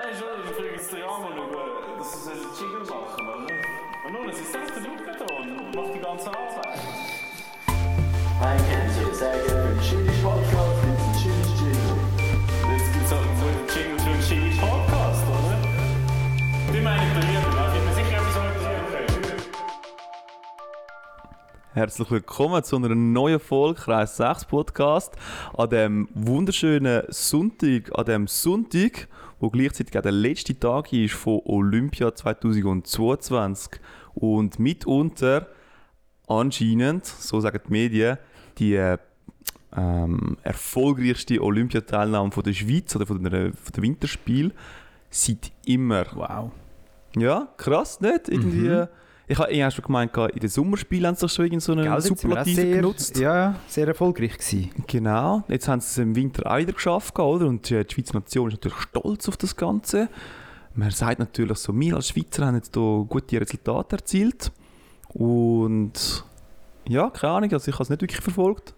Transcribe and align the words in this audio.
Nein, 0.00 0.14
schon, 0.16 0.28
ich 0.44 0.54
frage 0.54 0.70
jetzt 0.74 0.92
den 0.92 1.00
Jamon 1.00 1.32
über, 1.32 1.98
dass 1.98 2.24
sie 2.24 2.30
einen 2.30 2.40
Jingle 2.56 2.86
machen, 2.86 3.26
oder? 3.26 4.06
Und 4.06 4.12
nun, 4.12 4.28
es 4.28 4.38
ist 4.38 4.52
selbst 4.52 4.76
der 4.76 4.82
da 4.82 5.34
und 5.34 5.74
macht 5.74 5.92
die 5.92 5.98
ganze 5.98 6.28
Arbeit. 6.28 6.78
Ein 8.40 8.58
Kennzeichen, 8.70 9.14
sehr 9.14 9.57
Herzlich 21.78 22.10
willkommen 22.10 22.64
zu 22.64 22.74
einer 22.74 22.92
neuen 22.92 23.38
Folge 23.38 23.80
Kreis 23.80 24.16
6 24.16 24.46
Podcast 24.46 25.14
an 25.56 25.70
dem 25.70 26.08
wunderschönen 26.12 27.04
Sonntag, 27.06 27.96
an 27.96 28.04
dem 28.04 28.26
Sonntag, 28.26 29.06
wo 29.38 29.48
gleichzeitig 29.48 29.96
auch 29.96 30.02
der 30.02 30.10
letzte 30.10 30.58
Tag 30.58 30.92
ist 30.92 31.14
von 31.14 31.40
Olympia 31.44 32.12
2022 32.12 33.80
und 34.14 34.58
mitunter 34.58 35.46
anscheinend, 36.26 37.06
so 37.06 37.38
sagen 37.38 37.60
die 37.64 37.70
Medien, 37.70 38.18
die 38.58 38.74
äh, 38.74 38.98
ähm, 39.76 40.36
erfolgreichste 40.42 41.40
Olympiateilnahme 41.40 42.32
von 42.32 42.42
der 42.42 42.54
Schweiz 42.54 42.96
oder 42.96 43.06
von 43.06 43.22
der, 43.22 43.52
von 43.52 43.72
der 43.76 43.82
Winterspiel 43.84 44.52
seit 45.10 45.52
immer. 45.64 46.06
Wow. 46.12 46.50
Ja, 47.16 47.46
krass, 47.56 48.00
nicht? 48.00 48.28
Irgendwie. 48.28 48.88
Ich 49.30 49.38
habe 49.38 49.52
ich 49.52 49.74
schon 49.74 49.84
gemeint, 49.84 50.16
in 50.16 50.40
den 50.40 50.48
Sommerspielen 50.48 51.06
haben 51.06 51.14
sie 51.14 51.20
doch 51.20 51.30
schon 51.30 51.44
irgend 51.44 51.62
so 51.62 51.72
einen 51.72 51.82
Gell, 51.82 51.90
dort 51.90 52.02
sind 52.02 52.22
wir 52.22 52.28
auch 52.28 52.30
Superlativ 52.30 52.54
sehr, 52.54 52.76
genutzt. 52.76 53.18
Ja, 53.18 53.54
sehr 53.68 53.86
erfolgreich 53.86 54.38
gewesen. 54.38 54.70
Genau, 54.86 55.44
jetzt 55.48 55.68
haben 55.68 55.80
sie 55.80 55.86
es 55.86 55.98
im 55.98 56.16
Winter 56.16 56.50
auch 56.50 56.56
wieder 56.56 56.72
geschafft, 56.72 57.18
oder? 57.18 57.46
Und 57.46 57.70
äh, 57.70 57.84
die 57.84 57.94
Schweizer 57.94 58.14
Nation 58.14 58.48
ist 58.48 58.54
natürlich 58.54 58.78
stolz 58.78 59.28
auf 59.28 59.36
das 59.36 59.54
Ganze. 59.54 60.08
Man 60.74 60.90
sagt 60.92 61.18
natürlich 61.18 61.58
so, 61.58 61.78
wir 61.78 61.96
als 61.96 62.08
Schweizer 62.08 62.46
haben 62.46 62.54
jetzt 62.54 62.74
hier 62.74 63.06
gute 63.06 63.40
Resultate 63.40 63.96
erzielt. 63.96 64.50
Und 65.08 66.24
ja, 66.88 67.10
keine 67.10 67.32
Ahnung, 67.34 67.52
also 67.52 67.68
ich 67.68 67.74
habe 67.74 67.82
es 67.82 67.90
nicht 67.90 68.00
wirklich 68.00 68.22
verfolgt. 68.22 68.74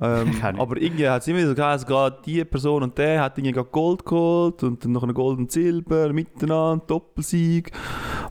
Ähm, 0.00 0.40
aber 0.58 0.80
irgendwie 0.80 1.08
hat 1.08 1.22
es 1.22 1.28
immer 1.28 1.44
so 1.44 1.54
geheißen, 1.54 1.86
gerade 1.86 2.18
die 2.24 2.44
Person 2.44 2.84
und 2.84 2.96
der 2.96 3.20
hat 3.20 3.36
irgendwie 3.36 3.52
gerade 3.52 3.68
Gold 3.70 4.04
geholt 4.04 4.62
und 4.62 4.84
dann 4.84 4.92
noch 4.92 5.02
ein 5.02 5.12
Gold 5.12 5.38
und 5.38 5.50
Silber 5.50 6.12
miteinander, 6.12 6.84
Doppelsieg, 6.86 7.72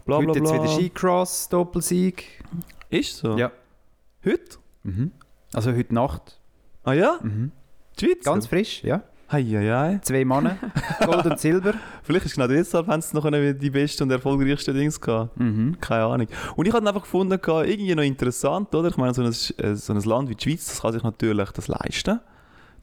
bla 0.05 0.19
bla 0.19 0.29
Heute 0.29 0.39
bla. 0.39 0.51
jetzt 0.53 0.63
wieder 0.63 0.73
Skicross, 0.73 1.49
Doppelsieg. 1.49 2.43
Ist 2.89 3.17
so? 3.17 3.37
Ja. 3.37 3.51
Heute? 4.23 4.57
Mhm. 4.83 5.11
Also 5.53 5.73
heute 5.73 5.93
Nacht. 5.93 6.39
Ah 6.83 6.93
ja? 6.93 7.19
Mhm. 7.21 7.51
Die 7.99 8.05
Schweiz? 8.05 8.23
Ganz 8.23 8.47
frisch, 8.47 8.83
ja. 8.83 9.03
Hei, 9.29 9.43
hei, 9.43 9.69
hei. 9.69 9.99
Zwei 10.03 10.23
Männer, 10.23 10.57
Gold 11.05 11.25
und 11.25 11.37
Silber. 11.39 11.73
Vielleicht 12.03 12.25
ist 12.27 12.35
genau 12.35 12.47
deshalb 12.47 12.87
haben 12.87 13.01
sie 13.01 13.13
noch 13.13 13.25
eine- 13.25 13.53
die 13.53 13.69
besten 13.69 14.03
und 14.03 14.11
erfolgreichsten 14.11 14.73
Dings 14.73 15.01
gehabt. 15.01 15.37
Mhm. 15.37 15.77
Keine 15.81 16.05
Ahnung. 16.05 16.27
Und 16.55 16.65
ich 16.65 16.73
habe 16.73 16.87
einfach 16.87 17.01
gefunden, 17.01 17.37
irgendwie 17.45 17.93
noch 17.93 18.03
interessant, 18.03 18.73
oder? 18.73 18.87
Ich 18.87 18.95
meine, 18.95 19.13
so 19.13 19.21
ein, 19.23 19.27
äh, 19.57 19.75
so 19.75 19.91
ein 19.93 20.01
Land 20.01 20.29
wie 20.29 20.35
die 20.35 20.43
Schweiz, 20.43 20.67
das 20.67 20.81
kann 20.81 20.93
sich 20.93 21.03
natürlich 21.03 21.49
das 21.51 21.67
leisten, 21.67 22.21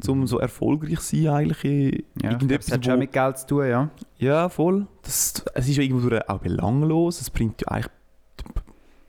um 0.06 0.27
so 0.27 0.39
erfolgreich 0.39 1.00
zu 1.00 1.17
sein 1.17 1.28
eigentlich 1.34 1.65
in 1.65 2.05
Ja, 2.22 2.33
irgendetwas, 2.33 2.67
das 2.67 2.75
hat 2.75 2.84
schon 2.84 2.98
mit 2.98 3.12
Geld 3.12 3.39
zu 3.39 3.47
tun, 3.47 3.67
ja. 3.67 3.89
Ja, 4.19 4.48
voll. 4.50 4.87
Das, 5.03 5.42
es 5.55 5.69
ist 5.69 5.77
ja 5.77 5.83
irgendwo 5.83 6.15
auch 6.28 6.39
belanglos. 6.41 7.22
Es 7.22 7.31
bringt 7.31 7.62
ja 7.62 7.69
eigentlich, 7.69 7.92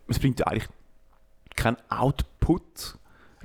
es 0.07 0.19
bringt 0.19 0.39
ja 0.39 0.47
eigentlich 0.47 0.69
keinen 1.57 1.75
Output. 1.89 2.95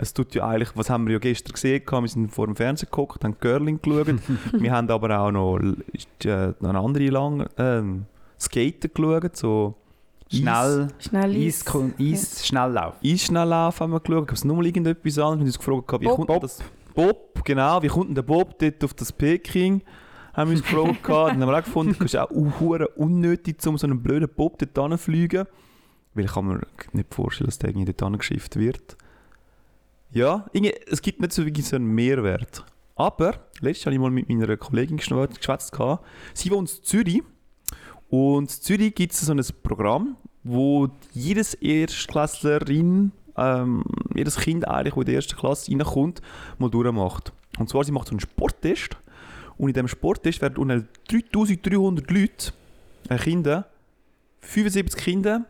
Es 0.01 0.15
tut 0.15 0.35
ja 0.35 0.49
eigentlich, 0.49 0.71
was 0.75 0.89
haben 0.89 1.07
wir 1.07 1.15
ja 1.15 1.19
gestern 1.19 1.53
gesehen, 1.53 1.85
gehabt, 1.85 2.03
wir 2.03 2.09
sind 2.09 2.33
vor 2.33 2.47
dem 2.47 2.57
Fernseher 2.57 2.87
geguckt, 2.87 3.23
haben 3.23 3.39
Curling 3.39 3.81
geschaut. 3.83 4.15
wir 4.53 4.73
haben 4.73 4.89
aber 4.91 5.21
auch 5.21 5.31
noch, 5.31 5.59
äh, 5.59 6.53
noch 6.59 6.69
eine 6.69 6.79
andere 6.79 7.09
lang, 7.09 7.47
ähm, 7.59 8.07
Skaten 8.39 8.91
geschaut, 8.95 9.37
so 9.37 9.75
Schnell, 10.33 10.89
Schnell 11.01 11.37
Eis, 11.37 11.65
Eis, 11.67 11.95
Eis 11.99 12.47
Schnelllauf. 12.47 12.95
Eisschnelllauf 13.05 13.81
haben 13.81 13.93
wir 13.93 14.01
geschaut. 14.01 14.29
Gab 14.29 14.37
es 14.37 14.45
nochmal 14.45 14.67
irgendetwas 14.67 15.19
anderes? 15.19 15.19
Wir 15.19 15.25
haben 15.25 15.43
uns 15.43 15.59
gefragt, 15.59 16.01
wie 16.01 16.05
Bob, 16.05 16.17
kommt 16.17 16.29
Bob. 16.29 16.43
das... 16.43 16.63
Bob, 16.95 17.45
genau. 17.45 17.83
Wie 17.83 17.89
kommt 17.89 18.09
denn 18.09 18.15
der 18.15 18.23
Bob 18.23 18.59
dort 18.59 18.85
auf 18.85 18.95
das 18.95 19.13
Peking? 19.13 19.83
Haben 20.33 20.51
wir 20.51 20.57
uns 20.57 20.67
gefragt. 20.67 20.99
Dann 21.09 21.43
haben 21.43 21.49
wir 21.49 21.59
auch 21.59 21.65
gefunden, 21.65 21.97
es 21.99 22.15
ist 22.15 22.17
auch 22.17 22.31
unnötig, 22.31 23.57
um 23.67 23.77
so 23.77 23.87
einen 23.87 24.03
blöden 24.03 24.29
Bob 24.29 24.59
dort 24.59 24.91
hinzufliegen. 24.91 25.47
Weil 26.15 26.25
ich 26.25 26.33
kann 26.33 26.47
mir 26.47 26.61
nicht 26.93 27.13
vorstellen, 27.13 27.47
dass 27.47 27.59
der 27.59 27.71
irgendwie 27.71 27.93
dort 27.93 28.11
hingeschifft 28.11 28.57
wird. 28.57 28.97
Ja, 30.13 30.47
irgendwie, 30.53 30.75
es 30.87 31.01
gibt 31.03 31.21
nicht 31.21 31.33
so 31.33 31.45
wirklich 31.45 31.67
so 31.67 31.77
einen 31.77 31.87
Mehrwert. 31.87 32.65
Aber, 32.97 33.35
letztes 33.61 33.87
habe 33.87 33.95
ich 33.95 34.01
mal 34.01 34.11
mit 34.11 34.29
meiner 34.29 34.57
Kollegin 34.57 34.97
geschwätzt. 34.97 35.41
Sie 36.35 36.51
wohnt 36.51 36.71
in 36.71 36.85
Zürich. 36.85 37.23
Und 38.09 38.43
in 38.43 38.49
Zürich 38.49 38.95
gibt 38.95 39.13
es 39.13 39.21
so 39.21 39.33
ein 39.33 39.41
Programm, 39.63 40.17
wo 40.43 40.89
jedes 41.13 41.55
Erstklässlerin, 41.55 43.13
ähm, 43.37 43.85
jedes 44.15 44.37
Kind 44.37 44.67
eigentlich, 44.67 44.95
das 44.95 45.01
in 45.01 45.07
die 45.07 45.15
erste 45.15 45.37
Klasse 45.37 45.71
reinkommt, 45.71 46.21
mal 46.59 46.71
durchmacht. 46.71 47.33
Und 47.59 47.69
zwar, 47.69 47.85
sie 47.85 47.93
macht 47.93 48.09
so 48.09 48.13
einen 48.13 48.21
Sporttest. 48.21 48.97
Und 49.57 49.69
in 49.69 49.75
diesem 49.75 49.89
Sporttest 49.89 50.43
werden 50.43 50.57
unter 50.57 50.83
3300 51.09 52.11
Leute, 52.11 52.53
äh, 53.09 53.17
Kinder, 53.17 53.67
75 54.41 55.01
Kinder 55.01 55.47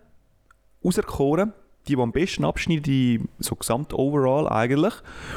auserkoren, 0.85 1.53
die, 1.89 1.97
die 1.97 2.01
am 2.03 2.13
besten 2.13 2.45
abschneiden, 2.45 3.29
so 3.39 3.55
gesamt 3.57 3.93
overall 3.95 4.49
eigentlich. 4.49 4.95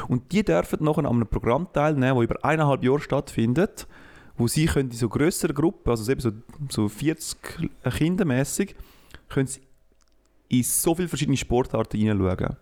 Und 0.08 0.30
die 0.32 0.44
dürfen 0.44 0.84
nachher 0.84 1.00
an 1.00 1.06
einem 1.06 1.26
Programm 1.26 1.68
teilnehmen, 1.72 2.16
das 2.16 2.24
über 2.24 2.44
eineinhalb 2.44 2.84
Jahre 2.84 3.00
stattfindet, 3.00 3.86
wo 4.36 4.46
sie 4.48 4.66
können 4.66 4.90
in 4.90 4.96
so 4.96 5.08
grösseren 5.08 5.54
Gruppen, 5.54 5.90
also 5.90 6.10
eben 6.10 6.20
so, 6.20 6.30
so 6.68 6.88
40 6.88 7.36
Kinder 7.96 8.24
mäßig, 8.24 8.74
können 9.28 9.46
sie 9.46 9.60
in 10.48 10.62
so 10.62 10.94
viele 10.94 11.08
verschiedene 11.08 11.36
Sportarten 11.36 11.98
hineinschauen. 11.98 12.56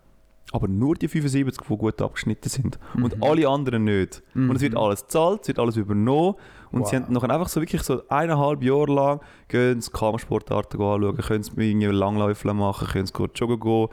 Aber 0.52 0.68
nur 0.68 0.96
die 0.96 1.08
75, 1.08 1.66
die 1.66 1.76
gut 1.76 2.02
abgeschnitten 2.02 2.48
sind. 2.50 2.78
Und 2.94 3.16
Mhm. 3.16 3.22
alle 3.22 3.48
anderen 3.48 3.84
nicht. 3.84 4.22
Mhm. 4.34 4.50
Und 4.50 4.56
es 4.56 4.62
wird 4.62 4.76
alles 4.76 5.02
gezahlt, 5.02 5.40
es 5.42 5.48
wird 5.48 5.58
alles 5.58 5.76
übernommen. 5.76 6.34
Und 6.72 6.86
sie 6.86 6.96
Wow. 6.96 7.02
haben 7.04 7.12
nachher 7.12 7.30
einfach 7.30 7.48
so 7.48 7.60
wirklich 7.60 7.82
so 7.82 8.02
eineinhalb 8.08 8.62
Jahre 8.62 8.92
lang 8.92 9.20
gehen 9.48 9.80
sie 9.80 9.90
Kampfsportarten 9.90 10.80
anschauen, 10.80 11.16
können 11.18 11.42
sie 11.42 11.50
irgendwie 11.70 11.86
Langläufe 11.86 12.52
machen, 12.54 12.88
können 12.88 13.06
sie 13.06 13.12
joggen 13.34 13.60
gehen. 13.60 13.88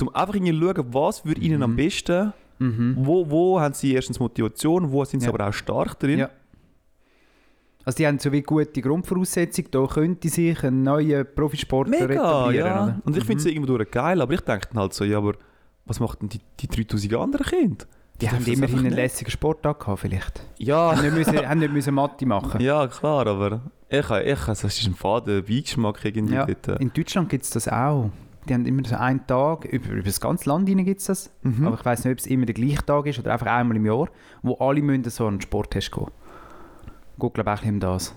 Um 0.00 0.14
einfach 0.14 0.34
irgendwie 0.34 0.58
schauen, 0.60 0.94
was 0.94 1.24
würde 1.24 1.40
ihnen 1.40 1.62
am 1.62 1.72
Mhm. 1.72 1.76
besten, 1.76 2.32
Mhm. 2.58 2.94
wo, 2.98 3.28
wo 3.30 3.60
haben 3.60 3.72
sie 3.74 3.94
erstens 3.94 4.20
Motivation, 4.20 4.92
wo 4.92 5.04
sind 5.04 5.20
sie 5.20 5.26
Ja. 5.26 5.32
aber 5.34 5.48
auch 5.48 5.52
stark 5.52 5.98
drin. 5.98 6.18
Ja. 6.20 6.30
Also 7.84 7.96
die 7.96 8.06
haben 8.06 8.18
so 8.18 8.30
wie 8.32 8.42
gute 8.42 8.82
Grundvoraussetzungen, 8.82 9.70
da 9.70 9.86
könnte 9.86 10.28
sich 10.28 10.62
ein 10.62 10.82
neuer 10.82 11.24
Profisportler 11.24 12.06
Mega, 12.06 12.14
etablieren, 12.42 12.66
ja. 12.66 12.84
oder? 12.84 13.00
Und 13.04 13.16
ich 13.16 13.24
finde 13.24 13.38
es 13.38 13.44
Mhm. 13.46 13.52
irgendwo 13.64 13.84
geil, 13.90 14.20
aber 14.20 14.34
ich 14.34 14.40
denke 14.42 14.68
dann 14.70 14.80
halt 14.82 14.92
so, 14.92 15.04
ja, 15.04 15.16
aber 15.18 15.34
was 15.86 15.98
macht 15.98 16.20
denn 16.20 16.28
die, 16.28 16.40
die 16.60 16.68
3000 16.68 17.14
anderen 17.14 17.46
Kinder? 17.46 17.86
Die 18.20 18.28
haben 18.30 18.44
immerhin 18.46 18.78
einen 18.80 18.90
lässigen 18.90 19.30
Sporttag 19.30 19.80
gehabt, 19.80 20.00
vielleicht. 20.00 20.42
Ja, 20.58 20.92
haben, 20.96 21.02
nicht 21.02 21.14
müssen, 21.14 21.48
haben 21.48 21.58
nicht 21.60 21.72
müssen 21.72 21.94
Mathe 21.94 22.26
machen. 22.26 22.60
ja 22.60 22.86
klar, 22.88 23.26
aber 23.26 23.60
ich, 23.88 24.10
ich, 24.10 24.48
also, 24.48 24.66
es 24.66 24.78
ist 24.80 24.86
ein 24.86 24.94
faden 24.94 25.44
Beigeschmack 25.44 26.04
irgendwie 26.04 26.34
Ja, 26.34 26.46
dort. 26.46 26.68
äh. 26.68 26.76
In 26.82 26.92
Deutschland 26.92 27.28
gibt 27.28 27.44
es 27.44 27.50
das 27.50 27.68
auch. 27.68 28.10
Die 28.48 28.54
haben 28.54 28.66
immer 28.66 28.82
so 28.86 28.96
einen 28.96 29.26
Tag, 29.26 29.66
über, 29.66 29.90
über 29.90 30.02
das 30.02 30.20
ganze 30.20 30.48
Land 30.48 30.66
gibt 30.66 31.00
es 31.00 31.06
das. 31.06 31.30
Mhm. 31.42 31.66
Aber 31.66 31.76
ich 31.78 31.84
weiß 31.84 32.04
nicht, 32.04 32.12
ob 32.12 32.18
es 32.18 32.26
immer 32.26 32.46
der 32.46 32.54
gleiche 32.54 32.84
Tag 32.84 33.06
ist 33.06 33.18
oder 33.18 33.32
einfach 33.32 33.46
einmal 33.46 33.76
im 33.76 33.84
Jahr, 33.86 34.08
wo 34.42 34.54
alle 34.54 34.80
müssen 34.82 35.04
so 35.10 35.26
einen 35.26 35.40
Sporttest 35.40 35.92
gehen. 35.92 36.06
Geht, 37.18 37.34
glaube 37.34 37.52
ich, 37.54 37.60
auch 37.60 37.64
um 37.66 37.80
das. 37.80 38.14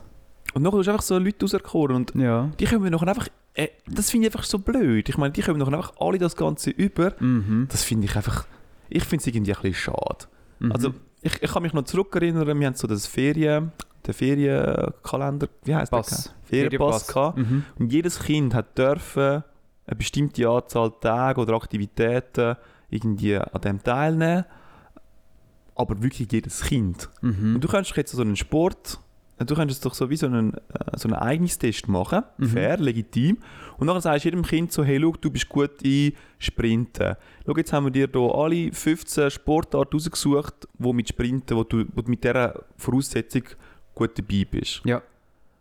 Und 0.54 0.64
nachher 0.64 0.78
hast 0.80 0.86
du 0.88 0.92
einfach 0.92 1.04
so 1.04 1.18
Leute 1.18 1.44
auserkoren 1.46 1.96
und 1.96 2.16
Ja. 2.16 2.50
die 2.60 2.66
können 2.66 2.84
wir 2.84 2.92
nachher 2.92 3.08
einfach, 3.08 3.28
äh, 3.54 3.68
das 3.88 4.10
finde 4.10 4.28
ich 4.28 4.34
einfach 4.34 4.46
so 4.46 4.60
blöd. 4.60 5.10
Ich 5.10 5.18
meine, 5.18 5.32
die 5.32 5.42
kommen 5.42 5.60
nachher 5.60 5.74
einfach 5.74 5.94
alle 6.00 6.18
das 6.18 6.36
Ganze 6.36 6.70
über. 6.72 7.14
Mhm. 7.20 7.68
Das 7.70 7.84
finde 7.84 8.06
ich 8.06 8.16
einfach, 8.16 8.46
ich 8.92 9.04
finde 9.04 9.22
es 9.22 9.28
irgendwie 9.28 9.54
ein 9.54 9.62
bisschen 9.62 9.74
schade. 9.74 10.26
Mhm. 10.60 10.72
Also 10.72 10.94
ich, 11.22 11.42
ich 11.42 11.52
kann 11.52 11.64
mich 11.64 11.74
noch 11.74 11.84
zurückerinnern, 11.84 12.60
wir 12.60 12.68
haben 12.68 12.76
so 12.76 12.88
das 12.88 13.08
Ferien, 13.08 13.72
den 14.06 14.14
Ferienkalender, 14.14 15.48
wie 15.64 15.76
heißt 15.76 15.92
Pass. 15.92 16.24
der? 16.24 16.34
Ferienpass 16.44 17.08
gehabt. 17.08 17.38
Mhm. 17.38 17.66
Und 17.78 17.92
jedes 17.92 18.20
Kind 18.20 18.54
hat 18.54 18.78
dürfen 18.78 19.44
eine 19.86 19.96
bestimmte 19.96 20.48
Anzahl 20.48 20.92
Tage 21.00 21.42
oder 21.42 21.54
Aktivitäten 21.56 22.56
irgendwie 22.90 23.38
an 23.38 23.62
dem 23.62 23.84
teilnehmen. 23.84 24.46
Aber 25.76 26.02
wirklich 26.02 26.32
jedes 26.32 26.62
Kind. 26.64 27.10
Mhm. 27.22 27.56
Und 27.56 27.64
du 27.64 27.68
könntest 27.68 27.92
doch 27.92 27.98
jetzt 27.98 28.12
so 28.12 28.22
einen 28.22 28.36
Sport, 28.36 29.00
du 29.50 29.56
könntest 29.56 29.86
doch 29.86 29.94
so 29.94 30.10
wie 30.10 30.16
so 30.18 30.26
einen, 30.28 30.54
äh, 30.54 30.60
so 30.98 31.08
einen 31.08 31.16
Eignungstest 31.18 31.88
machen, 31.88 32.24
Mhm. 32.38 32.46
fair, 32.48 32.78
legitim. 32.78 33.38
Und 33.78 33.88
dann 33.88 34.00
sagst 34.02 34.26
du 34.26 34.28
jedem 34.30 34.44
Kind 34.44 34.72
so, 34.72 34.84
hey, 34.84 35.00
schau, 35.02 35.14
du 35.20 35.32
bist 35.32 35.48
gut 35.50 35.82
in 35.82 36.14
Sprinten. 36.38 37.16
Schau, 37.46 37.54
jetzt 37.56 37.74
haben 37.74 37.86
wir 37.86 37.92
dir 37.92 38.08
hier 38.12 38.36
alle 38.36 38.72
15 38.72 39.32
Sportarten 39.32 39.94
rausgesucht, 39.94 40.68
wo 40.78 40.94
mit 40.94 41.10
Sprinten, 41.10 41.56
wo 41.58 41.64
du, 41.64 41.86
wo 41.96 42.02
du 42.02 42.10
mit 42.10 42.24
dieser 42.24 42.64
Voraussetzung 42.78 43.44
gut 43.96 44.18
dabei 44.18 44.46
bist. 44.50 44.82
Ja. 44.86 45.02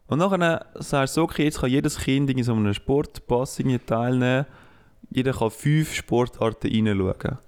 Und 0.08 0.18
dann 0.18 0.60
sagst 0.74 1.16
du 1.16 1.20
so, 1.20 1.24
okay, 1.24 1.44
jetzt 1.44 1.60
kann 1.60 1.70
jedes 1.70 1.96
Kind 1.98 2.28
in 2.30 2.42
so 2.42 2.52
einem 2.52 2.74
Sportpass 2.74 3.58
irgendwie 3.60 3.78
teilnehmen. 3.78 4.46
Jeder 5.10 5.32
kann 5.32 5.50
fünf 5.50 5.94
Sportarten 5.94 6.68
reinschauen. 6.70 7.38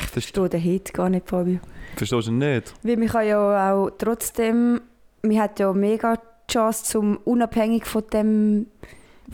Ich 0.00 0.06
verstehe 0.06 0.48
den 0.48 0.62
Hate 0.64 0.92
gar 0.92 1.08
nicht, 1.08 1.28
Fabio. 1.28 1.58
Verstehst 1.96 2.28
du 2.28 2.32
nicht? 2.32 2.74
Weil 2.82 2.96
man 2.96 3.08
kann 3.08 3.26
ja 3.26 3.72
auch 3.72 3.90
trotzdem 3.98 4.80
man 5.22 5.38
hat 5.38 5.58
ja 5.58 5.72
mega 5.72 6.18
Chance, 6.50 6.84
zum 6.84 7.16
unabhängig 7.24 7.84
von 7.86 8.04
dem 8.12 8.66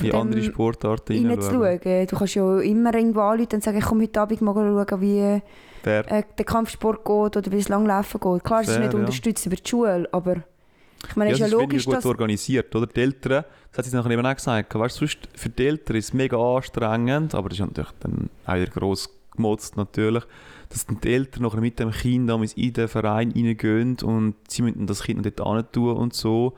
In 0.01 0.07
dem 0.11 0.15
andere 0.17 0.43
Sportarten 0.43 1.15
hineinschauen. 1.15 1.63
reinzuschauen. 1.63 2.07
Du 2.07 2.17
kannst 2.17 2.35
ja 2.35 2.59
immer 2.61 2.95
irgendwo 2.95 3.21
anrufen 3.21 3.49
und 3.55 3.63
sagen, 3.65 3.79
ich 3.79 3.85
komme 3.85 4.03
heute 4.03 4.21
Abend 4.21 4.41
mal 4.41 4.55
schauen, 4.55 5.01
wie 5.01 5.43
Fair. 5.83 6.11
äh, 6.13 6.23
der 6.37 6.45
Kampfsport 6.45 7.05
geht 7.05 7.37
oder 7.37 7.53
wie 7.53 7.59
das 7.59 7.69
Langlaufen 7.69 8.21
geht. 8.21 8.45
Klar, 8.45 8.63
es 8.63 8.69
ist 8.69 8.75
Fair, 8.75 8.83
nicht 8.85 8.93
ja. 8.95 8.99
unterstützt 8.99 9.47
über 9.47 9.57
die 9.57 9.69
Schule, 9.69 10.09
aber 10.11 10.37
ich 11.07 11.17
meine, 11.17 11.31
Ja, 11.31 11.35
es 11.37 11.41
es 11.43 11.47
ist 11.47 11.53
ja 11.53 11.59
logisch, 11.61 11.85
gut 11.85 11.95
dass... 11.95 12.07
organisiert, 12.07 12.75
oder? 12.75 12.87
Die 12.87 13.01
Eltern, 13.01 13.45
das 13.71 13.79
hat 13.79 13.85
sie 13.85 13.97
nachher 13.97 14.11
eben 14.11 14.27
auch 14.27 14.35
gesagt, 14.35 14.75
weißt, 14.75 14.97
du, 14.97 14.99
sonst 15.07 15.29
für 15.35 15.51
die 15.51 15.67
Eltern 15.67 15.97
ist 15.97 16.07
es 16.07 16.13
mega 16.15 16.37
anstrengend, 16.39 17.35
aber 17.35 17.51
das 17.51 17.59
ist 17.61 17.67
natürlich 17.67 17.91
dann 18.01 18.31
auch 18.47 18.55
wieder 18.55 18.71
gross 18.73 19.09
gemotzt 19.37 19.77
natürlich, 19.77 20.25
dass 20.75 20.87
die 20.87 21.09
Eltern 21.09 21.45
nachher 21.45 21.61
mit 21.61 21.79
dem 21.79 21.93
Kind 21.93 22.29
in 22.29 22.73
den 22.73 22.89
Verein 22.89 23.31
reingehen 23.31 23.97
und 24.03 24.35
sie 24.49 24.63
müssen 24.63 24.87
das 24.87 25.05
Kind 25.05 25.25
dort 25.25 25.57
hin 25.57 25.65
tun 25.73 25.97
und 25.97 26.15
so. 26.15 26.55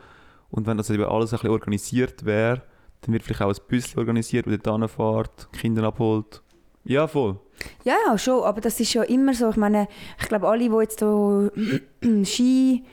Und 0.50 0.66
wenn 0.66 0.78
das 0.78 0.88
eben 0.88 1.04
alles 1.04 1.32
ein 1.32 1.36
bisschen 1.36 1.50
organisiert 1.50 2.24
wäre, 2.24 2.62
dann 3.02 3.12
wird 3.12 3.22
vielleicht 3.22 3.42
auch 3.42 3.50
ein 3.50 3.68
Büsschen 3.68 3.98
organisiert, 3.98 4.46
wo 4.46 4.56
dort 4.56 4.80
hinfährt, 4.80 5.52
Kinder 5.52 5.84
abholt. 5.84 6.42
Ja, 6.84 7.06
voll. 7.06 7.38
Ja, 7.84 7.94
ja, 8.06 8.16
schon, 8.16 8.42
aber 8.42 8.60
das 8.60 8.80
ist 8.80 8.94
ja 8.94 9.02
immer 9.02 9.34
so. 9.34 9.50
Ich 9.50 9.56
meine, 9.56 9.88
ich 10.18 10.28
glaube, 10.28 10.48
alle, 10.48 10.68
die 10.68 10.76
jetzt 10.76 11.00
hier 11.00 11.52
Ski... 12.24 12.84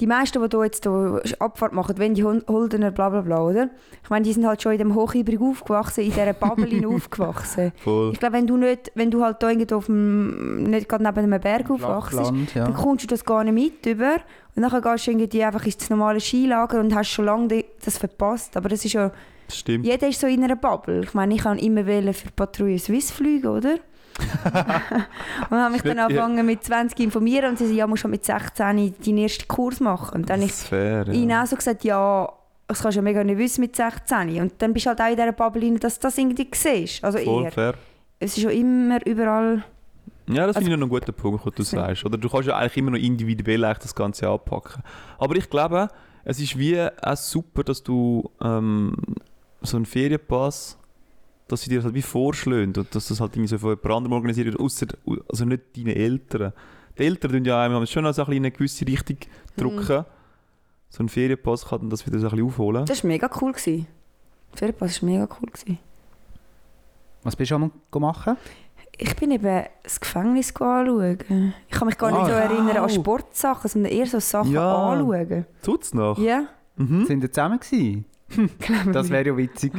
Die 0.00 0.06
meisten, 0.06 0.42
die 0.42 0.48
hier 0.56 0.64
jetzt 0.64 0.82
hier 0.84 1.20
Abfahrt 1.38 1.74
machen, 1.74 1.96
wenn 1.98 2.14
die 2.14 2.24
Hol- 2.24 2.42
Holdener, 2.48 2.90
bla 2.90 3.10
bla 3.10 3.20
bla, 3.20 3.42
oder? 3.42 3.68
Ich 4.02 4.08
meine, 4.08 4.24
die 4.24 4.32
sind 4.32 4.46
halt 4.46 4.62
schon 4.62 4.72
in 4.72 4.78
dem 4.78 4.94
Hochübrig 4.94 5.38
aufgewachsen, 5.40 6.00
in 6.04 6.10
dieser 6.10 6.32
Bubble 6.32 6.88
aufgewachsen. 6.94 7.72
voll. 7.76 8.10
Ich 8.12 8.18
glaube, 8.18 8.34
wenn 8.36 8.46
du 8.46 8.56
nicht, 8.56 8.90
wenn 8.94 9.10
du 9.10 9.22
halt 9.22 9.42
irgendwo 9.42 9.76
auf 9.76 9.86
dem, 9.86 10.62
nicht 10.64 10.88
gerade 10.88 11.04
neben 11.04 11.18
einem 11.18 11.40
Berg 11.40 11.70
aufwachst, 11.70 12.18
ja. 12.54 12.64
dann 12.64 12.74
kommst 12.74 13.04
du 13.04 13.08
das 13.08 13.24
gar 13.24 13.44
nicht 13.44 13.52
mit 13.84 13.86
über. 13.86 14.14
Und 14.56 14.62
dann 14.62 14.82
gehst 14.82 15.06
du 15.06 15.10
irgendwie 15.10 15.44
einfach 15.44 15.64
ins 15.66 15.88
normale 15.90 16.20
Skilager 16.20 16.80
und 16.80 16.94
hast 16.94 17.08
schon 17.10 17.26
lange 17.26 17.64
das 17.84 17.98
verpasst. 17.98 18.56
Aber 18.56 18.68
das 18.70 18.84
ist 18.84 18.94
ja, 18.94 19.10
stimmt. 19.50 19.84
jeder 19.86 20.08
ist 20.08 20.20
so 20.20 20.26
in 20.26 20.42
einer 20.42 20.56
Bubble. 20.56 21.02
Ich 21.04 21.12
meine, 21.14 21.34
ich 21.34 21.42
kann 21.42 21.58
immer 21.58 21.84
wählen 21.86 22.14
für 22.14 22.30
Patrouille 22.30 22.78
Swiss 22.78 23.10
fliegen, 23.10 23.48
oder? 23.48 23.76
und 25.50 25.56
habe 25.58 25.72
mich 25.72 25.82
dann 25.82 25.96
Ja. 25.96 26.04
angefangen 26.06 26.46
mit 26.46 26.64
20 26.64 26.98
informieren 27.00 27.50
und 27.50 27.58
sie 27.58 27.64
sagen, 27.66 27.76
ja, 27.76 27.86
musst 27.86 28.02
schon 28.02 28.10
mit 28.10 28.24
16 28.24 28.94
deinen 29.04 29.18
ersten 29.18 29.48
Kurs 29.48 29.80
machen. 29.80 30.16
Und 30.16 30.30
dann 30.30 30.40
habe 30.40 30.48
Das 30.48 30.56
ich 30.58 30.62
ist 30.62 30.68
fair, 30.68 31.08
ihnen 31.08 31.30
ja. 31.30 31.42
auch 31.42 31.46
so 31.46 31.56
gesagt, 31.56 31.84
ja, 31.84 32.32
das 32.68 32.80
kannst 32.82 32.96
du 32.96 33.00
ja 33.00 33.02
mega 33.02 33.22
nicht 33.24 33.38
wissen 33.38 33.60
mit 33.60 33.76
16. 33.76 34.40
Und 34.40 34.54
dann 34.58 34.72
bist 34.72 34.86
du 34.86 34.90
halt 34.90 35.00
auch 35.00 35.06
in 35.08 35.16
dieser 35.16 35.32
Bubble 35.32 35.78
dass 35.78 35.98
du 35.98 36.02
das 36.08 36.18
irgendwie 36.18 36.48
siehst. 36.54 37.04
Also 37.04 37.18
Voll 37.18 37.44
eher. 37.44 37.52
fair. 37.52 37.74
Es 38.18 38.36
ist 38.36 38.42
schon 38.42 38.52
immer 38.52 39.04
überall... 39.06 39.64
Ja, 40.28 40.46
das 40.46 40.56
Also- 40.56 40.60
finde 40.66 40.74
ich 40.74 40.78
noch 40.78 40.84
einen 40.84 40.90
guten 40.90 41.12
Punkt, 41.12 41.44
was 41.44 41.54
du 41.54 41.62
sagst. 41.64 42.04
Oder 42.04 42.16
du 42.16 42.28
kannst 42.28 42.46
ja 42.48 42.56
eigentlich 42.56 42.76
immer 42.76 42.92
noch 42.92 42.98
individuell 42.98 43.64
eigentlich 43.64 43.78
das 43.78 43.94
Ganze 43.94 44.28
anpacken. 44.28 44.82
Aber 45.18 45.34
ich 45.36 45.50
glaube, 45.50 45.88
es 46.24 46.38
ist 46.40 46.56
wie 46.56 46.80
auch 46.80 47.16
super, 47.16 47.64
dass 47.64 47.82
du 47.82 48.30
ähm, 48.40 48.94
so 49.62 49.76
einen 49.76 49.84
Ferienpass, 49.86 50.78
dass 51.52 51.62
sie 51.62 51.70
dir 51.70 51.76
das 51.76 51.84
halt 51.84 51.94
wie 51.94 52.02
vorschlägt 52.02 52.76
und 52.78 52.94
dass 52.94 53.08
das 53.08 53.20
halt 53.20 53.32
irgendwie 53.34 53.48
so 53.48 53.58
von 53.58 53.70
jemand 53.70 53.86
anderem 53.96 54.12
organisiert 54.14 54.46
wird, 54.46 54.58
ausser, 54.60 54.86
also 55.28 55.44
nicht 55.44 55.62
deine 55.76 55.94
Eltern. 55.94 56.52
Die 56.98 57.04
Eltern 57.04 57.30
tun 57.32 57.44
ja 57.44 57.62
einem 57.62 57.86
schon 57.86 58.04
noch 58.04 58.12
so 58.12 58.22
ein 58.22 58.26
bisschen 58.26 58.36
in 58.38 58.44
eine 58.44 58.50
gewisse 58.52 58.86
Richtung 58.86 59.16
drücken. 59.56 60.04
So 60.90 61.02
ein 61.02 61.08
Ferienpass 61.08 61.66
kann 61.66 61.80
dann 61.80 61.90
das 61.90 62.06
wieder 62.06 62.18
so 62.18 62.26
ein 62.26 62.30
bisschen 62.32 62.46
aufholen. 62.46 62.84
Das 62.86 63.02
war 63.02 63.08
mega 63.08 63.30
cool. 63.40 63.52
Gewesen. 63.52 63.86
Der 64.52 64.58
Ferienpass 64.58 65.02
war 65.02 65.08
mega 65.08 65.28
cool. 65.40 65.48
Gewesen. 65.50 65.78
Was 67.22 67.36
bist 67.36 67.50
du 67.50 67.54
einmal 67.54 67.70
machen? 67.98 68.36
Ich 68.98 69.16
bin 69.16 69.30
eben 69.30 69.64
das 69.82 69.98
Gefängnis 70.00 70.54
anschauen. 70.56 71.54
Ich 71.68 71.78
kann 71.78 71.86
mich 71.88 71.96
gar 71.96 72.10
nicht 72.10 72.20
Ah, 72.20 72.26
so 72.26 72.32
wow. 72.32 72.40
erinnern 72.40 72.76
an 72.76 72.90
Sportsachen, 72.90 73.68
sondern 73.70 73.90
eher 73.92 74.06
so 74.06 74.20
Sachen 74.20 74.52
Ja. 74.52 74.90
anschauen. 74.92 75.46
Tut's 75.62 75.94
noch? 75.94 76.18
Ja, 76.18 76.46
Mhm. 76.76 77.04
Sind 77.06 77.20
wir 77.22 77.30
zusammen 77.30 77.58
gewesen? 77.60 78.04
Das 78.92 79.10
wäre 79.10 79.26
ja 79.28 79.36
witzig, 79.36 79.72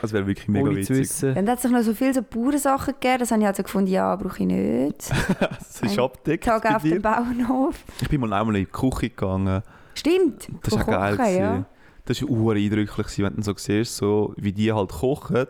Das 0.00 0.12
wäre 0.12 0.26
wirklich 0.26 0.48
mega 0.48 0.68
ohne 0.68 0.76
witzig. 0.76 1.08
Dann 1.34 1.48
hat 1.48 1.60
sich 1.60 1.70
noch 1.70 1.82
so 1.82 1.94
viele 1.94 2.14
so 2.14 2.22
Bauernsachen 2.22 2.94
gegeben, 2.94 3.18
das 3.20 3.30
habe 3.30 3.40
ich 3.42 3.46
also 3.46 3.62
gefunden, 3.62 3.90
ja, 3.90 4.14
brauche 4.16 4.40
ich 4.40 4.46
nicht. 4.46 5.10
Das 5.38 5.80
ist 5.82 5.98
abdeckt 5.98 6.44
Tag 6.44 6.64
auf 6.74 6.82
dem. 6.82 7.02
Bauernhof. 7.02 7.76
Ich 8.00 8.08
bin 8.08 8.20
mal 8.20 8.32
einmal 8.32 8.56
in 8.56 8.64
die 8.64 8.70
Küche 8.70 9.10
gegangen. 9.10 9.62
Stimmt, 9.94 10.48
Das 10.62 10.74
auch 10.74 10.86
geil. 10.86 11.16
Kochen, 11.16 11.36
ja. 11.36 11.64
Das 12.06 12.22
war 12.22 12.30
auch 12.30 12.50
eindrücklich, 12.54 13.18
wenn 13.18 13.36
du 13.36 13.42
so 13.42 13.54
siehst, 13.56 13.96
so, 13.96 14.32
wie 14.36 14.52
die 14.52 14.72
halt 14.72 14.90
kochen 14.92 15.46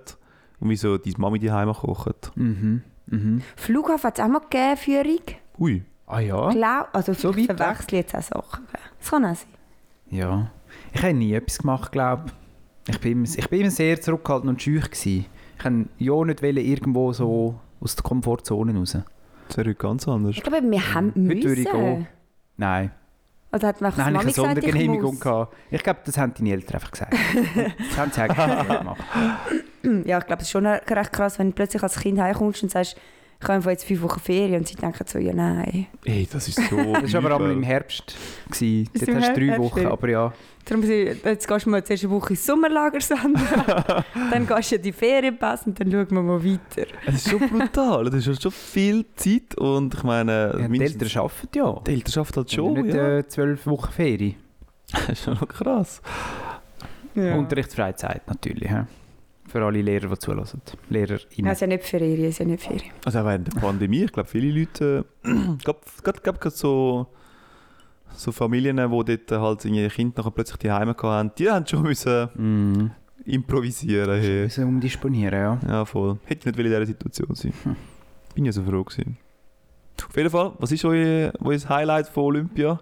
und 0.60 0.68
wie 0.70 0.76
so 0.76 0.96
deine 0.98 1.14
Mami 1.18 1.38
die 1.38 1.50
Heime 1.52 1.74
kocht. 1.74 2.32
Mhm. 2.34 2.82
Mhm. 3.06 3.42
Flughafen 3.56 4.04
hat 4.08 4.18
es 4.18 4.24
auch 4.24 4.28
mal 4.28 4.40
gegeben, 4.40 4.76
Führung. 4.76 5.20
Ui. 5.60 5.84
Ah 6.06 6.20
ja? 6.20 6.50
Glaub, 6.50 6.88
also 6.92 7.12
So 7.12 7.34
weg? 7.36 7.46
verwechsel 7.46 7.86
ich 7.86 7.92
jetzt 8.12 8.14
auch 8.16 8.22
Sachen. 8.22 8.66
Das 8.98 9.10
kann 9.10 9.24
auch 9.24 9.34
sein. 9.34 9.48
Ja. 10.10 10.50
Ich 10.92 11.02
habe 11.02 11.14
nie 11.14 11.32
etwas 11.34 11.58
gemacht, 11.58 11.92
glaube 11.92 12.24
ich. 12.26 12.32
Ich 12.88 13.00
bin, 13.00 13.12
immer, 13.12 13.24
ich 13.36 13.48
bin 13.48 13.60
immer 13.62 13.70
sehr 13.70 14.00
zurückgehalten 14.00 14.48
und 14.48 14.62
schüch. 14.62 14.84
Gewesen. 14.90 15.26
Ich 15.58 15.64
wollte 15.64 15.88
ja 15.98 16.24
nicht 16.24 16.42
wollen, 16.42 16.56
irgendwo 16.58 17.12
so 17.12 17.58
aus 17.80 17.96
der 17.96 18.02
Komfortzone 18.04 18.74
raus. 18.76 18.96
Das 19.48 19.56
wäre 19.56 19.70
heute 19.70 19.78
ganz 19.78 20.06
anders. 20.06 20.36
Ich 20.36 20.42
glaube, 20.42 20.70
wir 20.70 20.94
haben 20.94 21.08
Heute 21.08 21.42
würde 21.44 21.60
ich 21.60 21.64
müssen. 21.72 21.72
gehen. 21.80 22.06
Nein, 22.56 22.90
Also 23.50 23.66
hat 23.66 23.80
mir 23.80 23.90
dann 23.90 23.98
habe 23.98 24.00
ich 24.00 24.06
eine 24.06 24.16
Mami 24.18 24.24
gesagt, 24.32 24.58
ich 24.58 24.64
Sondergenehmigung 24.64 25.20
gehabt. 25.20 25.54
Ich 25.70 25.82
glaube, 25.82 26.00
das 26.04 26.18
haben 26.18 26.32
deine 26.36 26.50
Eltern 26.52 26.74
einfach 26.74 26.90
gesagt. 26.90 27.14
das 27.14 27.98
haben 27.98 28.12
sie 28.12 28.20
eigentlich 28.22 28.46
nicht 28.68 28.78
gemacht. 28.78 29.00
Ja, 30.04 30.18
ich 30.18 30.26
glaube, 30.26 30.42
es 30.42 30.48
ist 30.48 30.50
schon 30.52 30.66
recht 30.66 31.12
krass, 31.12 31.38
wenn 31.38 31.48
du 31.48 31.54
plötzlich 31.54 31.82
als 31.82 31.98
Kind 32.00 32.18
heimkommst 32.20 32.62
und 32.62 32.70
sagst, 32.70 32.96
ich 33.40 33.48
habe 33.48 33.70
jetzt 33.70 33.84
fünf 33.84 34.02
Wochen 34.02 34.20
Ferien 34.20 34.56
und 34.60 34.68
sie 34.68 34.74
denken 34.74 35.04
so, 35.06 35.18
ja 35.18 35.32
nein. 35.32 35.86
Ey, 36.04 36.26
das 36.30 36.48
ist 36.48 36.60
so. 36.68 36.76
Das 37.00 37.12
war 37.12 37.24
aber 37.24 37.36
einmal 37.36 37.52
im. 37.52 37.62
Herbst. 37.62 38.16
Gewesen. 38.50 38.88
Dort 38.94 39.08
im 39.08 39.16
hast 39.16 39.28
du 39.28 39.34
drei 39.34 39.46
Herbst, 39.46 39.60
Wochen, 39.60 39.82
ja. 39.82 39.90
aber 39.90 40.08
ja. 40.08 40.32
Darum 40.64 40.82
jetzt 40.82 41.46
gehst 41.46 41.66
du 41.66 41.70
mal 41.70 41.84
zuerst 41.84 42.04
eine 42.04 42.12
Woche 42.12 42.30
ins 42.30 42.44
Sommerlager, 42.44 42.98
dann 44.32 44.46
gehst 44.48 44.72
du 44.72 44.76
in 44.76 44.82
die 44.82 44.92
Ferienpass 44.92 45.66
und 45.66 45.78
dann 45.78 45.92
schauen 45.92 46.10
wir 46.10 46.22
mal 46.22 46.44
weiter. 46.44 46.88
Es 47.06 47.14
ist 47.14 47.30
schon 47.30 47.48
brutal. 47.48 48.06
Das 48.06 48.14
ist 48.14 48.26
ja 48.26 48.40
schon 48.40 48.50
viel 48.50 49.04
Zeit 49.14 49.54
und 49.56 49.94
ich 49.94 50.02
meine. 50.02 50.56
ja 50.58 50.68
die 50.68 50.80
Eltern 50.82 51.08
arbeiten 51.20 51.48
ja. 51.54 51.80
Die 51.86 51.92
Eltern 51.92 52.20
arbeiten 52.20 52.36
halt 52.36 52.52
Schon, 52.52 52.72
nicht 52.74 52.94
Ja. 52.94 53.18
äh, 53.18 53.28
zwölf 53.28 53.66
Wochen 53.66 53.92
Ferien. 53.92 54.34
Das 54.92 55.08
ist 55.10 55.24
schon 55.24 55.34
noch 55.34 55.46
krass. 55.48 56.00
Unterrichtsfreizeit 57.14 58.26
natürlich. 58.28 58.70
hä? 58.70 58.84
Für 59.48 59.64
alle 59.64 59.80
Lehrer, 59.80 60.08
die 60.08 60.18
zulassen. 60.18 60.60
LehrerInnen. 60.90 61.46
Ja, 61.46 61.46
es 61.52 61.52
ist 61.58 61.60
ja 61.60 61.66
nicht 61.68 61.84
Ferien, 61.84 62.24
es 62.24 62.38
ja 62.38 62.44
nicht 62.44 62.62
Ferien. 62.62 62.90
Also 63.04 63.20
auch 63.20 63.24
während 63.24 63.46
der 63.54 63.60
Pandemie, 63.60 64.04
ich 64.04 64.12
glaube, 64.12 64.28
viele 64.28 64.58
Leute, 64.58 65.04
äh, 65.24 65.30
gerade 66.02 66.20
gerade 66.40 66.50
so, 66.50 67.06
so 68.14 68.32
Familien, 68.32 68.76
die 68.76 69.16
dort 69.26 69.40
halt 69.40 69.64
ihre 69.64 69.88
Kinder 69.88 70.14
nachher 70.18 70.30
plötzlich 70.32 70.58
die 70.58 70.70
Heime 70.70 70.94
hatten, 71.00 71.30
die 71.38 71.48
haben 71.50 71.66
schon 71.66 71.82
müssen 71.82 72.28
Mhm. 72.34 72.90
improvisieren. 73.24 74.20
Hey. 74.20 74.42
Müssen 74.44 74.64
umdisponieren, 74.64 75.38
ja. 75.38 75.58
Ja, 75.68 75.84
voll. 75.84 76.18
Hätte 76.24 76.40
ich 76.40 76.46
nicht 76.46 76.58
will 76.58 76.66
in 76.66 76.72
dieser 76.72 76.86
Situation 76.86 77.34
sein. 77.34 77.52
Hm. 77.62 77.76
Bin 78.34 78.44
ja 78.44 78.52
so 78.52 78.62
froh 78.62 78.82
gewesen. 78.84 79.16
Auf 80.08 80.16
jeden 80.16 80.30
Fall, 80.30 80.52
was 80.58 80.72
ist 80.72 80.84
euer, 80.84 81.32
euer 81.42 81.68
Highlight 81.68 82.08
von 82.08 82.24
Olympia? 82.24 82.78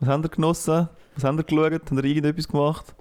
Was 0.00 0.08
habt 0.08 0.24
ihr 0.24 0.28
genossen? 0.28 0.88
Was 1.14 1.24
habt 1.24 1.38
ihr 1.38 1.44
geschaut? 1.44 1.72
Habt 1.72 1.92
ihr 1.92 2.04
irgendetwas 2.04 2.48
gemacht? 2.48 2.94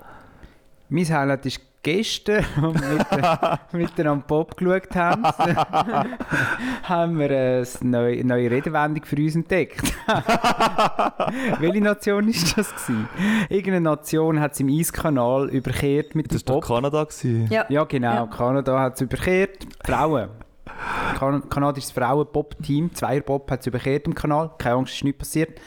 Mein 0.90 1.06
Highlight 1.06 1.46
ist 1.46 1.62
gestern, 1.88 2.44
als 2.62 2.82
wir 2.82 3.60
mit, 3.72 3.90
miteinander 3.90 4.26
Pop 4.28 4.58
geschaut 4.58 4.94
haben, 4.94 5.24
haben 6.84 7.18
wir 7.18 7.30
eine 7.30 7.66
neue, 7.80 8.26
neue 8.26 8.52
Redewendung 8.52 9.06
für 9.06 9.16
uns 9.16 9.36
entdeckt. 9.36 9.82
Welche 11.60 11.82
Nation 11.82 12.26
war 12.26 12.34
das? 12.34 12.54
Gewesen? 12.56 13.08
Irgendeine 13.48 13.82
Nation 13.82 14.42
hat 14.42 14.52
es 14.52 14.60
im 14.60 14.68
Eiskanal 14.68 15.48
überkehrt 15.48 16.14
mit 16.14 16.30
dem 16.30 16.34
Das 16.38 16.46
war 16.46 16.56
doch 16.56 16.68
Pop. 16.68 16.76
Kanada. 16.76 17.06
Gewesen. 17.06 17.48
Ja. 17.50 17.66
Ja, 17.70 17.86
genau. 17.86 18.14
Ja. 18.14 18.28
Kanada 18.28 18.80
hat 18.82 18.96
es 18.96 19.02
überkehrt. 19.02 19.66
Frauen. 19.86 20.28
kan 21.18 21.50
kanadisches 21.50 21.92
Frauen-Pop-Team, 21.92 22.94
Zweier-Pop, 22.96 23.50
hat 23.50 23.62
es 23.62 23.68
überkehrt 23.68 24.08
im 24.08 24.14
Kanal. 24.14 24.52
Keine 24.58 24.76
Angst, 24.76 24.96
ist 24.96 25.06
nichts 25.06 25.20
passiert. 25.20 25.58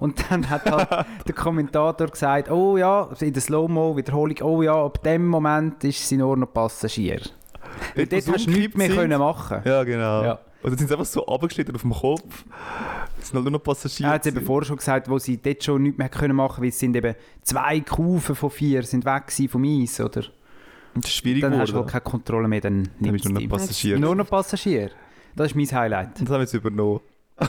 Und 0.00 0.24
dann 0.30 0.48
hat 0.48 0.70
halt 0.70 1.06
der 1.26 1.34
Kommentator 1.34 2.06
gesagt, 2.06 2.50
oh 2.50 2.76
ja, 2.76 3.08
in 3.20 3.32
der 3.32 3.42
Slow-Mo-Wiederholung, 3.42 4.36
oh 4.42 4.62
ja, 4.62 4.84
ab 4.84 5.02
dem 5.02 5.26
Moment 5.26 5.82
ist 5.84 6.08
sie 6.08 6.16
nur 6.16 6.36
noch 6.36 6.52
Passagier. 6.52 7.20
Dort 7.96 8.26
wo 8.26 8.32
hast 8.32 8.46
du 8.46 8.50
nichts 8.50 8.76
mehr 8.76 8.86
umgekippt 8.86 8.94
können 8.96 9.10
sind. 9.10 9.18
machen. 9.18 9.62
Ja, 9.64 9.84
genau. 9.84 10.22
Ja. 10.22 10.38
Dann 10.62 10.76
sind 10.76 10.88
sie 10.88 10.94
einfach 10.94 11.06
so 11.06 11.26
abgeschnitten 11.26 11.74
auf 11.74 11.82
dem 11.82 11.92
Kopf. 11.92 12.44
Es 13.20 13.28
sind 13.28 13.34
halt 13.34 13.44
nur 13.44 13.52
noch 13.52 13.62
Passagiere. 13.62 14.10
Er 14.10 14.14
hat 14.14 14.26
es 14.26 14.32
eben 14.32 14.44
vorher 14.44 14.66
schon 14.66 14.76
gesagt, 14.76 15.08
wo 15.08 15.18
sie 15.18 15.40
dort 15.40 15.62
schon 15.62 15.82
nichts 15.82 15.98
mehr 15.98 16.08
können 16.08 16.36
machen 16.36 16.62
weil 16.62 16.70
es 16.70 16.78
sind 16.78 16.96
eben 16.96 17.14
zwei 17.42 17.80
Kufen 17.80 18.34
von 18.34 18.50
vier 18.50 18.82
sind 18.82 19.04
weg 19.04 19.32
vom 19.50 19.64
Eis, 19.64 20.00
oder? 20.00 20.24
Das 20.94 21.10
ist 21.10 21.16
schwierig 21.16 21.42
dann 21.42 21.56
hast 21.58 21.72
du 21.72 21.76
halt 21.76 21.88
keine 21.88 22.00
Kontrolle 22.00 22.48
mehr, 22.48 22.60
dann 22.60 22.88
nimmst 22.98 23.24
du 23.24 23.30
nur 23.30 23.40
noch. 23.40 23.48
Passagier. 23.48 23.98
Nur 23.98 24.16
noch 24.16 24.28
Passagier. 24.28 24.90
Das 25.36 25.48
ist 25.48 25.54
mein 25.54 25.70
Highlight. 25.70 26.14
Das 26.14 26.22
haben 26.22 26.30
wir 26.30 26.40
jetzt 26.40 26.54
übernommen. 26.54 27.00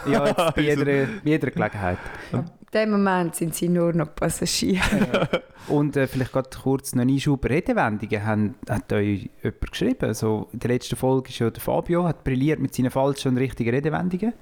Ja, 0.08 0.25
jetzt 0.27 0.55
bei 0.55 0.62
jeder, 0.62 0.86
bei 0.86 1.08
jeder 1.24 1.51
Gelegenheit. 1.51 1.98
In 2.31 2.43
dem 2.74 2.91
Moment 2.91 3.36
sind 3.36 3.55
sie 3.55 3.67
nur 3.69 3.93
noch 3.93 4.13
Passagiere. 4.15 5.41
Und 5.67 5.98
äh, 5.98 6.05
vielleicht 6.08 6.31
gerade 6.31 6.50
kurz 6.62 6.93
noch 6.93 7.01
Einschub 7.03 7.46
Redewendungen. 7.50 8.25
Haben, 8.25 8.55
hat 8.69 8.91
euch 8.93 9.29
jemand 9.43 9.72
geschrieben? 9.72 10.05
Also, 10.08 10.48
in 10.53 10.60
der 10.60 10.69
letzten 10.72 10.96
Folge 10.96 11.29
ist 11.29 11.39
ja 11.39 11.50
der 11.50 11.62
Fabio, 11.62 12.03
hat 12.05 12.24
brilliert 12.24 12.60
mit 12.60 12.75
seinen 12.75 12.91
falschen 12.91 13.29
und 13.29 13.38
richtigen 13.38 13.72
Redewendungen. 13.72 14.34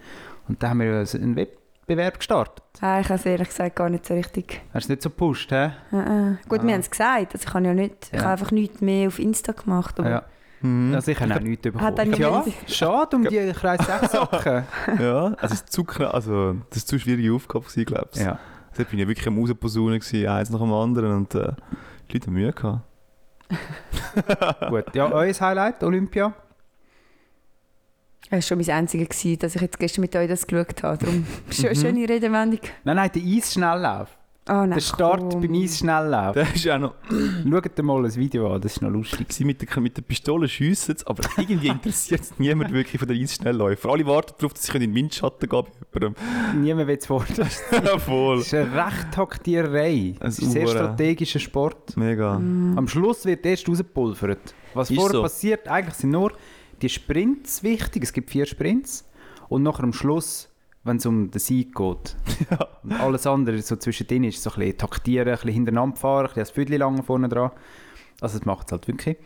Und 0.50 0.62
da 0.62 0.70
haben 0.70 0.80
wir 0.80 0.88
ja 0.88 1.06
so 1.06 1.18
einen 1.18 1.36
Web 1.36 1.58
Bewerb 1.86 2.18
gestartet? 2.18 2.66
Ah, 2.82 3.00
ich 3.00 3.06
habe 3.08 3.16
es 3.16 3.26
ehrlich 3.26 3.48
gesagt 3.48 3.78
gar 3.78 3.90
nicht 3.90 4.06
so 4.06 4.14
richtig. 4.14 4.60
Hast 4.74 4.74
du 4.74 4.78
es 4.80 4.90
nicht 4.90 5.02
so 5.04 5.10
gepusht, 5.10 5.50
hä? 5.52 5.72
Äh, 5.94 5.96
äh. 5.96 6.36
Gut, 6.50 6.60
Ah. 6.60 6.64
wir 6.68 6.74
haben 6.74 6.82
es 6.82 6.92
gesagt, 6.92 7.34
also 7.34 7.48
ich 7.48 7.54
habe 7.54 7.66
ja 7.66 7.74
nicht, 7.74 8.08
ich 8.08 8.12
Ja. 8.12 8.24
habe 8.24 8.32
einfach 8.34 8.52
nichts 8.52 8.82
mehr 8.82 9.08
auf 9.08 9.20
Insta 9.20 9.54
gemacht. 9.54 9.98
Aber 10.02 10.10
Ja. 10.10 10.24
Mhm. 10.62 10.94
Also 10.96 11.12
ich 11.12 11.20
habe 11.20 11.36
auch 11.36 11.40
nichts 11.40 11.62
bekommen. 11.62 11.84
Hat 11.84 11.98
dann 11.98 12.14
ja, 12.14 12.44
schade 12.68 13.16
um 13.16 13.28
die 13.28 13.52
Kreis 13.54 13.86
6 13.86 14.12
Socken. 14.12 14.64
Ja, 15.00 15.26
also 15.26 15.46
es 15.46 15.54
ist 15.54 15.72
zu 15.72 15.84
knapp, 15.84 16.14
also 16.14 16.56
das 16.70 16.78
ist 16.80 16.88
zu 16.88 17.00
schwierige 17.00 17.34
Aufgabe 17.34 17.66
glaube 17.86 18.10
ich. 18.14 18.22
ja. 18.22 18.40
Da 18.76 18.84
bin 18.84 19.00
ich 19.00 19.08
wirklich 19.08 19.28
am 19.28 19.40
Rausposaunen 19.40 20.00
gewesen, 20.00 20.28
eins 20.28 20.50
nach 20.52 20.60
dem 20.60 20.72
anderen 20.72 21.12
und 21.16 21.34
äh, 21.34 21.54
die 22.10 22.14
Leute 22.14 22.28
haben 22.28 22.34
Mühe 22.34 22.54
gehabt. 22.54 22.82
Gut, 24.70 24.86
ja, 24.94 25.12
euer 25.12 25.34
Highlight, 25.34 25.84
Olympia? 25.84 26.34
Es 28.30 28.32
war 28.32 28.42
schon 28.42 28.58
mein 28.58 28.70
einziges, 28.70 29.40
dass 29.40 29.56
ich 29.56 29.62
jetzt 29.62 29.80
gestern 29.80 30.02
mit 30.02 30.16
euch 30.16 30.28
das 30.28 30.46
geschaut 30.46 30.84
habe. 30.84 30.98
Darum 30.98 31.26
eine 31.48 31.76
schöne 31.76 32.10
Redewendung. 32.10 32.60
Nein, 32.84 32.96
nein, 32.98 33.10
der 33.14 33.22
Eisschnelllauf. 33.24 34.17
Oh, 34.50 34.54
nein, 34.54 34.72
Der 34.72 34.80
Start 34.80 35.20
komm. 35.32 35.42
beim 35.42 35.54
Eisschnelllauf. 35.54 36.34
Der 36.34 36.54
ist 36.56 36.70
auch 36.70 36.80
noch 36.80 36.94
Schaut 37.50 37.78
dir 37.78 37.84
mal 37.84 38.06
ein 38.06 38.16
Video 38.16 38.54
an, 38.54 38.62
das 38.62 38.74
ist 38.74 38.82
noch 38.82 38.90
lustig. 38.90 39.32
sie 39.34 39.44
mit 39.44 39.62
der, 39.62 39.80
mit 39.82 39.98
der 39.98 40.02
Pistole 40.04 40.48
schiessen, 40.48 40.96
aber 41.06 41.24
irgendwie 41.38 41.68
interessiert 41.68 42.22
es 42.22 42.40
niemand 42.40 42.72
wirklich 42.72 43.00
von 43.00 43.08
den 43.08 43.22
Eisschnellläufer. 43.22 43.90
Alle 43.90 44.06
warten 44.06 44.34
darauf, 44.38 44.54
dass 44.54 44.64
sie 44.64 44.74
in 44.74 44.80
den 44.82 44.96
Windschatten 44.96 45.50
gehen 45.50 45.64
jemandem. 45.94 46.24
Niemand 46.62 46.88
will 46.88 46.98
es 46.98 47.06
vorstellen. 47.06 47.50
Ja, 47.86 47.98
voll. 48.00 48.38
Das 48.38 48.48
ist 48.48 48.54
eine 48.54 48.74
recht 48.86 49.12
Taktiererei. 49.12 49.90
Ein 49.92 50.16
Das 50.20 50.40
ist 50.40 50.46
ein 50.46 50.52
sehr 50.52 50.68
strategischer 50.68 51.40
Sport. 51.40 51.96
Mega. 51.98 52.36
Am 52.36 52.88
Schluss 52.88 53.26
wird 53.26 53.46
erst 53.46 53.68
rausgepulvert. 53.68 54.54
Was 54.74 54.90
Ist 54.90 54.96
vorher 54.98 55.14
so. 55.18 55.22
passiert, 55.24 55.68
eigentlich 55.68 55.96
sind 55.96 56.12
nur 56.12 56.32
die 56.82 56.90
Sprints 56.90 57.64
wichtig. 57.64 58.04
Es 58.04 58.14
gibt 58.14 58.30
vier 58.30 58.46
Sprints. 58.46 59.06
Und 59.50 59.64
nachher 59.64 59.84
am 59.84 59.94
Schluss, 59.94 60.50
wenn 60.88 60.98
es 60.98 61.06
um 61.06 61.30
den 61.30 61.40
Sieg 61.40 61.76
geht. 61.76 62.16
Und 62.84 62.92
alles 62.94 63.28
andere 63.28 63.62
so 63.62 63.76
zwischendrin 63.76 64.24
ist 64.24 64.42
so 64.42 64.50
ein 64.52 64.60
bisschen 64.60 64.78
taktieren, 64.78 65.28
ein 65.28 65.36
bisschen 65.36 65.52
hintereinander 65.52 65.96
fahren, 65.98 66.22
ein 66.22 66.28
bisschen 66.28 66.42
das 66.42 66.52
Viertel 66.52 66.78
lang 66.78 67.04
vorne 67.04 67.30
dran. 67.30 67.52
Also 68.22 68.38
das 68.40 68.46
macht 68.46 68.68
es 68.68 68.72
halt 68.72 68.88
wirklich. 68.88 69.18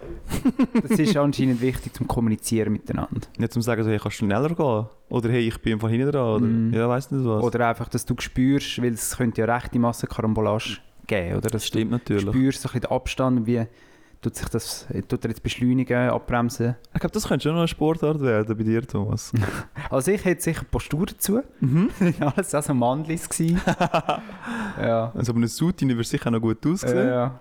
das 0.82 0.98
ist 0.98 1.16
anscheinend 1.16 1.60
wichtig 1.60 1.92
zum 1.92 2.08
Kommunizieren 2.08 2.72
miteinander. 2.72 3.20
Nicht 3.36 3.52
zum 3.52 3.60
sagen, 3.62 3.84
so, 3.84 3.90
hey, 3.90 3.98
kannst 3.98 4.20
du 4.20 4.24
schneller 4.24 4.48
gehen? 4.54 4.86
Oder 5.10 5.28
hey, 5.30 5.46
ich 5.46 5.58
bin 5.60 5.74
einfach 5.74 5.90
hinten 5.90 6.10
dran. 6.10 6.36
Oder 6.36 6.46
Mhm. 6.46 6.72
ja, 6.72 6.88
weiss 6.88 7.10
nicht 7.10 7.24
was. 7.24 7.42
Oder 7.42 7.68
einfach, 7.68 7.88
dass 7.88 8.06
du 8.06 8.14
spürst, 8.18 8.80
weil 8.80 8.94
es 8.94 9.16
könnte 9.16 9.42
ja 9.42 9.54
rechte 9.54 9.78
Massenkarambolage 9.78 10.78
geben, 11.06 11.36
oder? 11.36 11.50
das 11.50 11.66
stimmt 11.66 11.90
du 11.92 12.14
natürlich. 12.14 12.28
spürst 12.34 12.62
so 12.62 12.68
ein 12.68 12.72
bisschen 12.72 12.80
den 12.82 12.90
Abstand, 12.92 13.46
wie 13.46 13.66
tut 14.22 14.36
sich 14.36 14.48
das, 14.48 14.86
tut 15.08 15.24
er 15.24 15.30
jetzt 15.30 15.42
beschleunigen, 15.42 16.10
abbremsen. 16.10 16.76
Ich 16.94 17.00
glaube, 17.00 17.12
das 17.14 17.26
könnte 17.26 17.44
schon 17.44 17.52
noch 17.52 17.60
eine 17.60 17.68
Sportart 17.68 18.20
werden 18.20 18.56
bei 18.56 18.62
dir, 18.64 18.86
Thomas. 18.86 19.32
Also 19.90 20.12
ich 20.12 20.24
hätte 20.24 20.42
sicher 20.42 20.64
Postur 20.70 21.06
dazu. 21.06 21.40
mhm. 21.60 21.90
Alles 22.20 22.54
auch 22.54 22.62
so 22.62 22.74
Mandlis 22.74 23.28
gewesen. 23.28 23.60
ja. 24.80 25.12
Also, 25.14 25.32
aber 25.32 25.38
eine 25.38 25.48
Suit 25.48 25.80
würde 25.82 26.04
sicher 26.04 26.28
auch 26.28 26.32
noch 26.32 26.40
gut 26.40 26.64
aussehen. 26.66 26.96
Äh, 26.96 27.10
ja. 27.10 27.40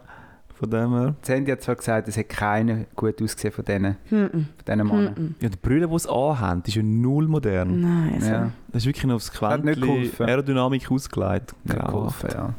Von 0.56 0.70
dem 0.72 0.92
her. 0.92 1.16
Das 1.22 1.30
hat 1.48 1.62
zwar 1.62 1.76
gesagt, 1.76 2.08
es 2.10 2.18
hat 2.18 2.28
keiner 2.28 2.86
gut 2.96 3.22
ausgesehen 3.22 3.54
von 3.54 3.64
diesen, 3.64 3.96
Mhm. 4.10 4.30
von 4.30 4.46
diesen 4.68 4.88
Männern. 4.88 5.14
Mhm. 5.18 5.36
Ja, 5.40 5.48
die 5.50 5.58
Brille, 5.58 5.88
die 5.88 5.96
es 5.96 6.06
anhaben, 6.08 6.64
die 6.64 6.70
ist 6.70 6.76
ja 6.76 6.84
null 6.84 7.28
modern. 7.30 7.80
Nein, 7.82 8.14
also. 8.16 8.28
Ja, 8.32 8.52
Das 8.74 8.82
ist 8.84 8.88
wirklich 8.88 9.06
noch 9.06 9.16
aufs 9.16 9.42
Hat 9.42 9.64
nicht 9.64 9.82
Quäntchen. 9.82 10.26
Aerodynamik 10.26 10.92
ausgelegt. 10.92 11.54
nicht 11.64 11.80
geholfen, 11.80 12.30
ja. 12.34 12.54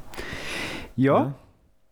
Ja, 0.96 1.34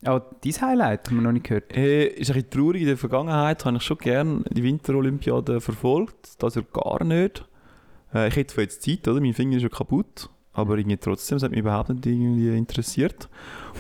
auch 0.07 0.21
dein 0.45 0.53
Highlight 0.53 1.09
haben 1.09 1.17
wir 1.17 1.23
noch 1.23 1.33
nicht 1.33 1.47
gehört. 1.47 1.77
Äh, 1.77 2.07
ist 2.07 2.31
ein 2.31 2.35
bisschen 2.35 2.51
traurig. 2.51 2.83
In 2.83 2.89
der 2.89 2.97
Vergangenheit 2.97 3.65
habe 3.65 3.77
ich 3.77 3.83
schon 3.83 3.99
gerne 3.99 4.45
die 4.51 4.63
Winterolympiade 4.63 5.61
verfolgt. 5.61 6.41
Das 6.43 6.55
ja 6.55 6.63
gar 6.73 7.03
nicht. 7.05 7.45
Äh, 8.15 8.29
ich 8.29 8.37
hätte 8.37 8.55
zwar 8.55 8.63
jetzt 8.63 8.83
Zeit, 8.83 9.07
oder? 9.09 9.21
Mein 9.21 9.35
Finger 9.35 9.57
ist 9.57 9.63
schon 9.63 9.71
kaputt. 9.71 10.31
Aber 10.53 10.77
irgendwie 10.77 10.97
trotzdem, 10.97 11.37
es 11.37 11.43
hat 11.43 11.51
mich 11.51 11.61
überhaupt 11.61 11.89
nicht 11.89 12.07
irgendwie 12.07 12.57
interessiert. 12.57 13.29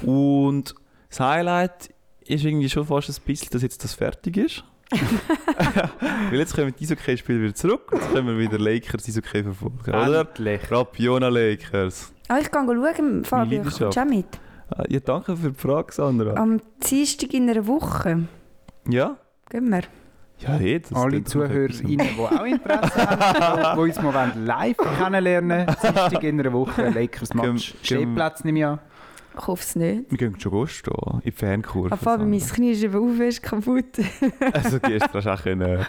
Und 0.02 0.74
das 1.08 1.20
Highlight 1.20 1.90
ist 2.24 2.44
irgendwie 2.44 2.68
schon 2.68 2.84
fast 2.86 3.08
ein 3.08 3.22
bisschen, 3.24 3.50
dass 3.50 3.62
jetzt 3.62 3.82
das 3.82 3.94
fertig 3.94 4.36
ist. 4.36 4.64
Weil 6.30 6.38
jetzt 6.38 6.54
kommen 6.54 6.72
die 6.78 6.84
Eishockey-Spiele 6.84 7.42
wieder 7.42 7.54
zurück 7.54 7.92
und 7.92 8.00
jetzt 8.00 8.12
können 8.12 8.26
wir 8.26 8.38
wieder 8.38 8.58
Lakers 8.58 9.08
Eishockey 9.08 9.42
verfolgen, 9.42 9.90
oder? 9.90 10.20
Endlich. 10.20 10.70
Rapiona 10.70 11.28
Lakers. 11.28 12.12
Ah, 12.28 12.38
ich 12.38 12.50
kann 12.50 12.66
schauen, 12.66 13.24
Fabio, 13.24 13.62
kommst 13.62 13.80
Leidenschaft. 13.80 13.96
du 13.96 14.00
auch 14.00 14.04
mit? 14.04 14.47
Ah, 14.70 14.84
Ja, 14.88 15.00
danke 15.00 15.36
für 15.36 15.50
die 15.50 15.58
Frage, 15.58 15.92
Sandra. 15.92 16.34
Am 16.34 16.60
Dienstag 16.88 17.32
in 17.34 17.48
einer 17.48 17.66
Woche. 17.66 18.24
Ja? 18.88 19.16
Gehen 19.50 19.68
wir. 19.70 19.82
Ja, 20.40 20.50
hey, 20.50 20.80
Alle. 20.94 21.24
ZuhörerInnen, 21.24 21.86
die 21.86 22.20
auch 22.20 22.44
Interesse 22.44 23.08
haben, 23.10 23.76
die 23.76 23.80
uns 23.82 24.00
mal 24.00 24.32
live 24.36 24.76
kennenlernen 24.76 25.66
wollen, 25.66 25.76
Dienstag 25.82 26.22
in 26.22 26.38
einer 26.40 26.52
Woche, 26.52 26.90
Lakers 26.90 27.34
Match. 27.34 27.44
Gehen- 27.44 27.54
gehen- 27.54 27.76
Stehplätze 27.82 28.46
nehme 28.46 28.58
ich 28.60 28.64
an. 28.66 28.78
Ich 29.40 29.46
hoffe 29.46 29.62
es 29.62 29.76
nicht. 29.76 30.10
Wir 30.10 30.18
gehen 30.18 30.38
schon 30.40 30.52
gut 30.52 30.68
stehen, 30.70 30.94
in 31.14 31.20
die 31.24 31.30
Fankurve. 31.32 31.92
Aber 31.92 31.96
Fabio, 32.00 32.26
mein. 32.26 32.40
Knie 32.40 32.70
ist 32.72 32.82
eben 32.84 32.96
auch 32.96 33.16
fest 33.16 33.42
kaputt. 33.42 33.84
Also 34.52 34.78
gestern 34.80 35.10
hast 35.14 35.24
du 35.26 35.32
auch 35.32 35.42
können... 35.42 35.86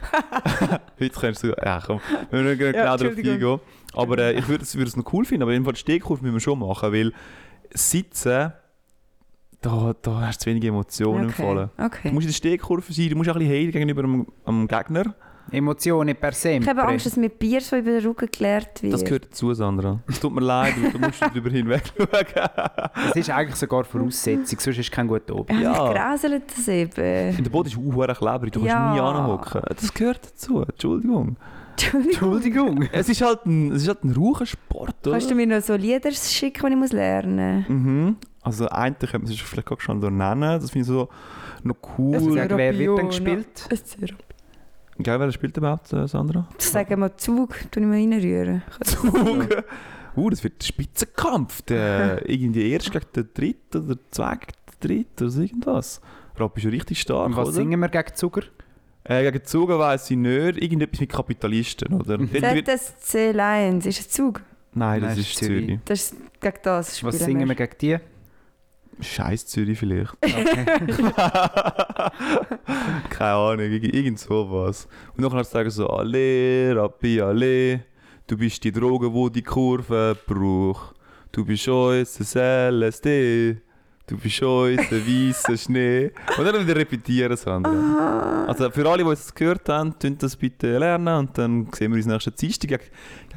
Heute 0.99 1.19
kannst 1.19 1.43
du... 1.43 1.47
Ja, 1.63 1.81
komm, 1.85 1.99
wir 2.31 2.41
müssen 2.41 2.57
nicht 2.57 2.75
Ja, 2.75 2.95
genau 2.95 2.97
darauf 2.97 3.17
eingehen. 3.17 3.59
Aber 3.93 4.17
äh, 4.19 4.33
ich 4.33 4.47
würde 4.47 4.63
es 4.63 4.75
würde 4.75 4.87
es 4.89 4.95
noch 4.97 5.13
cool 5.13 5.25
finden, 5.25 5.43
aber 5.43 5.51
jedenfalls 5.51 5.77
die 5.79 5.81
Stehkurve 5.81 6.21
müssen 6.23 6.35
wir 6.35 6.39
schon 6.41 6.59
machen, 6.59 6.91
weil 6.93 7.11
Sitzen, 7.71 8.51
da, 9.61 9.93
da 10.01 10.21
hast 10.21 10.41
du 10.41 10.43
zu 10.45 10.49
wenige 10.49 10.67
Emotionen 10.69 11.25
im 11.25 11.29
Fallen. 11.31 11.69
Du 11.77 11.83
okay. 11.85 12.11
musst 12.11 12.25
in 12.25 12.29
der 12.31 12.35
Stehkurve 12.35 12.91
sein, 12.93 13.09
du 13.09 13.15
musst 13.15 13.29
auch 13.29 13.35
ein 13.35 13.39
bisschen 13.39 13.53
heilig 13.53 13.73
gegenüber 13.73 14.01
dem, 14.01 14.25
dem 14.47 14.67
Gegner. 14.67 15.15
Emotionen 15.51 16.15
per 16.15 16.31
se. 16.31 16.51
Ich 16.51 16.67
habe 16.67 16.83
Angst, 16.83 17.07
dass 17.07 17.17
mir 17.17 17.29
Bier 17.29 17.59
so 17.59 17.75
über 17.75 17.91
den 17.91 18.05
Rücken 18.05 18.29
geleert 18.31 18.83
wird. 18.83 18.93
Das 18.93 19.03
gehört 19.03 19.25
dazu, 19.25 19.51
Sandra. 19.53 19.99
Es 20.07 20.19
tut 20.19 20.33
mir 20.33 20.41
leid, 20.41 20.75
du 20.93 20.99
musst 20.99 21.21
darüber 21.21 21.49
hinweg 21.49 21.83
schauen. 21.97 22.07
Das 22.93 23.15
ist 23.15 23.29
eigentlich 23.29 23.55
sogar 23.55 23.83
Voraussetzung, 23.83 24.59
sonst 24.59 24.77
ist 24.77 24.91
kein 24.91 25.07
guter 25.07 25.33
Abend. 25.33 25.51
Ich 25.51 25.59
Ja. 25.61 25.91
gräselt 25.91 26.43
das 26.55 26.67
eben. 26.67 27.35
In 27.37 27.43
der 27.43 27.49
Boden 27.49 27.67
ist 27.69 27.77
auch 27.77 28.17
klebrig, 28.17 28.53
du 28.53 28.59
kannst 28.59 28.73
Ja. 28.73 28.93
nie 28.93 28.99
anhocken. 28.99 29.61
Das 29.67 29.93
gehört 29.93 30.23
dazu, 30.25 30.61
Entschuldigung. 30.61 31.37
Entschuldigung. 31.83 32.09
Entschuldigung. 32.11 32.89
Es 32.91 33.09
ist 33.09 33.21
halt 33.21 33.45
ein, 33.45 33.71
es 33.71 33.83
ist 33.83 33.87
halt 33.87 34.03
ein 34.03 34.11
Rauchersport, 34.11 34.95
oder? 35.07 35.11
Kannst 35.11 35.29
du 35.31 35.35
mir 35.35 35.47
noch 35.47 35.61
so 35.61 35.75
Lieder 35.75 36.11
schicken, 36.11 36.65
die 36.67 36.73
ich 36.73 36.77
muss 36.77 36.91
lernen 36.91 37.65
Mhm. 37.67 38.15
Also 38.41 38.67
einen 38.69 38.97
könnte 38.97 39.19
man 39.19 39.27
sich 39.27 39.43
vielleicht 39.43 39.69
auch 39.71 39.79
schon 39.81 40.01
so 40.01 40.09
nennen. 40.09 40.41
Das 40.61 40.71
finde 40.71 40.81
ich 40.83 40.87
so 40.87 41.09
noch 41.63 41.75
Das 41.81 41.91
cool. 41.97 42.15
ist 42.15 42.33
Sag, 42.33 42.57
wer 42.57 42.77
wird 42.77 42.97
denn 42.97 43.07
gespielt? 43.07 43.67
muss? 43.69 44.13
Gell, 44.97 45.19
wer 45.19 45.31
spielt 45.31 45.55
überhaupt, 45.57 45.91
äh, 45.93 46.07
Sandra? 46.07 46.47
Sagen 46.57 46.99
wir 46.99 47.15
Zug, 47.17 47.55
tue 47.71 47.83
ich 47.83 47.87
mal 47.89 47.95
reinrühren. 47.95 48.63
Zug. 48.83 49.63
Uh, 50.15 50.29
das 50.29 50.43
wird 50.43 50.61
ein 50.61 50.65
Spitzenkampf. 50.65 51.61
Der, 51.63 52.21
irgendwie 52.29 52.71
erst 52.71 52.91
gegen 52.91 53.05
den 53.15 53.29
dritten 53.33 53.85
oder 53.85 53.95
zweiten 54.11 54.53
dritten 54.81 55.23
oder 55.23 55.29
so 55.29 55.41
irgendwas. 55.41 56.01
Rob 56.39 56.55
ist 56.57 56.63
schon 56.63 56.71
richtig 56.71 56.99
stark, 57.01 57.27
Und 57.27 57.35
was 57.37 57.49
oder? 57.49 57.55
singen 57.57 57.79
wir 57.79 57.89
gegen 57.89 58.15
Zucker? 58.15 58.41
Äh, 59.09 59.23
gegen 59.23 59.43
Zug 59.43 59.69
weiss 59.69 60.11
ich 60.11 60.17
nicht. 60.17 60.61
Irgendetwas 60.61 60.99
mit 60.99 61.09
Kapitalisten, 61.09 61.99
oder? 61.99 62.19
ZSC 62.19 63.31
Lions, 63.31 63.87
ist 63.87 63.99
es 64.01 64.09
Zug? 64.09 64.41
Nein, 64.75 65.01
das 65.01 65.09
Nein, 65.09 65.19
ist 65.19 65.35
Zürich. 65.35 65.65
Zürich. 65.65 65.79
Das 65.83 65.99
ist 65.99 66.15
gegen 66.39 66.57
das 66.61 66.97
spielen 66.97 67.13
Was 67.13 67.19
singen 67.19 67.49
wir 67.49 67.55
gegen 67.55 67.75
die? 67.81 67.97
Scheiß 69.01 69.47
Zürich 69.47 69.79
vielleicht. 69.79 70.13
Okay. 70.23 70.65
Keine 73.09 73.33
Ahnung, 73.33 73.65
irgend, 73.65 73.95
irgend 73.95 74.19
sowas. 74.19 74.87
Und 75.17 75.23
dann 75.23 75.31
kannst 75.31 75.53
du 75.53 75.57
sagen 75.57 75.71
so, 75.71 75.87
alle, 75.87 76.75
Rappi, 76.75 77.19
alle, 77.19 77.85
du 78.27 78.37
bist 78.37 78.63
die 78.63 78.71
Droge, 78.71 79.11
wo 79.11 79.27
die 79.29 79.41
Kurve 79.41 80.15
braucht. 80.27 80.93
Du 81.31 81.43
bist 81.45 81.67
unser 81.67 82.71
LSD, 82.71 83.57
du 84.09 84.17
bist 84.17 84.41
unser 84.41 84.91
weißer 84.91 85.57
Schnee. 85.57 86.11
Und 86.37 86.45
dann 86.45 86.67
wieder 86.67 86.75
repetieren, 86.75 87.37
Sandra. 87.37 88.45
Also 88.47 88.69
für 88.71 88.89
alle, 88.89 89.03
die 89.03 89.09
es 89.11 89.33
gehört 89.33 89.69
haben, 89.69 89.97
tun 89.97 90.17
das 90.17 90.35
bitte 90.35 90.77
lernen 90.77 91.15
und 91.19 91.37
dann 91.37 91.67
sehen 91.71 91.91
wir 91.91 91.97
uns 91.97 92.05
nächsten 92.07 92.35
Dienstag 92.35 92.69
gegen, 92.69 92.83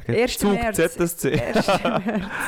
gegen 0.07 0.21
1. 0.21 0.37
Zug 0.37 0.53
März. 0.53 0.75
ZSC. 0.75 1.39
1. 1.39 1.67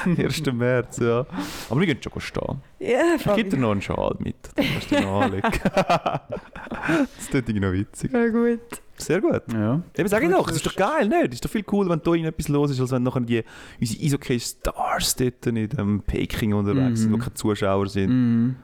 März. 0.05 0.39
1. 0.39 0.53
März, 0.53 0.97
ja. 0.97 1.25
Aber 1.69 1.79
wir 1.79 1.87
gehen 1.87 1.99
schon 2.01 2.21
stehen. 2.21 2.61
Ja, 2.79 3.15
Ich 3.17 3.35
gebe 3.35 3.49
dir 3.49 3.57
noch 3.57 3.71
einen 3.71 3.81
Schal 3.81 4.15
mit, 4.19 4.35
dann 4.55 4.65
kannst 4.65 4.91
du 4.91 4.99
noch 5.01 5.21
anlegen. 5.21 5.51
das 5.63 7.27
tut 7.31 7.35
irgendwie 7.35 7.59
noch 7.59 7.71
witzig. 7.71 8.11
Ja, 8.11 8.27
gut. 8.27 8.81
Sehr 8.97 9.19
gut. 9.21 9.41
Ja. 9.51 9.81
Eben, 9.97 10.07
sag 10.09 10.23
ich 10.23 10.29
doch, 10.29 10.47
es 10.49 10.55
ist 10.55 10.65
doch 10.65 10.75
geil, 10.75 11.07
nicht? 11.09 11.27
Es 11.29 11.33
ist 11.35 11.45
doch 11.45 11.49
viel 11.49 11.63
cooler, 11.63 11.89
wenn 11.89 12.01
da 12.01 12.11
irgendetwas 12.11 12.47
los 12.47 12.71
ist, 12.71 12.79
als 12.79 12.91
wenn 12.91 13.03
nachher 13.03 13.21
die, 13.21 13.43
unsere 13.79 14.03
Eishockey-Stars 14.03 15.15
dort 15.17 15.45
in 15.47 15.67
dem 15.69 16.01
Peking 16.01 16.53
unterwegs 16.53 17.01
sind, 17.01 17.11
Mhm. 17.11 17.15
wo 17.15 17.17
keine 17.19 17.33
Zuschauer 17.33 17.87
sind. 17.89 18.09
Mhm. 18.09 18.55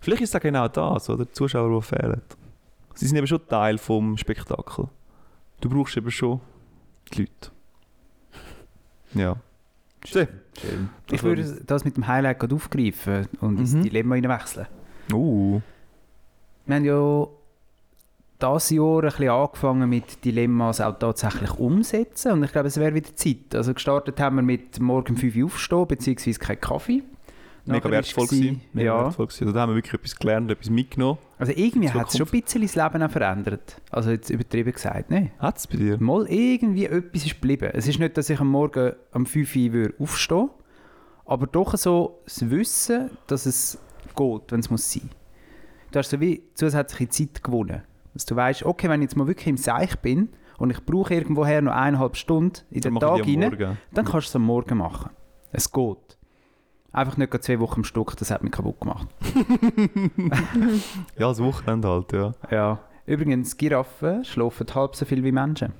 Vielleicht 0.00 0.22
ist 0.22 0.34
es 0.34 0.40
genau 0.40 0.66
das, 0.68 1.08
oder? 1.08 1.24
Die 1.24 1.32
Zuschauer, 1.32 1.80
die 1.80 1.86
fehlen. 1.86 2.20
Sie 2.94 3.06
sind 3.06 3.16
eben 3.16 3.26
schon 3.26 3.46
Teil 3.48 3.78
vom 3.78 4.16
Spektakel. 4.16 4.88
Du 5.60 5.68
brauchst 5.68 5.96
eben 5.96 6.10
schon 6.10 6.40
die 7.12 7.20
Leute. 7.22 7.50
Ja. 9.14 9.36
Schön. 10.04 10.28
Schön. 10.60 10.88
Ich 11.10 11.22
würde 11.22 11.62
das 11.66 11.84
mit 11.84 11.96
dem 11.96 12.06
Highlight 12.06 12.38
gerade 12.40 12.54
aufgreifen 12.54 13.26
und 13.40 13.58
ins 13.58 13.72
Mhm. 13.74 13.82
Dilemma 13.84 14.14
hineinwechseln. 14.16 14.66
Uh. 15.12 15.60
Wir 16.66 16.74
haben 16.76 16.84
ja 16.84 17.26
dieses 18.40 18.70
Jahr 18.70 18.96
ein 19.02 19.08
bisschen 19.08 19.28
angefangen 19.30 19.88
mit 19.88 20.24
Dilemmas 20.24 20.80
auch 20.80 20.98
tatsächlich 20.98 21.52
umsetzen. 21.58 22.32
Und 22.32 22.44
ich 22.44 22.52
glaube, 22.52 22.68
es 22.68 22.78
wäre 22.78 22.94
wieder 22.94 23.14
Zeit. 23.16 23.54
Also 23.54 23.72
gestartet 23.74 24.20
haben 24.20 24.36
wir 24.36 24.42
mit 24.42 24.78
morgen 24.80 25.14
um 25.14 25.16
5 25.16 25.36
Uhr 25.36 25.44
aufstehen, 25.46 25.86
beziehungsweise 25.86 26.38
keinen 26.38 26.60
Kaffee. 26.60 27.02
Mega 27.64 27.90
wertvoll 27.90 28.26
gewesen. 28.26 28.60
Mega 28.72 28.94
Ja. 28.96 29.04
wertvoll 29.04 29.26
gewesen. 29.26 29.44
Also 29.44 29.54
da 29.54 29.60
haben 29.62 29.70
wir 29.70 29.76
wirklich 29.76 29.94
etwas 29.94 30.16
gelernt, 30.16 30.50
etwas 30.50 30.70
mitgenommen. 30.70 31.18
Also 31.38 31.52
irgendwie 31.56 31.90
hat 31.90 32.08
es 32.08 32.16
schon 32.16 32.26
ein 32.28 32.40
bisschen 32.42 32.62
das 32.62 32.74
Leben 32.76 33.02
auch 33.02 33.10
verändert. 33.10 33.80
Also 33.90 34.10
jetzt 34.10 34.30
übertrieben 34.30 34.72
gesagt, 34.72 35.10
ne? 35.10 35.32
Hat 35.38 35.58
es 35.58 35.66
bei 35.66 35.76
dir? 35.76 35.98
Mal 36.00 36.26
irgendwie 36.28 36.86
etwas 36.86 37.24
ist 37.26 37.34
geblieben. 37.40 37.70
Es 37.72 37.88
ist 37.88 37.98
nicht, 37.98 38.16
dass 38.16 38.30
ich 38.30 38.38
am 38.38 38.48
Morgen 38.48 38.92
um 39.12 39.26
5 39.26 39.56
Uhr 39.56 39.72
würde 39.72 39.94
aufstehen 39.98 40.50
aber 41.26 41.48
doch 41.48 41.76
so 41.76 42.20
das 42.24 42.48
Wissen, 42.50 43.10
dass 43.26 43.46
es 43.46 43.78
geht, 44.14 44.42
wenn 44.52 44.60
es 44.60 44.70
muss 44.70 44.92
sein. 44.92 45.10
Du 45.90 45.98
hast 45.98 46.10
so 46.10 46.20
wie 46.20 46.42
zusätzliche 46.54 47.08
Zeit 47.08 47.42
gewonnen. 47.42 47.82
Dass 48.16 48.24
du 48.24 48.34
weißt, 48.34 48.64
okay, 48.64 48.88
wenn 48.88 49.02
ich 49.02 49.06
jetzt 49.06 49.16
mal 49.16 49.26
wirklich 49.26 49.46
im 49.46 49.56
Seich 49.58 49.98
bin 50.00 50.30
und 50.58 50.70
ich 50.70 50.82
brauche 50.84 51.12
irgendwoher 51.14 51.60
noch 51.60 51.72
eineinhalb 51.72 52.16
Stunden 52.16 52.62
in 52.70 52.80
den 52.80 52.94
Tag 52.98 53.20
rein, 53.20 53.76
dann 53.92 54.04
kannst 54.06 54.28
du 54.28 54.30
es 54.30 54.36
am 54.36 54.42
Morgen 54.42 54.78
machen. 54.78 55.10
Es 55.52 55.70
geht. 55.70 56.18
Einfach 56.92 57.18
nicht 57.18 57.44
zwei 57.44 57.60
Wochen 57.60 57.80
am 57.80 57.84
Stück, 57.84 58.16
das 58.16 58.30
hat 58.30 58.42
mich 58.42 58.52
kaputt 58.52 58.80
gemacht. 58.80 59.08
Ja, 61.18 61.28
das 61.28 61.42
Wochenende 61.42 61.88
halt, 61.88 62.12
ja. 62.12 62.32
Ja. 62.50 62.78
Übrigens, 63.04 63.56
Giraffen 63.56 64.24
schlafen 64.24 64.66
halb 64.74 64.96
so 64.96 65.04
viel 65.04 65.22
wie 65.22 65.32
Menschen. 65.32 65.72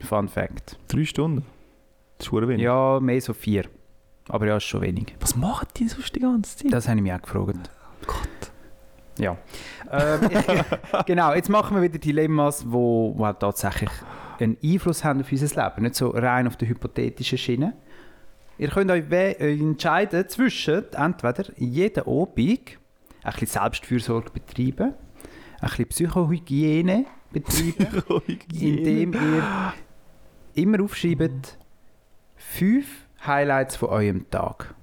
Fun 0.00 0.28
Fact. 0.28 0.76
Drei 0.88 1.04
Stunden. 1.04 1.44
Das 2.18 2.26
ist 2.26 2.32
wenig. 2.32 2.60
Ja, 2.62 2.98
mehr 3.00 3.20
so 3.20 3.32
vier. 3.32 3.66
Aber 4.28 4.46
ja, 4.46 4.56
ist 4.56 4.64
schon 4.64 4.80
wenig. 4.82 5.14
Was 5.20 5.36
machen 5.36 5.68
die 5.76 5.88
sonst 5.88 6.14
die 6.16 6.20
ganze 6.20 6.56
Zeit? 6.56 6.72
Das 6.72 6.88
habe 6.88 6.98
ich 6.98 7.02
mich 7.04 7.12
auch 7.12 7.22
gefragt. 7.22 7.70
Gott. 8.06 8.49
Ja. 9.20 9.36
Ähm, 9.90 10.30
genau, 11.06 11.34
jetzt 11.34 11.48
machen 11.48 11.76
wir 11.76 11.82
wieder 11.82 11.98
Dilemmas, 11.98 12.64
die 12.64 12.70
wo, 12.70 13.14
wo 13.16 13.24
auch 13.24 13.38
tatsächlich 13.38 13.90
einen 14.38 14.56
Einfluss 14.62 15.04
haben 15.04 15.20
auf 15.20 15.30
unser 15.30 15.62
Leben. 15.62 15.82
Nicht 15.82 15.94
so 15.94 16.10
rein 16.10 16.46
auf 16.46 16.56
der 16.56 16.68
hypothetischen 16.68 17.38
Schiene. 17.38 17.74
Ihr 18.58 18.68
könnt 18.68 18.90
euch 18.90 19.04
entscheiden 19.10 20.28
zwischen 20.28 20.84
entweder 20.92 21.44
jeden 21.56 22.04
Abend 22.04 22.38
ein 23.22 23.32
bisschen 23.32 23.46
Selbstfürsorge 23.46 24.30
betreiben, 24.30 24.94
ein 25.60 25.68
bisschen 25.68 25.86
Psychohygiene 25.86 27.06
betreiben, 27.32 28.22
indem 28.52 29.12
ihr 29.14 29.72
immer 30.54 30.82
aufschreibt 30.82 31.58
fünf 32.36 32.86
Highlights 33.26 33.76
von 33.76 33.90
eurem 33.90 34.30
Tag. 34.30 34.74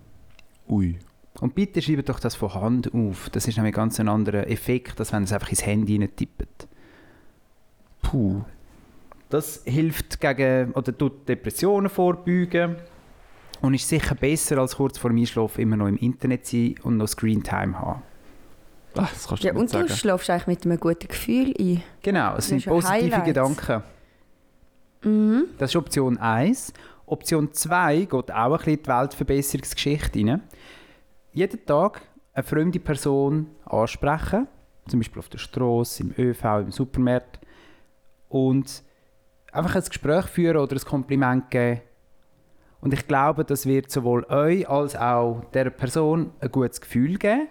Ui. 0.67 0.97
Und 1.39 1.53
bitte 1.53 1.81
schreibt 1.81 2.09
doch 2.09 2.19
das 2.19 2.35
von 2.35 2.53
Hand 2.53 2.93
auf. 2.93 3.29
Das 3.31 3.47
ist 3.47 3.57
nämlich 3.57 3.75
ganz 3.75 3.99
ein 3.99 4.07
anderer 4.07 4.47
Effekt, 4.49 4.99
als 4.99 5.13
wenn 5.13 5.21
ihr 5.23 5.25
es 5.25 5.33
einfach 5.33 5.49
ins 5.49 5.65
Handy 5.65 5.99
tippt. 6.07 6.67
Puh. 8.01 8.41
Das 9.29 9.61
hilft 9.65 10.19
gegen 10.19 10.71
oder 10.71 10.97
tut 10.97 11.27
Depressionen 11.27 11.89
vorbeugen 11.89 12.77
und 13.61 13.73
ist 13.73 13.87
sicher 13.89 14.15
besser 14.15 14.57
als 14.59 14.77
kurz 14.77 14.97
vor 14.97 15.09
dem 15.09 15.19
Einschlafen 15.19 15.61
immer 15.61 15.75
noch 15.75 15.87
im 15.87 15.97
Internet 15.97 16.45
sein 16.47 16.75
und 16.83 16.97
noch 16.97 17.07
Screentime 17.07 17.77
haben. 17.77 18.01
Ach, 18.95 19.11
das 19.13 19.27
kannst 19.27 19.43
du 19.43 19.47
Ja, 19.47 19.53
nicht 19.53 19.61
und 19.61 19.73
du 19.73 19.77
sagen. 19.79 19.89
schläfst 19.89 20.29
eigentlich 20.29 20.47
mit 20.47 20.65
einem 20.65 20.79
guten 20.79 21.07
Gefühl 21.07 21.53
ein. 21.59 21.83
Genau, 22.01 22.29
es 22.31 22.35
Das 22.37 22.47
sind 22.47 22.65
positive 22.65 22.93
Highlights. 22.93 23.25
Gedanken. 23.25 23.83
Mhm. 25.03 25.45
Das 25.57 25.71
ist 25.71 25.75
Option 25.75 26.17
1. 26.17 26.73
Option 27.05 27.53
2 27.53 27.99
geht 28.05 28.13
auch 28.13 28.25
ein 28.31 28.51
bisschen 28.57 28.73
in 28.73 28.83
die 28.83 28.87
Weltverbesserungsgeschichte 28.89 30.19
rein. 30.19 30.41
Jeden 31.37 31.63
Tag 31.67 32.01
eine 32.33 32.43
fremde 32.43 32.79
Person 32.79 33.45
ansprechen, 33.65 34.47
zum 34.87 34.99
Beispiel 34.99 35.19
auf 35.19 35.29
der 35.29 35.37
Straße, 35.37 36.01
im 36.01 36.15
ÖV, 36.17 36.43
im 36.61 36.71
Supermarkt 36.71 37.39
und 38.27 38.81
einfach 39.51 39.75
ein 39.75 39.83
Gespräch 39.83 40.25
führen 40.25 40.57
oder 40.57 40.75
ein 40.75 40.81
Kompliment 40.81 41.51
geben. 41.51 41.81
Und 42.81 42.95
ich 42.95 43.07
glaube, 43.07 43.45
das 43.45 43.67
wird 43.67 43.91
sowohl 43.91 44.25
euch 44.31 44.67
als 44.67 44.95
auch 44.95 45.43
der 45.53 45.69
Person 45.69 46.31
ein 46.39 46.51
gutes 46.51 46.81
Gefühl 46.81 47.19
geben, 47.19 47.49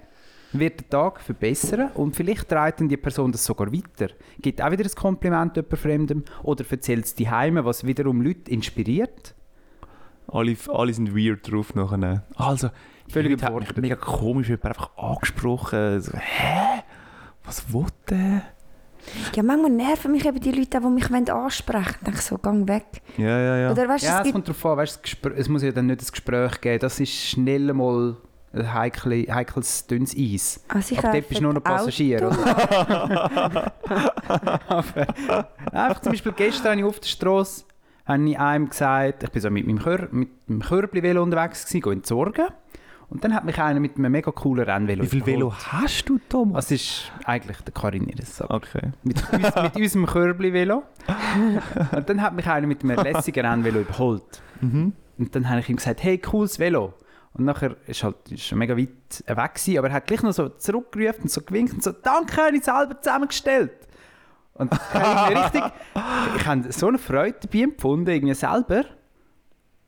wird 0.50 0.80
den 0.80 0.90
Tag 0.90 1.20
verbessern 1.20 1.92
und 1.94 2.16
vielleicht 2.16 2.49
trägt 2.49 2.80
dann 2.80 2.88
die 2.88 2.96
Person 2.96 3.30
das 3.30 3.44
sogar 3.44 3.72
weiter. 3.72 4.12
Gibt 4.40 4.60
auch 4.60 4.72
wieder 4.72 4.82
ein 4.82 4.94
Kompliment 4.96 5.54
jemand 5.54 5.78
Fremdem 5.78 6.25
oder 6.42 6.64
erzählt 6.68 7.04
es 7.04 7.14
die 7.14 7.30
Heime, 7.30 7.64
was 7.64 7.86
wiederum 7.86 8.20
Leute 8.20 8.50
inspiriert. 8.50 9.35
Alle, 10.28 10.56
alle 10.69 10.93
sind 10.93 11.15
weird 11.15 11.50
drauf 11.50 11.75
nachher. 11.75 12.25
Also, 12.36 12.71
Völlig 13.08 13.41
hat 13.43 13.54
mich 13.54 13.76
mega 13.76 13.95
komisch, 13.97 14.49
wird 14.49 14.65
einfach 14.65 14.91
angesprochen. 14.97 16.00
So, 16.00 16.12
hä? 16.17 16.82
Was 17.45 17.73
will 17.73 17.86
der? 18.10 18.43
Ja, 19.34 19.43
manchmal 19.45 19.71
nerven 19.71 20.10
mich 20.10 20.26
eben 20.26 20.41
die 20.41 20.50
Leute, 20.50 20.80
die 20.80 20.86
mich 20.89 21.08
ansprechen 21.30 21.84
wollen. 21.84 21.95
Ich 22.00 22.04
denke 22.04 22.21
so, 22.21 22.39
gang 22.39 22.67
weg. 22.67 22.86
Ja, 23.17 23.39
ja, 23.39 23.56
ja. 23.58 23.71
Oder 23.71 23.89
weißt 23.89 24.04
Ja, 24.04 24.21
es 24.21 24.26
es 24.26 24.32
kommt 24.32 24.49
darauf 24.49 24.67
an, 24.67 24.78
weißt, 24.78 25.00
es 25.36 25.49
muss 25.49 25.62
ja 25.62 25.71
dann 25.71 25.86
nicht 25.86 26.02
ein 26.02 26.06
Gespräch 26.10 26.60
geben, 26.60 26.80
das 26.80 26.99
ist 26.99 27.12
schnell 27.12 27.73
mal 27.73 28.17
ein 28.52 28.75
heikle, 28.75 29.26
heikles, 29.32 29.86
dünnes 29.86 30.17
Eis. 30.17 30.60
Sicher 30.80 31.04
Aber 31.04 31.12
dort 31.12 31.28
bist 31.28 31.41
du 31.41 31.45
nur 31.45 31.54
noch 31.54 31.65
Auto. 31.65 31.84
Passagier, 31.84 32.26
oder? 32.26 33.73
Aber, 34.69 35.49
einfach 35.71 36.00
zum 36.00 36.12
Beispiel 36.12 36.32
gestern 36.32 36.73
habe 36.73 36.80
ich 36.80 36.86
auf 36.86 36.99
der 36.99 37.08
Straße 37.08 37.65
habe 38.06 38.28
ich 38.28 38.38
einem 38.38 38.69
gesagt, 38.69 39.23
ich 39.25 39.30
bin 39.30 39.42
so 39.42 39.50
mit 39.50 39.66
meinem, 39.66 39.78
Kör 39.78 40.08
mit 40.10 40.28
meinem 40.49 40.62
Körbli-Velo 40.62 41.23
unterwegs 41.23 41.66
gewesen, 41.66 41.82
gehe 41.82 41.92
entsorgen. 41.92 42.47
Und 43.08 43.23
dann 43.23 43.34
hat 43.34 43.45
mich 43.45 43.60
einer 43.60 43.78
mit 43.78 43.97
einem 43.97 44.10
mega 44.10 44.32
coolen 44.32 44.64
Rennvelo 44.64 45.04
Wie 45.04 45.08
viel 45.08 45.19
überholt. 45.19 45.36
Velo 45.36 45.54
hast 45.54 46.08
du, 46.08 46.19
Thomas? 46.28 46.64
Das 46.64 46.73
ist 46.73 47.12
eigentlich 47.25 47.60
der 47.60 47.73
Karin 47.73 48.08
ihres 48.08 48.36
Sack. 48.36 48.50
Okay. 48.50 48.90
Mit, 49.04 49.23
uns, 49.32 49.54
mit 49.54 49.76
unserem 49.76 50.06
Körbli-Velo. 50.06 50.82
Und 51.92 52.08
dann 52.08 52.21
hat 52.21 52.34
mich 52.34 52.49
einer 52.49 52.66
mit 52.66 52.82
einem 52.82 52.99
lässigen 52.99 53.47
Rennvelo 53.47 53.80
überholt. 53.80 54.42
Mhm. 54.60 54.92
Und 55.19 55.34
dann 55.34 55.49
habe 55.49 55.60
ich 55.60 55.69
ihm 55.69 55.76
gesagt, 55.76 56.02
hey, 56.02 56.19
cooles 56.19 56.58
Velo. 56.58 56.95
Und 57.32 57.45
nachher 57.45 57.76
ist 57.86 58.02
halt 58.02 58.16
ist 58.30 58.45
schon 58.45 58.58
mega 58.58 58.76
weit 58.76 58.88
weg 59.26 59.54
gewesen, 59.54 59.78
aber 59.78 59.88
er 59.88 59.95
hat 59.95 60.06
gleich 60.06 60.23
noch 60.23 60.32
so 60.32 60.49
zurückgerufen 60.49 61.25
und 61.25 61.30
so 61.30 61.42
gewinkt 61.42 61.75
und 61.75 61.82
so, 61.82 61.92
danke, 61.92 62.36
habe 62.38 62.56
ich 62.56 62.64
selber 62.64 63.00
zusammengestellt. 63.00 63.85
Und 64.58 64.73
das 64.92 64.95
habe 64.95 65.32
ich 65.32 65.38
richtig, 65.45 65.62
ich 66.36 66.47
habe 66.47 66.73
so 66.73 66.88
eine 66.88 66.99
Freude 66.99 67.36
dabei 67.40 67.58
empfunden, 67.60 68.10
irgendwie 68.10 68.34
selber. 68.34 68.84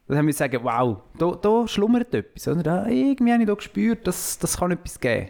Dann 0.06 0.18
haben 0.18 0.26
wir 0.26 0.34
sagen, 0.34 0.60
wow, 0.62 0.98
da, 1.18 1.32
da 1.32 1.68
schlummert 1.68 2.14
etwas. 2.14 2.48
Oder? 2.48 2.62
Da, 2.62 2.86
irgendwie 2.86 3.32
habe 3.32 3.42
ich 3.42 3.48
da 3.48 3.54
gespürt, 3.54 4.06
dass 4.06 4.38
das 4.38 4.56
kann 4.56 4.70
etwas 4.70 4.98
geben. 4.98 5.28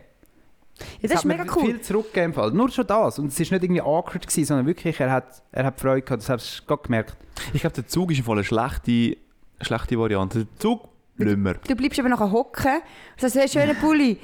Ja, 0.78 0.84
das 1.02 1.10
hat 1.10 1.18
ist 1.18 1.24
mir 1.24 1.36
mega 1.36 1.52
cool. 1.56 1.64
viel 1.64 1.80
zurückgegeben 1.80 2.32
Fall. 2.32 2.52
Nur 2.52 2.70
schon 2.70 2.86
das. 2.86 3.18
Und 3.18 3.26
es 3.28 3.38
war 3.38 3.56
nicht 3.56 3.64
irgendwie 3.64 3.80
awkward, 3.82 4.26
gewesen, 4.26 4.44
sondern 4.44 4.66
wirklich, 4.66 5.00
er 5.00 5.10
hat, 5.10 5.42
er 5.50 5.64
hat 5.64 5.80
Freude 5.80 6.02
gehabt. 6.02 6.22
Das 6.22 6.28
hast 6.28 6.60
du 6.60 6.66
gerade 6.66 6.82
gemerkt. 6.82 7.16
Ich 7.52 7.60
glaube, 7.60 7.74
der 7.74 7.88
Zug 7.88 8.12
ist 8.12 8.18
im 8.18 8.24
Fall 8.24 8.36
eine 8.36 8.44
schlechte, 8.44 9.16
schlechte 9.60 9.98
Variante. 9.98 10.44
Der 10.44 10.56
Zug 10.58 10.88
lassen 11.16 11.42
wir. 11.42 11.54
Du 11.54 11.74
bleibst 11.74 11.98
eben 11.98 12.08
nachher 12.08 12.30
hocken 12.30 12.76
und 12.76 13.20
sagst, 13.20 13.36
hey, 13.36 13.48
schöner 13.48 13.74
Pulli. 13.74 14.18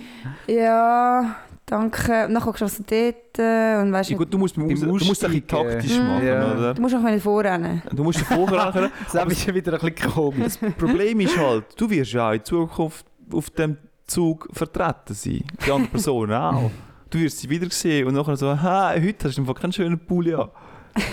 ja, 0.46 1.36
danke. 1.66 2.26
Und 2.26 2.34
dann 2.34 2.42
guckst 2.42 2.60
du 2.60 2.64
also 2.66 2.82
dort 2.86 3.38
äh, 3.38 3.80
und 3.82 3.92
weißt 3.92 4.10
Ja, 4.10 4.16
gut, 4.16 4.32
du 4.32 4.38
musst, 4.38 4.56
beim 4.56 4.68
du 4.68 4.74
musst 4.74 4.82
es 4.82 5.24
ein 5.24 5.32
bisschen 5.32 5.44
Aussteigen. 5.44 5.46
taktisch 5.46 5.98
machen, 5.98 6.26
Ja. 6.26 6.52
oder? 6.52 6.74
Du 6.74 6.82
musst 6.82 6.94
auch 6.94 7.00
nicht 7.02 7.22
vorrennen. 7.22 7.82
Du 7.92 8.04
musst 8.04 8.20
davor 8.20 8.46
können. 8.72 8.90
Das 9.12 9.26
ist 9.32 9.44
schon 9.44 9.54
wieder 9.54 9.72
ein 9.74 9.78
bisschen 9.92 10.12
komisch. 10.12 10.58
Das 10.60 10.72
Problem 10.74 11.20
ist 11.20 11.36
halt, 11.38 11.64
du 11.76 11.88
wirst 11.90 12.12
ja 12.12 12.28
auch 12.30 12.32
in 12.34 12.44
Zukunft 12.44 13.06
auf 13.32 13.50
dem 13.50 13.76
Zug 14.06 14.48
vertreten 14.52 15.14
sein. 15.14 15.44
Die 15.66 15.70
andere 15.72 15.88
Person 15.90 16.32
auch. 16.32 16.70
Du 17.10 17.18
wirst 17.18 17.38
sie 17.38 17.48
wieder 17.48 17.70
sehen 17.70 18.06
und 18.08 18.14
nachher 18.14 18.36
so, 18.36 18.60
ha, 18.60 18.92
heute 18.94 19.28
hast 19.28 19.36
du 19.38 19.42
einfach 19.42 19.54
keinen 19.54 19.72
schönen 19.72 19.98
Pulli 19.98 20.34
an. 20.34 20.50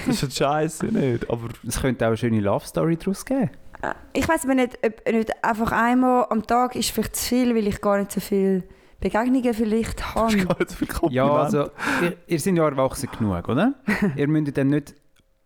Das 0.05 0.15
ist 0.15 0.21
halt 0.23 0.33
scheiße, 0.33 0.85
nicht? 0.87 1.29
Aber 1.29 1.47
Es 1.67 1.79
könnte 1.81 2.05
auch 2.05 2.09
eine 2.09 2.17
schöne 2.17 2.39
Love 2.41 2.65
Story 2.65 2.97
daraus 2.97 3.23
geben. 3.25 3.49
Äh, 3.81 3.93
Ich 4.13 4.27
weiß 4.27 4.43
aber 4.45 4.55
nicht, 4.55 4.77
ob 4.85 5.11
nicht 5.11 5.43
einfach 5.43 5.71
einmal 5.71 6.25
am 6.29 6.45
Tag 6.45 6.75
ist 6.75 6.91
vielleicht 6.91 7.15
zu 7.15 7.29
viel, 7.29 7.55
weil 7.55 7.67
ich 7.67 7.81
gar 7.81 7.97
nicht 7.97 8.11
so 8.11 8.19
viele 8.19 8.63
Begegnungen 9.01 9.53
vielleicht 9.53 9.99
du 9.99 10.05
hast 10.05 10.15
habe. 10.15 10.37
gar 10.45 10.59
nicht 10.59 10.69
so 10.69 10.75
viel 10.77 10.87
Kompliment. 10.87 11.13
Ja, 11.15 11.31
also, 11.33 11.69
ihr, 12.01 12.15
ihr 12.27 12.39
seid 12.39 12.55
ja 12.55 12.63
erwachsen 12.69 13.09
genug, 13.17 13.49
oder? 13.49 13.73
ihr 14.15 14.27
müsst 14.27 14.57
dann 14.57 14.67
nicht 14.67 14.95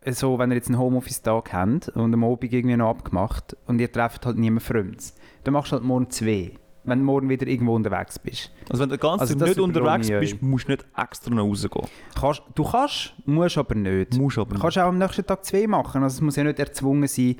so, 0.08 0.38
wenn 0.38 0.50
ihr 0.52 0.56
jetzt 0.56 0.68
einen 0.68 0.78
Homeoffice-Tag 0.78 1.52
habt 1.52 1.88
und 1.88 2.14
am 2.14 2.22
Abend 2.22 2.52
irgendwie 2.52 2.76
noch 2.76 2.90
abgemacht 2.90 3.56
und 3.66 3.80
ihr 3.80 3.90
trefft 3.90 4.24
halt 4.26 4.38
niemand 4.38 4.62
Fremdes, 4.62 5.14
dann 5.42 5.54
machst 5.54 5.72
du 5.72 5.76
halt 5.76 5.84
morgen 5.84 6.08
zwei, 6.10 6.52
wenn 6.84 7.00
du 7.00 7.04
morgen 7.04 7.28
wieder 7.28 7.46
irgendwo 7.48 7.74
unterwegs 7.74 8.18
bist. 8.20 8.52
Also 8.70 8.82
wenn 8.84 8.90
du 8.90 8.98
ganz 8.98 9.20
Also 9.22 9.34
Zeit 9.34 9.40
das 9.42 9.48
nicht 9.56 9.60
unterwegs 9.60 10.08
bist, 10.08 10.42
musst 10.42 10.68
du 10.68 10.72
nicht 10.72 10.86
extra 10.96 11.34
noch 11.34 11.42
rausgehen. 11.48 11.86
Kannst, 12.20 12.42
du 12.54 12.62
kannst, 12.64 13.14
musst 13.24 13.58
aber 13.58 13.74
nicht. 13.74 14.14
Du 14.14 14.20
musst 14.22 14.38
aber 14.38 14.46
Du 14.50 14.52
nicht. 14.54 14.62
kannst 14.62 14.78
auch 14.78 14.84
am 14.88 14.98
nächsten 14.98 15.26
Tag 15.26 15.44
zwei 15.44 15.66
machen, 15.66 16.04
also 16.04 16.14
es 16.14 16.20
muss 16.20 16.36
ja 16.36 16.44
nicht 16.44 16.60
erzwungen 16.60 17.08
sein. 17.08 17.36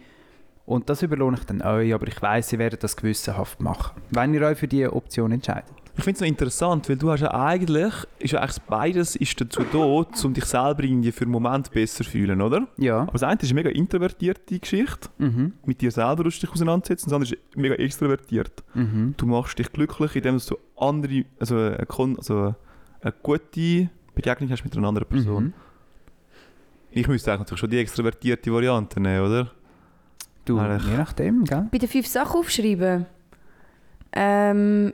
Und 0.65 0.91
das 0.91 1.03
überlohne 1.03 1.37
ich 1.39 1.45
dann 1.45 1.63
euch, 1.63 1.95
aber 1.95 2.09
ich 2.09 2.21
weiss, 2.21 2.53
ihr 2.53 2.59
werdet 2.59 2.83
das 2.83 2.97
gewissenhaft 2.97 3.61
machen, 3.61 4.01
wenn 4.11 4.35
ihr 4.35 4.43
euch 4.43 4.59
für 4.59 4.67
diese 4.67 4.93
Option 4.93 5.31
entscheidet. 5.31 5.71
Ich 5.99 6.05
finde 6.05 6.17
es 6.17 6.21
noch 6.21 6.29
interessant, 6.29 6.89
weil 6.91 6.97
du 6.97 7.11
hast 7.11 7.21
ja 7.23 7.33
eigentlich, 7.33 7.93
ist 8.19 8.33
ja 8.33 8.41
eigentlich 8.41 8.61
beides 8.63 9.17
ist 9.17 9.41
dazu 9.41 9.63
da, 9.73 9.79
um 9.79 10.35
dich 10.35 10.45
selber 10.45 10.83
irgendwie 10.85 11.11
für 11.11 11.23
einen 11.23 11.31
Moment 11.33 11.71
besser 11.71 12.05
zu 12.05 12.11
fühlen, 12.11 12.43
oder? 12.43 12.69
Ja. 12.77 12.99
Aber 13.03 13.13
das 13.13 13.23
eine 13.23 13.41
ist 13.41 13.45
eine 13.51 13.55
mega 13.55 13.71
introvertierte 13.71 14.59
Geschichte, 14.59 15.09
Mhm. 15.19 15.55
mit 15.65 15.81
dir 15.81 15.91
selber 15.91 16.25
musst 16.25 16.43
du 16.43 16.47
dich 16.47 16.53
auseinandersetzen, 16.55 17.07
das 17.09 17.15
andere 17.15 17.35
ist 17.35 17.57
mega 17.57 17.75
extrovertiert. 17.77 18.63
Mhm. 18.75 19.15
Du 19.17 19.25
machst 19.27 19.59
dich 19.59 19.73
glücklich, 19.73 20.15
indem 20.17 20.39
du 20.39 20.59
andere, 20.77 21.25
also 21.41 21.57
eine, 21.57 21.87
also 22.19 22.55
eine 23.01 23.15
gute 23.23 23.89
Begegnung 24.15 24.51
hast 24.51 24.65
mit 24.65 24.77
einer 24.77 24.89
anderen 24.89 25.09
Person. 25.09 25.45
Mhm. 25.45 25.53
Ich 26.91 27.09
müsste 27.09 27.31
eigentlich 27.33 27.41
natürlich 27.41 27.61
schon 27.61 27.71
die 27.71 27.79
extrovertierte 27.79 28.53
Variante 28.53 29.01
nehmen, 29.01 29.27
oder? 29.27 29.51
Du, 30.45 30.59
Eigentlich. 30.59 30.91
je 30.91 30.97
nachdem, 30.99 31.45
gell? 31.45 31.67
Bei 31.73 31.79
den 31.79 31.89
fünf 31.89 32.07
Sachen 32.07 32.39
aufschreiben, 32.39 33.07
ähm, 34.13 34.93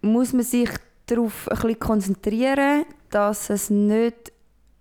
muss 0.00 0.32
man 0.32 0.42
sich 0.42 0.70
darauf 1.06 1.48
ein 1.48 1.56
bisschen 1.56 1.78
konzentrieren, 1.78 2.84
dass 3.10 3.50
es 3.50 3.70
nicht 3.70 4.32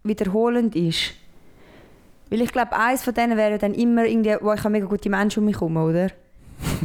wiederholend 0.03 0.75
ist. 0.75 1.13
Weil 2.29 2.41
ich 2.41 2.51
glaube, 2.51 2.75
eins 2.75 3.03
von 3.03 3.13
denen 3.13 3.37
wäre 3.37 3.57
dann 3.57 3.73
immer 3.73 4.05
irgendwie, 4.05 4.35
wo 4.41 4.51
ich 4.53 4.59
habe 4.59 4.71
mega 4.71 4.85
gute 4.85 5.09
Menschen 5.09 5.39
um 5.39 5.45
mich 5.45 5.55
herum, 5.55 5.77
oder? 5.77 6.09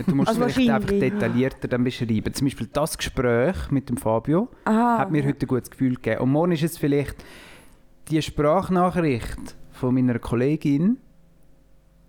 Du 0.06 0.14
musst 0.14 0.28
Also 0.28 0.44
es 0.44 0.54
vielleicht 0.54 0.70
einfach 0.70 0.90
detaillierter 0.90 1.68
dann 1.68 1.84
beschreiben. 1.84 2.32
Zum 2.34 2.46
Beispiel 2.46 2.68
das 2.72 2.98
Gespräch 2.98 3.70
mit 3.70 3.88
dem 3.88 3.96
Fabio 3.96 4.48
Aha. 4.64 4.98
hat 4.98 5.10
mir 5.10 5.24
heute 5.24 5.46
ein 5.46 5.48
gutes 5.48 5.70
Gefühl 5.70 5.94
gegeben. 5.94 6.20
Und 6.22 6.30
morgen 6.30 6.52
ist 6.52 6.62
es 6.62 6.76
vielleicht 6.76 7.16
die 8.08 8.20
Sprachnachricht 8.20 9.56
von 9.72 9.94
meiner 9.94 10.18
Kollegin 10.18 10.98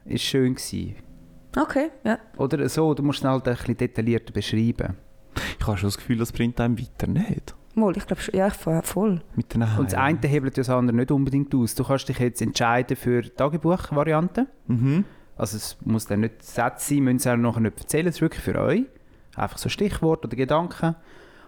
ist 0.05 0.23
schön 0.23 0.55
gewesen. 0.55 0.95
Okay, 1.55 1.91
ja. 2.03 2.17
Oder 2.38 2.67
so, 2.69 2.93
du 2.93 3.03
musst 3.03 3.19
es 3.19 3.25
halt 3.25 3.47
ein 3.47 3.55
bisschen 3.55 3.77
detaillierter 3.77 4.34
beschreiben. 4.34 4.97
Ich 5.60 5.67
habe 5.67 5.78
schon 5.78 5.88
das 5.88 5.98
Gefühl, 5.98 6.17
das 6.17 6.32
bringt 6.32 6.60
einem 6.60 6.78
weiter 6.80 7.08
nicht. 7.08 7.56
Mal, 7.74 7.96
ich 7.96 8.06
glaube 8.06 8.22
schon, 8.22 8.36
ja, 8.36 8.48
ich 8.48 8.54
voll- 8.54 8.82
voll. 8.84 9.22
Mit 9.36 9.54
den 9.54 9.62
Und 9.63 9.86
das 9.91 9.94
eine 9.94 10.20
hebelt 10.28 10.58
das 10.58 10.70
andere 10.70 10.96
nicht 10.98 11.12
unbedingt 11.12 11.56
aus. 11.56 11.74
Du 11.76 11.84
kannst 11.86 12.10
dich 12.10 12.20
jetzt 12.20 12.41
entscheiden 12.41 12.98
für 12.98 13.22
die 13.22 13.30
Tagebuch-Variante. 13.30 14.48
Mhm. 14.67 15.06
Also 15.38 15.58
es 15.58 15.78
muss 15.86 16.06
dann 16.06 16.20
nicht 16.20 16.44
Sätze 16.44 16.96
sein, 16.96 17.04
müssen 17.04 17.20
sie 17.20 17.32
auch 17.32 17.38
nachher 17.38 17.62
nicht 17.62 17.80
erzählen, 17.80 18.08
es 18.08 18.15
ist 18.15 18.22
wirklich 18.22 18.44
für 18.44 18.60
euch. 18.60 18.84
Einfach 19.36 19.58
so 19.58 19.70
Stichwort 19.70 20.26
oder 20.26 20.36
Gedanken. 20.36 20.96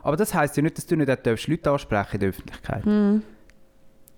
Aber 0.01 0.15
das 0.17 0.33
heisst 0.33 0.55
ja 0.57 0.63
nicht, 0.63 0.77
dass 0.77 0.85
du 0.85 0.95
nicht 0.95 1.09
auch 1.11 1.47
Leute 1.47 1.71
ansprechen 1.71 2.13
in 2.13 2.19
der 2.21 2.29
Öffentlichkeit. 2.29 2.85
Hm. 2.85 3.21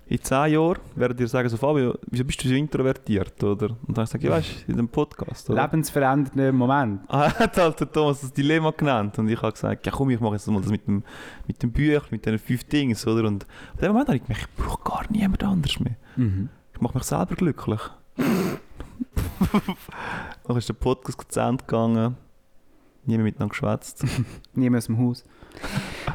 In 0.08 0.22
zehn 0.22 0.54
Jahren 0.54 0.78
werden 0.96 1.18
dir 1.18 1.28
sagen, 1.28 1.50
so 1.50 1.58
Fabio, 1.58 1.98
wieso 2.12 2.24
bist 2.24 2.44
du 2.44 2.48
so 2.48 2.54
introvertiert, 2.54 3.44
oder? 3.44 3.72
Und 3.88 3.98
dann 3.98 4.06
sage 4.06 4.20
ich, 4.20 4.30
ja, 4.30 4.38
weißt 4.38 4.68
du, 4.68 4.72
in 4.72 4.78
dem 4.78 4.88
Podcast, 4.88 5.50
oder? 5.50 5.64
Lebensverändernder 5.64 6.52
Moment. 6.52 7.02
Ah, 7.08 7.34
hat 7.34 7.58
halt 7.58 7.80
der 7.80 7.92
Thomas 7.92 8.22
das 8.22 8.32
Dilemma 8.32 8.70
genannt 8.72 9.18
und 9.18 9.28
ich 9.30 9.42
habe 9.42 9.52
gesagt, 9.52 9.84
ja 9.86 9.92
komm, 9.92 10.12
ich 10.12 10.20
mache 10.20 10.34
jetzt 10.34 10.48
mal 10.48 10.62
das 10.62 10.70
mit 10.70 10.86
dem, 10.86 11.04
mit 11.48 11.64
dem 11.64 11.72
Büchlein, 11.72 12.02
mit 12.12 12.24
diesen 12.24 12.38
fünf 12.38 12.66
Dingen, 12.66 12.96
oder? 13.08 13.28
Und 13.28 13.48
in 13.74 13.82
dem 13.82 13.92
Moment 13.94 14.10
habe 14.10 14.18
ich 14.18 14.24
gemerkt, 14.24 14.48
ich 14.48 14.64
brauche 14.64 14.84
gar 14.84 15.06
niemand 15.10 15.44
anders 15.44 15.80
mehr. 15.80 15.96
Mhm. 16.18 16.50
Ich 16.74 16.82
mache 16.82 16.98
mich 16.98 17.04
selber 17.04 17.36
glücklich. 17.36 17.82
Dann 20.48 20.58
ist 20.58 20.70
der 20.70 20.74
Podcast 20.74 21.32
zu 21.32 21.40
Ende 21.40 21.64
gegangen. 21.64 22.18
Niemand 23.06 23.26
miteinander 23.26 23.52
geschwätzt. 23.52 24.04
Niemand 24.54 24.84
aus 24.84 24.86
dem 24.88 25.00
Haus. 25.00 25.24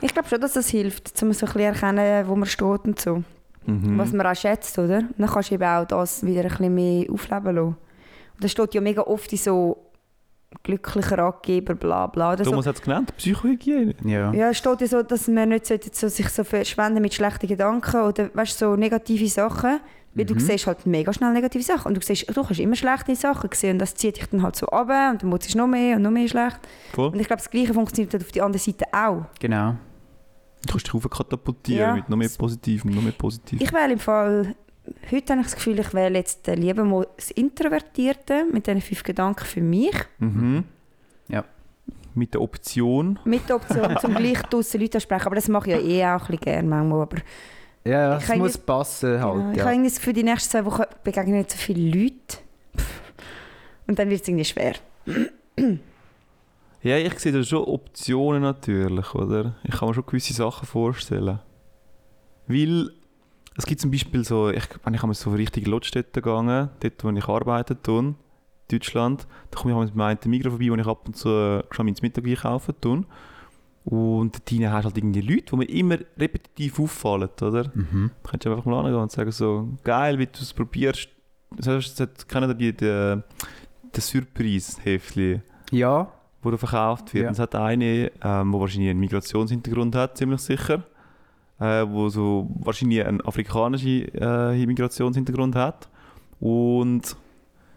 Ich 0.01 0.13
glaube 0.13 0.29
schon, 0.29 0.41
dass 0.41 0.53
das 0.53 0.69
hilft, 0.69 1.11
um 1.23 1.33
so 1.33 1.47
ein 1.47 1.53
bisschen 1.53 1.75
erkennen, 1.75 2.29
wo 2.29 2.37
man 2.37 2.47
steht 2.47 2.85
und 2.85 3.01
so. 3.01 3.25
Mhm. 3.67 3.99
Was 3.99 4.13
man 4.13 4.27
auch 4.27 4.35
schätzt, 4.37 4.79
oder? 4.79 5.03
Dann 5.17 5.29
kannst 5.29 5.51
du 5.51 5.55
eben 5.55 5.65
auch 5.65 5.85
das 5.87 6.25
wieder 6.25 6.43
ein 6.43 6.49
bisschen 6.49 6.75
mehr 6.75 7.07
aufleben 7.11 7.55
lassen. 7.57 7.77
Und 8.35 8.45
das 8.45 8.51
steht 8.53 8.75
ja 8.75 8.81
mega 8.81 9.03
oft 9.03 9.31
in 9.33 9.39
so 9.39 9.77
glücklicher 10.63 11.19
Ratgeber, 11.19 11.75
bla 11.75 12.07
bla. 12.07 12.33
Oder 12.33 12.45
so. 12.45 12.51
Thomas 12.51 12.67
hat 12.67 12.77
es 12.77 12.83
genannt, 12.83 13.15
Psychohygiene. 13.17 13.95
Ja. 14.05 14.33
Ja, 14.33 14.51
es 14.51 14.59
steht 14.59 14.81
ja 14.81 14.87
so, 14.87 15.03
dass 15.03 15.29
man 15.29 15.51
nicht 15.51 15.67
so 15.67 16.09
sich 16.09 16.29
so 16.29 16.43
verschwenden 16.45 17.03
mit 17.03 17.15
schlechten 17.15 17.47
Gedanken 17.47 18.01
oder 18.01 18.31
weißt, 18.35 18.59
so 18.59 18.77
negative 18.77 19.29
Sachen. 19.29 19.81
Weil 20.13 20.25
du 20.25 20.35
Mhm. 20.35 20.41
siehst 20.41 20.67
halt 20.67 20.87
mega 20.87 21.13
schnell 21.13 21.33
negative 21.33 21.63
Sachen. 21.63 21.89
Und 21.89 21.97
du 21.97 22.01
siehst, 22.05 22.29
du 22.29 22.43
kannst 22.43 22.59
immer 22.59 22.75
schlechte 22.75 23.15
Sachen 23.15 23.49
sehen. 23.53 23.73
Und 23.75 23.79
das 23.79 23.95
zieht 23.95 24.17
dich 24.17 24.27
dann 24.27 24.43
halt 24.43 24.57
so 24.57 24.67
ab 24.67 24.89
und 25.13 25.23
dann 25.23 25.33
es 25.41 25.55
noch 25.55 25.69
mehr 25.69 25.97
und 25.97 26.03
noch 26.03 26.11
mehr 26.11 26.27
schlecht. 26.27 26.59
Voll. 26.95 27.11
Und 27.11 27.21
ich 27.21 27.29
glaube, 27.29 27.41
das 27.41 27.49
Gleiche 27.49 27.73
funktioniert 27.73 28.13
halt 28.13 28.25
auf 28.25 28.33
die 28.33 28.43
andere 28.43 28.61
Seite 28.61 28.87
auch. 28.93 29.27
Genau. 29.39 29.77
Du 30.67 30.73
kannst 30.73 30.87
dich 30.87 30.95
aufkatapultieren 30.95 31.81
Ja. 31.89 31.95
mit 31.95 32.09
noch 32.09 32.17
mehr 32.17 32.29
Positivem, 32.37 32.91
noch 32.93 33.03
mehr 33.03 33.13
Positivem. 33.13 33.65
Ich 33.67 33.73
wähle 33.73 33.93
im 33.95 33.99
Fall, 33.99 34.55
heute 35.11 35.33
habe 35.33 35.41
ich 35.41 35.47
das 35.47 35.55
Gefühl, 35.57 35.79
ich 35.79 35.95
wähle 35.95 36.19
jetzt 36.19 36.47
lieber 36.49 36.85
mal 36.85 37.07
das 37.17 37.31
Introvertierte 37.31 38.45
mit 38.53 38.67
diesen 38.67 38.81
fünf 38.83 39.03
Gedanken 39.03 39.45
für 39.45 39.61
mich. 39.63 39.95
Mhm. 40.19 40.65
Ja. 41.29 41.45
Mit 42.15 42.35
der 42.35 42.43
Option. 42.43 43.19
Mit 43.25 43.49
der 43.49 43.57
Option, 43.57 43.97
zum 44.01 44.15
gleich 44.15 44.43
draussen 44.43 44.81
Leute 44.81 44.99
ansprechen. 44.99 45.27
Aber 45.27 45.35
das 45.37 45.49
mache 45.49 45.71
ich 45.71 45.77
ja 45.77 45.81
eh 45.83 46.05
auch 46.17 46.21
ein 46.23 46.27
bisschen 46.27 46.41
gerne 46.41 46.69
manchmal. 46.69 47.03
Aber 47.03 47.17
Ja, 47.85 47.93
ja, 47.93 48.19
Ich 48.19 48.29
es 48.29 48.37
muss 48.37 48.59
passen 48.59 49.15
Ja, 49.15 49.21
halt. 49.23 49.53
ich 49.53 49.57
Ja. 49.59 49.65
habe 49.65 49.75
irgendwie 49.75 49.91
das 49.91 49.99
Gefühl, 49.99 50.13
die 50.13 50.25
nächsten 50.25 50.51
zwei 50.51 50.65
Wochen 50.67 50.83
begegnen 51.05 51.39
nicht 51.39 51.51
so 51.53 51.57
viele 51.57 51.89
Leute. 51.99 52.39
Und 53.87 53.99
dann 53.99 54.11
wird 54.11 54.21
es 54.23 54.29
irgendwie 54.29 54.45
schwer. 54.45 54.75
Ja, 56.83 56.97
ich 56.97 57.19
sehe 57.19 57.33
da 57.33 57.43
schon 57.43 57.65
Optionen 57.65 58.43
natürlich, 58.43 59.15
oder? 59.15 59.55
Ich 59.65 59.77
kann 59.77 59.89
mir 59.89 59.95
schon 59.95 60.07
gewisse 60.07 60.33
Sachen 60.33 60.67
vorstellen. 60.67 61.41
Weil 62.47 62.91
es 63.57 63.67
gibt 63.67 63.81
zum 63.81 63.91
Beispiel 63.91 64.25
so, 64.25 64.49
ich, 64.49 64.65
wenn 64.85 64.95
ich 64.95 65.03
einmal 65.03 65.15
so 65.15 65.31
richtig 65.31 65.67
Lotstätten 65.67 66.23
gegangen, 66.23 66.71
dort 66.81 67.05
wo 67.05 67.11
ich 67.11 67.29
arbeite, 67.29 67.81
tun, 67.81 68.17
Deutschland, 68.71 69.27
da 69.51 69.59
komme 69.59 69.73
ich 69.73 69.75
einmal 69.75 69.87
mit 69.87 70.25
meinem 70.25 70.31
Migros 70.31 70.53
vorbei, 70.53 70.71
wo 70.71 70.75
ich 70.77 70.87
ab 70.87 71.07
und 71.07 71.17
zu 71.17 71.29
äh, 71.29 71.63
schon 71.71 71.89
ins 71.89 72.01
Mittag 72.01 72.25
einkaufen 72.25 72.75
tun. 72.81 73.07
Und 73.85 74.35
dort 74.35 74.73
hast 74.73 74.85
du 74.85 74.89
halt 74.89 74.97
irgendwie 74.97 75.21
Leute, 75.21 75.45
die 75.51 75.57
mir 75.57 75.69
immer 75.69 75.99
repetitiv 76.19 76.81
auffallen, 76.81 77.31
oder? 77.41 77.71
Mhm. 77.75 78.11
Da 78.23 78.31
kannst 78.31 78.47
du 78.47 78.51
einfach 78.51 78.65
mal 78.65 78.79
angehen 78.79 78.95
und 78.95 79.11
sagen 79.11 79.33
so, 79.33 79.69
geil, 79.85 80.19
wie 80.19 80.27
du 80.27 80.41
es 80.41 80.53
probierst. 80.55 81.09
Das 81.57 81.67
heißt, 81.67 82.29
kennen 82.29 82.57
die, 82.57 82.75
die, 82.75 83.23
die 83.95 84.01
Surprise-Heftchen 84.01 85.43
Ja, 85.73 86.13
wo 86.43 86.51
er 86.51 86.59
verkauft 86.59 87.13
wird. 87.15 87.25
Ja. 87.27 87.31
Es 87.31 87.39
hat 87.39 87.55
eine, 87.55 88.11
ähm, 88.23 88.53
wo 88.53 88.61
wahrscheinlich 88.61 88.91
einen 88.91 89.01
Migrationshintergrund 89.01 89.95
hat, 89.95 90.17
ziemlich 90.19 90.41
sicher. 90.41 90.83
Äh, 91.59 91.87
wo 91.89 92.09
so 92.09 92.49
wahrscheinlich 92.61 93.05
einen 93.05 93.21
afrikanischen 93.21 94.09
äh, 94.15 94.67
Migrationshintergrund 94.67 95.55
hat. 95.57 95.91
Und 96.41 97.15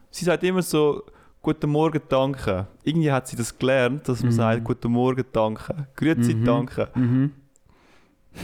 sie 0.09 0.25
sagt 0.25 0.43
immer 0.43 0.61
so, 0.61 1.03
Guten 1.41 1.69
Morgen, 1.69 1.99
danke. 2.07 2.67
Irgendwie 2.83 3.11
hat 3.11 3.27
sie 3.27 3.35
das 3.35 3.57
gelernt, 3.59 4.07
dass 4.07 4.21
man 4.23 4.31
Mhm. 4.31 4.35
sagt, 4.37 4.63
Guten 4.63 4.91
Morgen, 4.93 5.25
danke. 5.33 5.87
Grüezi, 5.97 6.33
Mhm. 6.35 6.45
danke. 6.45 6.87
mhm. 6.95 7.31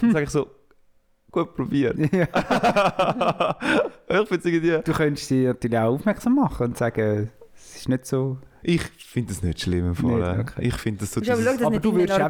Dann 0.02 0.12
sage 0.12 0.24
ich 0.26 0.30
so, 0.32 0.48
gut 1.32 1.56
probiert. 1.56 1.98
ja. 2.14 2.28
ich 4.10 4.28
finde 4.28 4.36
es 4.36 4.46
irgendwie... 4.46 4.78
Du 4.84 4.92
könntest 4.92 5.28
sie 5.30 5.46
natürlich 5.46 5.78
auch 5.78 5.94
aufmerksam 5.94 6.36
machen 6.36 6.68
und 6.68 6.78
sagen, 6.78 7.30
es 7.56 7.78
ist 7.78 7.88
nicht 7.88 8.06
so... 8.06 8.38
Ich 8.62 8.82
finde 8.82 9.34
das 9.34 9.42
nicht 9.44 9.62
schlimm 9.62 9.88
im 9.88 9.96
Fall. 9.96 10.16
Nicht, 10.20 10.38
äh. 10.38 10.40
okay. 10.42 10.68
Ich 10.68 10.76
finde 10.76 11.00
das 11.02 11.12
so... 11.14 11.22
Aber 11.22 11.26
dieses- 11.38 11.62
Aber 11.62 11.70
nicht 11.72 11.86
du 11.86 11.94
würdest 11.94 12.20
auch 12.22 12.26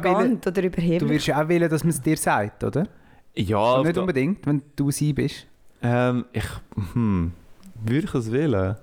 oder 0.46 0.62
Du 0.62 0.66
überheblich. 0.68 1.26
ja 1.26 1.42
auch 1.42 1.48
wollen, 1.48 1.68
dass 1.68 1.82
man 1.84 1.90
es 1.90 2.00
dir 2.00 2.16
sagt, 2.16 2.64
oder? 2.64 2.86
ja, 3.34 3.56
auf 3.58 3.86
nicht 3.86 3.96
unbedingt, 3.98 4.46
wenn 4.46 4.62
du 4.76 4.90
sie 4.90 5.12
bist. 5.12 5.46
Ähm, 5.82 6.24
ich. 6.32 6.44
Hm. 6.94 7.32
Würde 7.82 8.06
ich 8.06 8.14
es 8.14 8.30
wählen? 8.32 8.76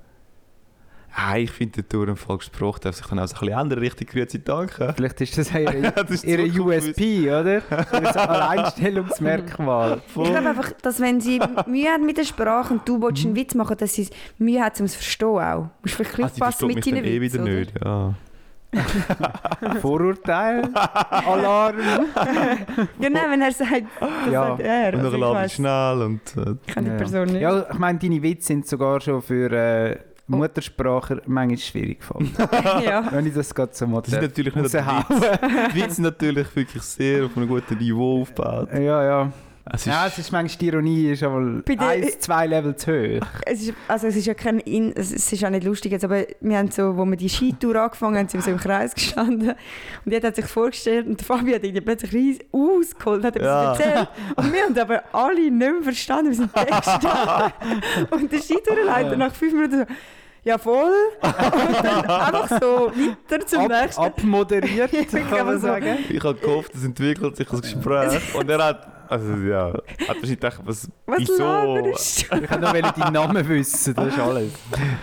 Ah, 1.16 1.36
ich 1.38 1.50
finde, 1.50 1.82
den 1.82 2.16
Fall 2.16 2.38
gesprochen 2.38 2.80
darf 2.84 2.96
sich 2.96 3.06
dann 3.08 3.18
auch 3.18 3.28
so 3.28 3.36
ein 3.36 3.40
bisschen 3.40 3.60
ändern, 3.60 3.80
richtig 3.80 4.12
grüezi 4.12 4.44
danke. 4.44 4.94
Vielleicht 4.96 5.20
ist 5.22 5.38
das 5.38 5.52
ihre, 5.56 5.92
Das 5.92 6.12
ist 6.12 6.24
ihre 6.26 6.48
Zukunft. 6.52 6.88
USP, 6.90 7.28
oder? 7.32 7.62
Ihr 7.94 8.30
Alleinstellungsmerkmal. 8.30 10.02
Ich 10.16 10.24
glaube 10.30 10.50
einfach, 10.50 10.72
dass 10.82 11.00
wenn 11.00 11.20
sie 11.20 11.40
Mühe 11.68 11.90
hat 11.90 12.02
mit 12.02 12.18
der 12.18 12.24
Sprache 12.24 12.74
und 12.74 12.88
du 12.88 13.02
willst 13.02 13.26
einen 13.26 13.36
Witz 13.36 13.56
machen, 13.56 13.78
dass 13.78 13.94
sie 13.96 14.08
Mühe 14.38 14.62
hat, 14.64 14.80
um 14.80 14.86
es 14.86 14.92
zu 14.94 14.98
verstehen 15.00 15.28
auch. 15.28 15.64
Du 15.64 15.70
musst 15.84 15.96
vielleicht 15.96 16.20
Ah, 16.20 16.26
aufpassen 16.26 16.68
mit 16.68 16.86
deinen 16.86 17.04
eh 17.06 17.20
Witzen. 17.22 17.44
wieder 17.46 17.52
oder? 17.52 17.60
nicht. 17.60 17.74
Ja. 17.84 18.14
Vorurteil, 19.82 20.70
Alarm. 20.74 21.78
Ja, 23.00 23.10
nein, 23.10 23.24
wenn 23.32 23.42
er 23.42 23.52
sagt, 23.52 23.84
das 24.00 24.10
Ja. 24.32 24.48
sagt 24.50 24.62
er. 24.62 24.94
Und 24.94 25.00
Also 25.06 25.16
ich 25.18 25.22
weiss, 25.24 25.54
schnell 25.54 26.02
und. 26.02 26.22
Äh, 26.38 26.56
ich 26.68 26.74
kann 26.74 26.84
die. 26.86 26.92
Person 26.92 27.26
nicht. 27.28 27.42
Ja, 27.42 27.66
ich 27.72 27.78
meine, 27.80 27.98
deine 28.00 28.22
Witze 28.22 28.48
sind 28.48 28.68
sogar 28.68 29.00
schon 29.02 29.22
für 29.22 29.52
äh, 29.52 29.98
Mutterspracher 30.28 31.22
manchmal 31.26 31.58
schwierig 31.58 32.00
gefallen. 32.00 32.32
ja. 32.84 33.08
Wenn 33.12 33.26
ich 33.26 33.34
das 33.34 33.54
gerade 33.56 33.74
so 33.74 33.88
mal 33.88 34.02
die 34.02 34.12
sind 34.12 34.22
natürlich 34.22 34.56
nicht. 34.56 34.74
Die 34.74 35.76
Witze 35.76 35.96
sind 35.96 36.04
natürlich 36.04 36.56
wirklich 36.56 36.84
sehr 36.84 37.26
auf 37.26 37.38
einem 37.38 37.48
guten 37.48 37.78
Niveau 37.78 38.22
aufgebaut. 38.22 38.70
Ja, 38.74 39.04
ja. 39.04 39.32
Es 39.74 39.82
ist, 39.82 39.88
Ja, 39.88 40.08
es 40.08 40.18
ist 40.18 40.32
manchmal 40.32 40.58
die 40.60 40.68
Ironie 40.68 41.12
ist 41.12 41.24
aber 41.24 41.62
eins, 41.80 42.20
zwei 42.20 42.48
Level 42.48 42.76
zu 42.76 42.92
hoch. 42.92 43.26
Es 43.46 43.62
ist, 43.64 43.74
also 43.88 44.08
es 44.08 44.16
ist 44.16 44.26
ja 44.26 44.34
kein 44.34 44.60
In 44.60 44.94
es 44.96 45.12
ist 45.12 45.44
auch 45.46 45.50
nicht 45.50 45.64
lustig 45.66 45.92
jetzt, 45.92 46.06
aber 46.06 46.24
wir 46.42 46.58
haben 46.58 46.72
so, 46.72 46.96
wo 46.98 47.06
wir 47.06 47.18
die 47.18 47.30
Skitour 47.30 47.76
angefangen 47.76 48.18
haben, 48.18 48.28
sind 48.28 48.40
wir 48.42 48.46
so 48.46 48.52
im 48.52 48.58
Kreis 48.58 48.94
gestanden 48.96 49.50
und 50.06 50.12
jeder 50.12 50.28
hat 50.30 50.36
sich 50.36 50.46
vorgestellt 50.46 51.08
und 51.08 51.20
der 51.20 51.26
Fabi 51.26 51.54
hat 51.54 51.64
irgendwie 51.64 51.82
plötzlich 51.82 52.14
riesig 52.14 52.46
ausgeholt, 52.52 53.24
hat 53.24 53.36
etwas 53.36 53.48
Ja. 53.48 53.72
erzählt 53.74 54.08
und 54.36 54.54
wir 54.54 54.64
haben 54.64 54.78
aber 54.80 55.04
alle 55.14 55.36
nicht 55.42 55.52
mehr 55.52 55.74
verstanden, 55.82 56.30
wir 56.32 56.36
sind 56.36 56.52
da 56.56 56.64
gestanden 56.64 57.84
und 58.12 58.32
der 58.32 58.40
Skitourleiter 58.42 59.16
nach 59.18 59.34
fünf 59.34 59.54
Minuten 59.54 59.80
so 59.80 59.86
ja 60.44 60.58
voll 60.58 60.94
und 61.22 61.84
dann 61.84 62.06
einfach 62.06 62.50
so 62.62 62.92
weiter 63.30 63.46
zum 63.46 63.60
Ab, 63.64 63.82
nächsten. 63.84 64.02
abmoderiert, 64.02 64.94
Ich 64.94 65.08
kann 65.12 65.30
kann 65.30 65.46
man 65.46 65.60
sagen. 65.60 65.98
ich 66.10 66.24
habe 66.24 66.36
gehofft, 66.36 66.74
es 66.74 66.86
entwickelt 66.86 67.36
sich 67.36 67.48
das 67.50 67.62
Gespräch. 67.62 68.34
Und 68.34 68.50
er 68.50 68.64
hat 68.64 68.88
Also 69.10 69.34
ja, 69.36 69.68
hat 69.74 69.84
wahrscheinlich 70.08 70.30
gedacht, 70.40 70.62
was, 70.66 70.90
Was 71.06 71.20
wieso? 71.20 71.38
laberst? 71.44 72.24
Ich 72.24 72.32
wollte 72.32 72.60
noch 72.60 72.92
deinen 72.92 73.14
Namen 73.14 73.48
wissen, 73.48 73.94
das 73.94 74.08
ist 74.08 74.20
alles. 74.20 74.52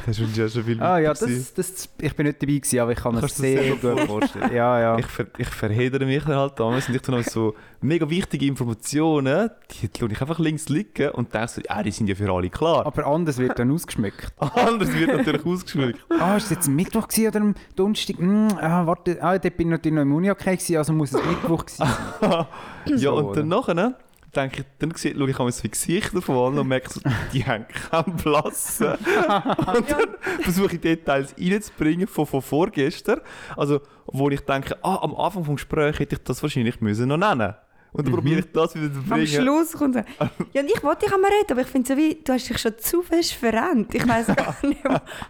Das 0.07 0.19
ist 0.19 0.37
ja 0.37 0.49
schon 0.49 0.65
viel 0.65 0.83
Ah 0.83 0.99
ja, 0.99 1.15
das, 1.15 1.55
das, 1.55 1.89
ich 2.01 2.15
bin 2.17 2.27
nicht 2.27 2.43
dabei 2.43 2.55
gewesen, 2.55 2.79
aber 2.81 2.93
ich 2.93 2.99
kann 2.99 3.15
mir 3.15 3.21
du 3.21 3.29
sehr, 3.29 3.63
sehr 3.63 3.77
gut 3.77 4.01
vorstellen. 4.01 4.55
Ja, 4.55 4.81
ja. 4.81 4.99
Ich, 4.99 5.07
ver 5.07 5.27
ich 5.39 5.49
verhedere 5.49 6.05
mich 6.05 6.25
dann 6.25 6.37
halt 6.37 6.59
damals 6.59 6.89
und 6.89 6.95
ich 6.95 7.09
noch 7.09 7.23
so 7.23 7.55
mega 7.81 8.09
wichtige 8.09 8.47
Informationen, 8.47 9.51
die 9.71 9.89
tue 9.89 10.11
ich 10.11 10.21
einfach 10.21 10.39
links 10.39 10.69
liegen 10.69 11.11
und 11.11 11.33
denke 11.35 11.49
so, 11.49 11.61
ja, 11.69 11.83
die 11.83 11.91
sind 11.91 12.09
ja 12.09 12.15
für 12.15 12.31
alle 12.33 12.51
klar. 12.51 12.87
aber 12.87 13.07
anders 13.07 13.39
wird 13.39 13.59
dann 13.59 13.71
ausgeschmückt. 13.71 14.33
Anders 14.39 14.93
wird 14.93 15.17
natürlich 15.17 15.45
ausgeschmückt. 15.45 16.01
Ah, 16.19 16.37
ist 16.37 16.45
es 16.45 16.51
jetzt 16.51 16.69
am 16.69 16.77
Mittwoch 16.77 17.09
gewesen 17.09 17.29
oder 17.29 17.41
am 17.41 17.55
Donnerstag? 17.77 18.19
Hm, 18.19 18.49
ah, 18.61 18.87
warte, 18.87 19.19
ah, 19.23 19.39
dort 19.39 19.57
bin 19.57 19.69
ich 19.69 19.73
natürlich 19.73 19.95
noch 19.95 20.03
im 20.03 20.15
Uni-Okay 20.15 20.57
gewesen, 20.57 20.77
also 20.77 20.93
muss 20.93 21.13
es 21.13 21.25
Mittwoch 21.25 21.67
gewesen 21.67 21.85
sein. 22.21 22.47
Ja, 22.87 22.99
So, 22.99 23.15
und 23.15 23.37
dann 23.37 23.49
nachher, 23.49 23.73
ne, 23.75 23.94
denke 24.37 24.61
ich, 24.61 24.67
dann 24.79 24.93
schaue 24.97 25.31
ich 25.31 25.39
einmal 25.39 25.53
die 25.53 25.71
Gesichter 25.71 26.23
von 26.23 26.37
allen 26.37 26.59
und 26.59 26.69
merke 26.69 26.93
so, 26.93 27.01
die 27.33 27.45
haben 27.45 27.67
keinen 27.69 28.17
Blassen. 28.17 28.87
und 28.89 29.91
dann 29.91 30.17
versuche 30.41 30.75
ich 30.75 30.81
Details 30.81 31.35
reinzubringen 31.39 32.07
von, 32.07 32.27
von 32.27 32.43
vorgestern. 32.43 33.21
Also, 33.57 33.81
wo 34.07 34.29
ich 34.31 34.41
denke, 34.41 34.77
ah, 34.83 34.99
am 35.03 35.15
Anfang 35.15 35.45
des 35.45 35.55
Gesprächs 35.55 35.99
hätte 35.99 36.17
ich 36.17 36.23
das 36.23 36.43
wahrscheinlich 36.43 36.81
müssen 36.81 37.09
noch 37.09 37.17
nennen 37.17 37.55
Und 37.97 38.07
dann 38.09 38.15
probiere 38.15 38.41
ich 38.41 38.51
das 38.53 38.75
wieder 38.75 38.93
zu 38.93 38.99
Am 38.99 39.05
bringen. 39.09 39.27
Schluss 39.29 39.73
kommt 39.73 39.95
er. 39.97 40.05
Ja, 40.53 40.63
und 40.63 40.69
ich 40.69 40.83
wollte 40.83 41.07
dich 41.07 41.15
einmal 41.15 41.31
reden, 41.31 41.53
aber 41.53 41.61
ich 41.61 41.69
finde 41.69 41.89
so 41.89 41.97
wie, 41.97 42.19
du 42.25 42.33
hast 42.33 42.49
dich 42.51 42.59
schon 42.59 42.77
zu 42.77 43.03
fest 43.03 43.35
verrennt. 43.35 43.95
Ich 43.95 44.07
weiß 44.07 44.27
gar 44.35 44.57
nicht, 44.63 44.81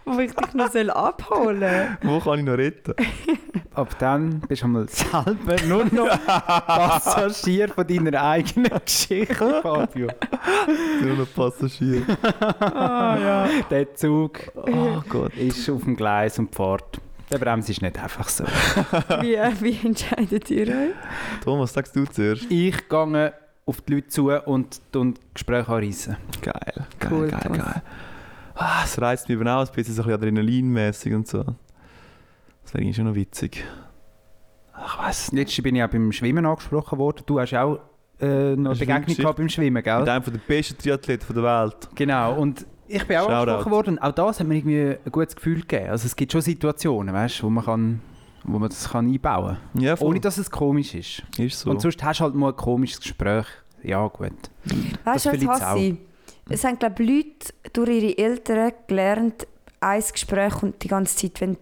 wo 0.03 0.19
ich 0.19 0.33
dich 0.33 0.53
noch 0.55 0.71
soll 0.71 0.89
abholen 0.89 1.59
soll. 1.59 1.97
Wo 2.01 2.19
kann 2.19 2.39
ich 2.39 2.45
noch 2.45 2.57
retten? 2.57 2.93
Ab 3.75 3.95
dann 3.99 4.39
bist 4.47 4.61
du 4.63 4.65
einmal 4.65 4.87
selber 4.89 5.55
nur 5.67 5.85
noch 5.91 6.25
Passagier 6.25 7.67
von 7.69 7.85
deiner 7.85 8.23
eigenen 8.23 8.71
Geschichte, 8.83 9.59
Fabio. 9.61 10.07
Nur 11.03 11.15
noch 11.17 11.33
Passagier. 11.35 12.01
Der 13.69 13.93
Zug 13.95 14.39
Oh 14.55 15.01
Gott. 15.09 15.35
ist 15.35 15.69
auf 15.69 15.83
dem 15.83 15.95
Gleis 15.95 16.39
und 16.39 16.55
fährt. 16.55 16.99
Der 17.31 17.39
Bremse 17.39 17.71
ist 17.71 17.81
nicht 17.81 17.97
einfach 18.01 18.29
so. 18.29 18.43
Wie, 19.21 19.35
wie 19.61 19.87
entscheidet 19.87 20.49
ihr 20.51 20.67
euch? 20.67 20.93
Thomas, 21.43 21.73
sagst 21.73 21.95
du 21.95 22.05
zuerst? 22.05 22.45
Ich 22.49 22.87
gehe 22.87 23.33
auf 23.65 23.81
die 23.81 23.93
Leute 23.95 24.07
zu 24.09 24.29
und 24.31 24.79
und 24.93 25.19
Gespräche 25.33 25.69
anreissen. 25.69 26.17
Geil, 26.41 26.53
geil, 26.99 27.11
Cool, 27.11 27.27
geil, 27.29 27.39
Thomas. 27.41 27.65
geil. 27.65 27.81
Ah, 28.53 28.81
es 28.85 29.01
reizt 29.01 29.27
mich 29.27 29.37
eben 29.39 29.47
auch 29.47 29.67
ein 29.67 29.73
bisschen 29.73 29.93
so 29.95 30.03
ein 30.03 30.07
bisschen 30.07 30.21
adrenalinmäßig 30.21 31.13
und 31.13 31.27
so. 31.27 31.43
Das 32.63 32.73
wäre 32.73 32.83
eigentlich 32.83 32.95
schon 32.95 33.05
noch 33.05 33.15
witzig. 33.15 33.63
Ach, 34.73 35.07
nicht. 35.07 35.31
Letztes 35.33 35.63
bin 35.63 35.75
ich 35.75 35.83
auch 35.83 35.89
beim 35.89 36.11
Schwimmen 36.11 36.45
angesprochen 36.45 36.99
worden. 36.99 37.23
Du 37.25 37.39
hast 37.39 37.53
auch 37.55 37.79
äh, 38.21 38.55
noch 38.55 38.71
eine 38.71 38.79
Begegnung 38.79 39.15
gehabt 39.17 39.37
beim 39.37 39.49
Schwimmen, 39.49 39.81
gell? 39.83 39.99
Mit 39.99 40.09
einem 40.09 40.23
der 40.23 40.31
besten 40.47 40.77
Triathleten 40.77 41.33
der 41.35 41.43
Welt. 41.43 41.89
Genau, 41.95 42.35
und 42.35 42.65
ich 42.87 43.05
bin 43.07 43.17
auch 43.17 43.23
Shoutout. 43.29 43.33
angesprochen 43.51 43.71
worden. 43.71 43.99
Auch 43.99 44.11
das 44.11 44.39
hat 44.39 44.47
mir 44.47 44.55
irgendwie 44.55 44.97
ein 45.05 45.11
gutes 45.11 45.35
Gefühl 45.35 45.61
gegeben. 45.61 45.89
Also 45.89 46.05
es 46.05 46.15
gibt 46.15 46.31
schon 46.31 46.41
Situationen, 46.41 47.13
weißt, 47.13 47.43
wo 47.43 47.49
man 47.49 47.65
kann, 47.65 48.01
wo 48.43 48.59
man 48.59 48.69
das 48.69 48.89
kann 48.89 49.07
einbauen 49.11 49.57
kann. 49.73 49.81
Ja. 49.81 49.95
Ohne 49.99 50.19
dass 50.19 50.37
es 50.37 50.49
komisch 50.51 50.93
ist. 50.95 51.23
Ist 51.37 51.59
so. 51.59 51.69
Und 51.69 51.81
sonst 51.81 52.03
hast 52.03 52.19
du 52.19 52.23
halt 52.25 52.35
mal 52.35 52.49
ein 52.49 52.55
komisches 52.55 52.99
Gespräch. 52.99 53.45
Ja, 53.83 54.07
gut. 54.07 54.31
Weißt 55.03 55.25
du, 55.27 55.47
was 55.47 55.61
hasse 55.61 55.79
ich? 55.79 55.95
Es 56.49 56.63
haben, 56.63 56.77
glaube 56.77 57.01
ich, 57.03 57.09
Leute 57.09 57.53
durch 57.73 57.89
ihre 57.89 58.17
Eltern 58.17 58.71
gelernt, 58.87 59.47
ein 59.79 60.03
Gespräch 60.11 60.53
kommt 60.53 60.83
die 60.83 60.87
ganze 60.87 61.15
Zeit, 61.15 61.41
wenn 61.41 61.53
du 61.53 61.59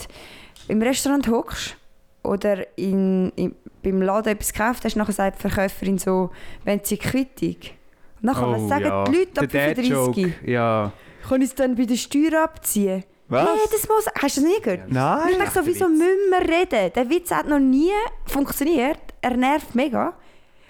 im 0.67 0.81
Restaurant 0.81 1.27
hockst 1.27 1.77
oder 2.21 2.65
in, 2.77 3.29
in, 3.35 3.55
beim 3.81 4.01
Laden 4.01 4.33
etwas 4.33 4.51
gekauft 4.53 4.83
hast, 4.85 4.95
nachher 4.95 5.13
sagt 5.13 5.37
die 5.37 5.41
Verkäuferin 5.49 5.97
so, 5.97 6.31
wenn 6.65 6.81
sie 6.83 6.97
Quittung. 6.97 7.55
Und 8.21 8.23
nachher, 8.23 8.49
was 8.51 8.67
sagen 8.69 8.85
Oh, 8.85 8.87
ja. 8.89 9.03
die 9.05 9.11
Leute 9.17 9.41
ab 9.41 9.49
Der 9.49 9.75
35? 9.75 9.89
Dad-Joke, 9.89 10.33
Ja. 10.51 10.91
Kann 11.27 11.41
ich 11.41 11.49
es 11.49 11.55
dann 11.55 11.75
bei 11.75 11.85
der 11.85 11.95
Steuer 11.95 12.43
abziehen? 12.43 13.03
Was? 13.29 13.47
Jedes 13.65 13.87
Mal. 13.87 13.97
Hast 14.21 14.37
du 14.37 14.41
das 14.41 14.49
nie 14.49 14.61
gehört? 14.61 14.91
Nein. 14.91 15.21
Und 15.23 15.29
ich 15.31 15.37
denke 15.37 15.51
so, 15.53 15.65
wieso 15.65 15.87
müssen 15.87 16.29
wir 16.29 16.41
reden? 16.41 16.91
Der 16.93 17.09
Witz 17.09 17.31
hat 17.31 17.47
noch 17.47 17.59
nie 17.59 17.91
funktioniert. 18.25 18.99
Er 19.21 19.35
nervt 19.37 19.73
mega. 19.75 20.13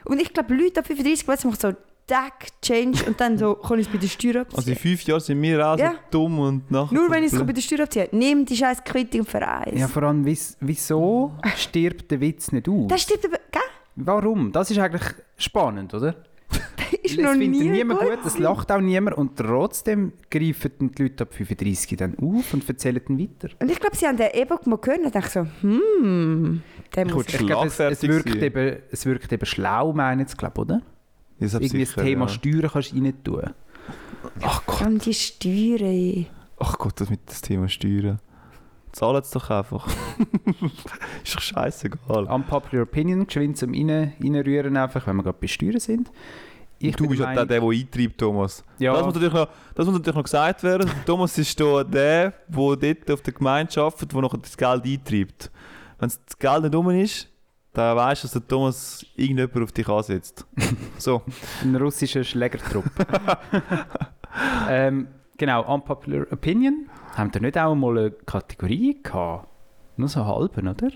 Und 0.06 0.22
ich 0.22 0.32
glaube, 0.34 0.54
Leute 0.54 0.80
ab 0.82 0.88
35 0.88 1.26
plötzlich 1.26 1.46
machen 1.46 1.60
so 1.60 1.72
Deck, 2.10 2.50
Change 2.62 3.06
und 3.06 3.20
dann 3.22 3.38
so, 3.38 3.56
kann 3.56 3.80
ich 3.80 3.88
es 3.88 3.92
bei 3.94 3.98
der 3.98 4.08
Steuer 4.08 4.42
abziehen? 4.42 4.58
Also 4.58 4.72
in 4.72 4.78
fünf 4.78 5.04
Jahren 5.04 5.22
sind 5.22 5.42
wir 5.42 5.66
auch 5.68 5.78
Ja. 5.80 5.92
so 5.92 5.98
dumm 6.12 6.39
und 6.39 6.70
nachher... 6.70 6.94
Nur 6.94 7.10
wenn 7.10 7.24
ich 7.24 7.32
es 7.32 7.39
bei 7.46 7.54
der 7.54 7.62
Steuer 7.62 7.80
abziehe. 7.82 8.10
Nimm 8.12 8.46
die 8.46 8.58
scheiß 8.58 8.84
Quittung 8.84 9.26
für 9.26 9.46
eins. 9.48 9.80
ja, 9.80 9.88
vor 9.88 10.04
allem, 10.04 10.26
wies- 10.26 10.58
wieso 10.60 11.32
stirbt 11.56 12.12
der 12.12 12.20
Witz 12.20 12.52
nicht 12.52 12.68
aus? 12.68 12.88
das 12.89 13.02
stimmt 13.04 13.26
aber, 13.26 13.38
gell? 13.52 13.62
Warum? 13.96 14.52
Das 14.52 14.70
ist 14.70 14.78
eigentlich 14.80 15.04
spannend, 15.38 15.94
oder? 15.94 16.13
Ist 17.04 17.17
es 17.17 17.24
noch 17.24 17.32
findet 17.32 17.62
nie 17.62 17.69
niemand 17.69 18.00
gut. 18.00 18.10
gut, 18.10 18.19
es 18.26 18.38
lacht 18.38 18.72
auch 18.72 18.80
niemand 18.80 19.17
und 19.17 19.38
trotzdem 19.38 20.13
greifen 20.30 20.72
dann 20.80 20.91
die 20.91 21.04
Leute 21.04 21.24
ab 21.24 21.34
35 21.34 21.98
dann 21.98 22.17
auf 22.19 22.54
und 22.54 22.67
erzählen 22.67 23.02
dann 23.06 23.19
weiter. 23.19 23.50
Und 23.60 23.72
ich 23.72 23.80
glaube, 23.80 23.96
sie 23.96 24.08
haben 24.08 24.17
den 24.17 24.30
E-Book 24.34 24.67
mal 24.67 24.78
gehört 24.78 25.04
und 25.04 25.15
dachte 25.15 25.30
so, 25.30 25.67
hm, 25.67 26.62
der 26.96 27.06
muss... 27.06 27.28
Ich 27.28 27.38
glaube, 27.38 27.67
es, 27.67 27.80
es, 27.80 28.04
wirkt 28.04 28.36
eben, 28.36 28.78
es 28.91 29.06
wirkt 29.06 29.32
eben 29.32 29.46
schlau, 29.46 29.93
meine 29.93 30.24
ich, 30.24 30.38
glaube 30.38 30.62
oder? 30.62 30.82
Das 31.39 31.54
Irgendwie 31.54 31.80
das 31.82 31.89
sicher, 31.89 32.04
Thema 32.04 32.26
ja. 32.26 32.30
Steuern 32.30 32.69
kannst 32.72 32.91
du 32.91 32.96
rein 32.96 33.24
tun. 33.24 33.54
Ach 34.41 34.65
Gott, 34.65 34.82
allem 34.82 35.00
die 35.00 35.13
Steuern. 35.13 36.26
ach 36.58 36.78
Gott, 36.78 37.00
das 37.02 37.10
mit 37.10 37.19
dem 37.30 37.41
Thema 37.41 37.67
Steuern. 37.67 38.19
Zahlen 38.93 39.22
es 39.24 39.32
doch 39.32 39.50
einfach. 39.50 39.88
ist 41.24 41.36
doch 41.36 41.41
scheißegal. 41.41 42.26
Unpopular 42.26 42.84
Opinion, 42.84 43.26
geschwind 43.26 43.58
zum 43.58 43.74
rein, 43.74 44.13
reinrühren, 44.22 44.78
einfach, 44.78 45.08
wenn 45.08 45.15
wir 45.17 45.24
gerade 45.24 45.38
bei 45.41 45.48
Steuern 45.48 45.80
sind. 45.80 46.12
Ich 46.89 46.98
du 46.98 47.08
bist 47.08 47.22
ja 47.22 47.34
der, 47.34 47.46
der, 47.46 47.62
der 47.62 47.69
eintreibt, 47.69 48.17
Thomas. 48.17 48.63
Ja. 48.78 48.91
Das, 48.93 49.06
muss 49.06 49.13
natürlich 49.13 49.34
noch, 49.34 49.48
das 49.74 49.86
muss 49.86 49.96
natürlich 49.96 50.15
noch 50.15 50.24
gesagt 50.24 50.63
werden. 50.63 50.91
Thomas 51.06 51.38
ist 51.38 51.58
da 51.58 51.82
der, 51.82 52.34
der 52.48 52.76
dort 52.76 53.12
auf 53.12 53.22
der 53.22 53.34
Gemeinde 53.34 53.82
arbeitet, 53.82 54.12
der 54.12 54.22
noch 54.22 54.38
das 54.38 54.58
Geld 54.58 54.86
eintreibt. 54.86 55.50
Wenn 55.98 56.10
das 56.10 56.38
Geld 56.38 56.63
nicht 56.63 56.76
rum 56.76 56.89
ist, 56.89 57.30
dann 57.72 57.96
weißt 57.96 58.24
du, 58.24 58.26
dass 58.26 58.34
der 58.34 58.48
Thomas 58.48 59.06
irgendjemand 59.15 59.63
auf 59.63 59.72
dich 59.72 59.88
ansetzt. 59.88 60.46
So. 60.98 61.22
ein 61.63 61.76
russischer 61.76 62.24
Schlägertrupp. 62.24 62.86
ähm, 64.69 65.08
genau, 65.38 65.74
Unpopular 65.74 66.28
Opinion. 66.32 66.89
Haben 67.15 67.34
wir 67.34 67.41
nicht 67.41 67.58
auch 67.58 67.76
mal 67.76 67.98
eine 67.98 68.12
Kategorie 68.12 69.02
gehabt? 69.02 69.48
Nur 69.98 70.08
so 70.08 70.26
halben, 70.26 70.67
oder? 70.67 70.89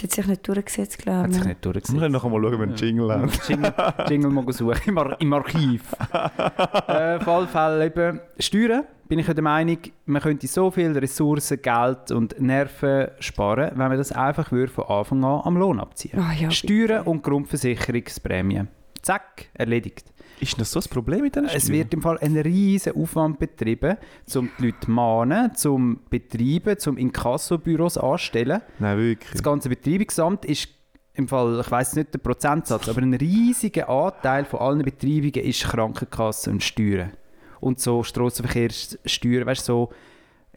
Der 0.00 0.04
hat 0.04 0.12
sich 0.12 0.26
nicht 0.26 0.48
durchgesetzt, 0.48 0.96
Hat 0.98 1.02
glaube 1.04 1.32
sich 1.32 1.42
ich. 1.42 1.46
nicht 1.48 1.64
Wir 1.64 1.72
durchgesetzt. 1.72 1.98
können 1.98 2.12
nachher 2.12 2.28
mal 2.30 2.40
schauen, 2.42 2.52
wenn 2.52 2.58
wir 2.60 2.66
einen 2.66 2.76
Jingle 2.76 3.12
haben. 3.12 3.30
Jingle, 3.48 3.74
Jingle 4.08 4.30
mal 4.30 4.52
suchen 4.52 4.80
im, 4.86 4.98
Ar 4.98 5.20
im 5.20 5.32
Archiv. 5.32 5.82
äh, 6.88 7.16
auf 7.16 7.28
alle 7.28 7.46
Fälle 7.46 7.86
eben 7.86 8.20
Steuern. 8.38 8.84
Bin 9.08 9.18
ich 9.18 9.26
ja 9.26 9.34
der 9.34 9.42
Meinung, 9.42 9.78
man 10.06 10.22
könnte 10.22 10.46
so 10.46 10.70
viel 10.70 10.96
Ressourcen, 10.96 11.60
Geld 11.60 12.12
und 12.12 12.40
Nerven 12.40 13.08
sparen, 13.18 13.70
wenn 13.72 13.88
man 13.88 13.98
das 13.98 14.12
einfach 14.12 14.52
würde 14.52 14.70
von 14.72 14.84
Anfang 14.84 15.24
an 15.24 15.40
am 15.44 15.56
Lohn 15.56 15.80
abziehen 15.80 16.18
Ah, 16.20 16.32
ja, 16.32 16.48
Steuern 16.52 17.04
und 17.06 17.22
Grundversicherungsprämie. 17.24 18.62
Zack, 19.02 19.46
erledigt. 19.54 20.04
Ist 20.40 20.60
das 20.60 20.70
so 20.72 20.80
ein 20.80 20.88
Problem 20.90 21.22
mit 21.22 21.34
diesen 21.36 21.46
Es 21.48 21.64
Steuern? 21.64 21.78
wird 21.78 21.94
im 21.94 22.02
Fall 22.02 22.18
ein 22.18 22.36
riesen 22.36 22.94
Aufwand 22.96 23.38
betrieben, 23.38 23.96
um 24.34 24.50
die 24.58 24.66
Leute 24.66 24.80
zu 24.80 24.90
mahnen, 24.90 25.54
zum 25.54 26.00
Betreiben, 26.08 26.78
zum 26.78 26.96
Inkassobüros 26.96 27.98
anstellen. 27.98 28.62
Nein, 28.78 28.98
wirklich. 28.98 29.32
Das 29.32 29.42
ganze 29.42 29.68
Betreibungsamt 29.68 30.44
ist 30.46 30.68
im 31.14 31.28
Fall, 31.28 31.60
ich 31.60 31.70
weiß 31.70 31.96
nicht 31.96 32.14
den 32.14 32.20
Prozentsatz, 32.20 32.88
aber 32.88 33.02
ein 33.02 33.12
riesiger 33.14 33.88
Anteil 33.88 34.44
von 34.44 34.60
allen 34.60 34.82
Betreibungen 34.82 35.44
ist 35.44 35.64
Krankenkasse 35.64 36.50
und 36.50 36.62
Steuern. 36.62 37.12
Und 37.60 37.78
so 37.80 38.02
Strassenverkehrssteuern, 38.02 39.44
weißt 39.46 39.68
du, 39.68 39.72
so 39.72 39.90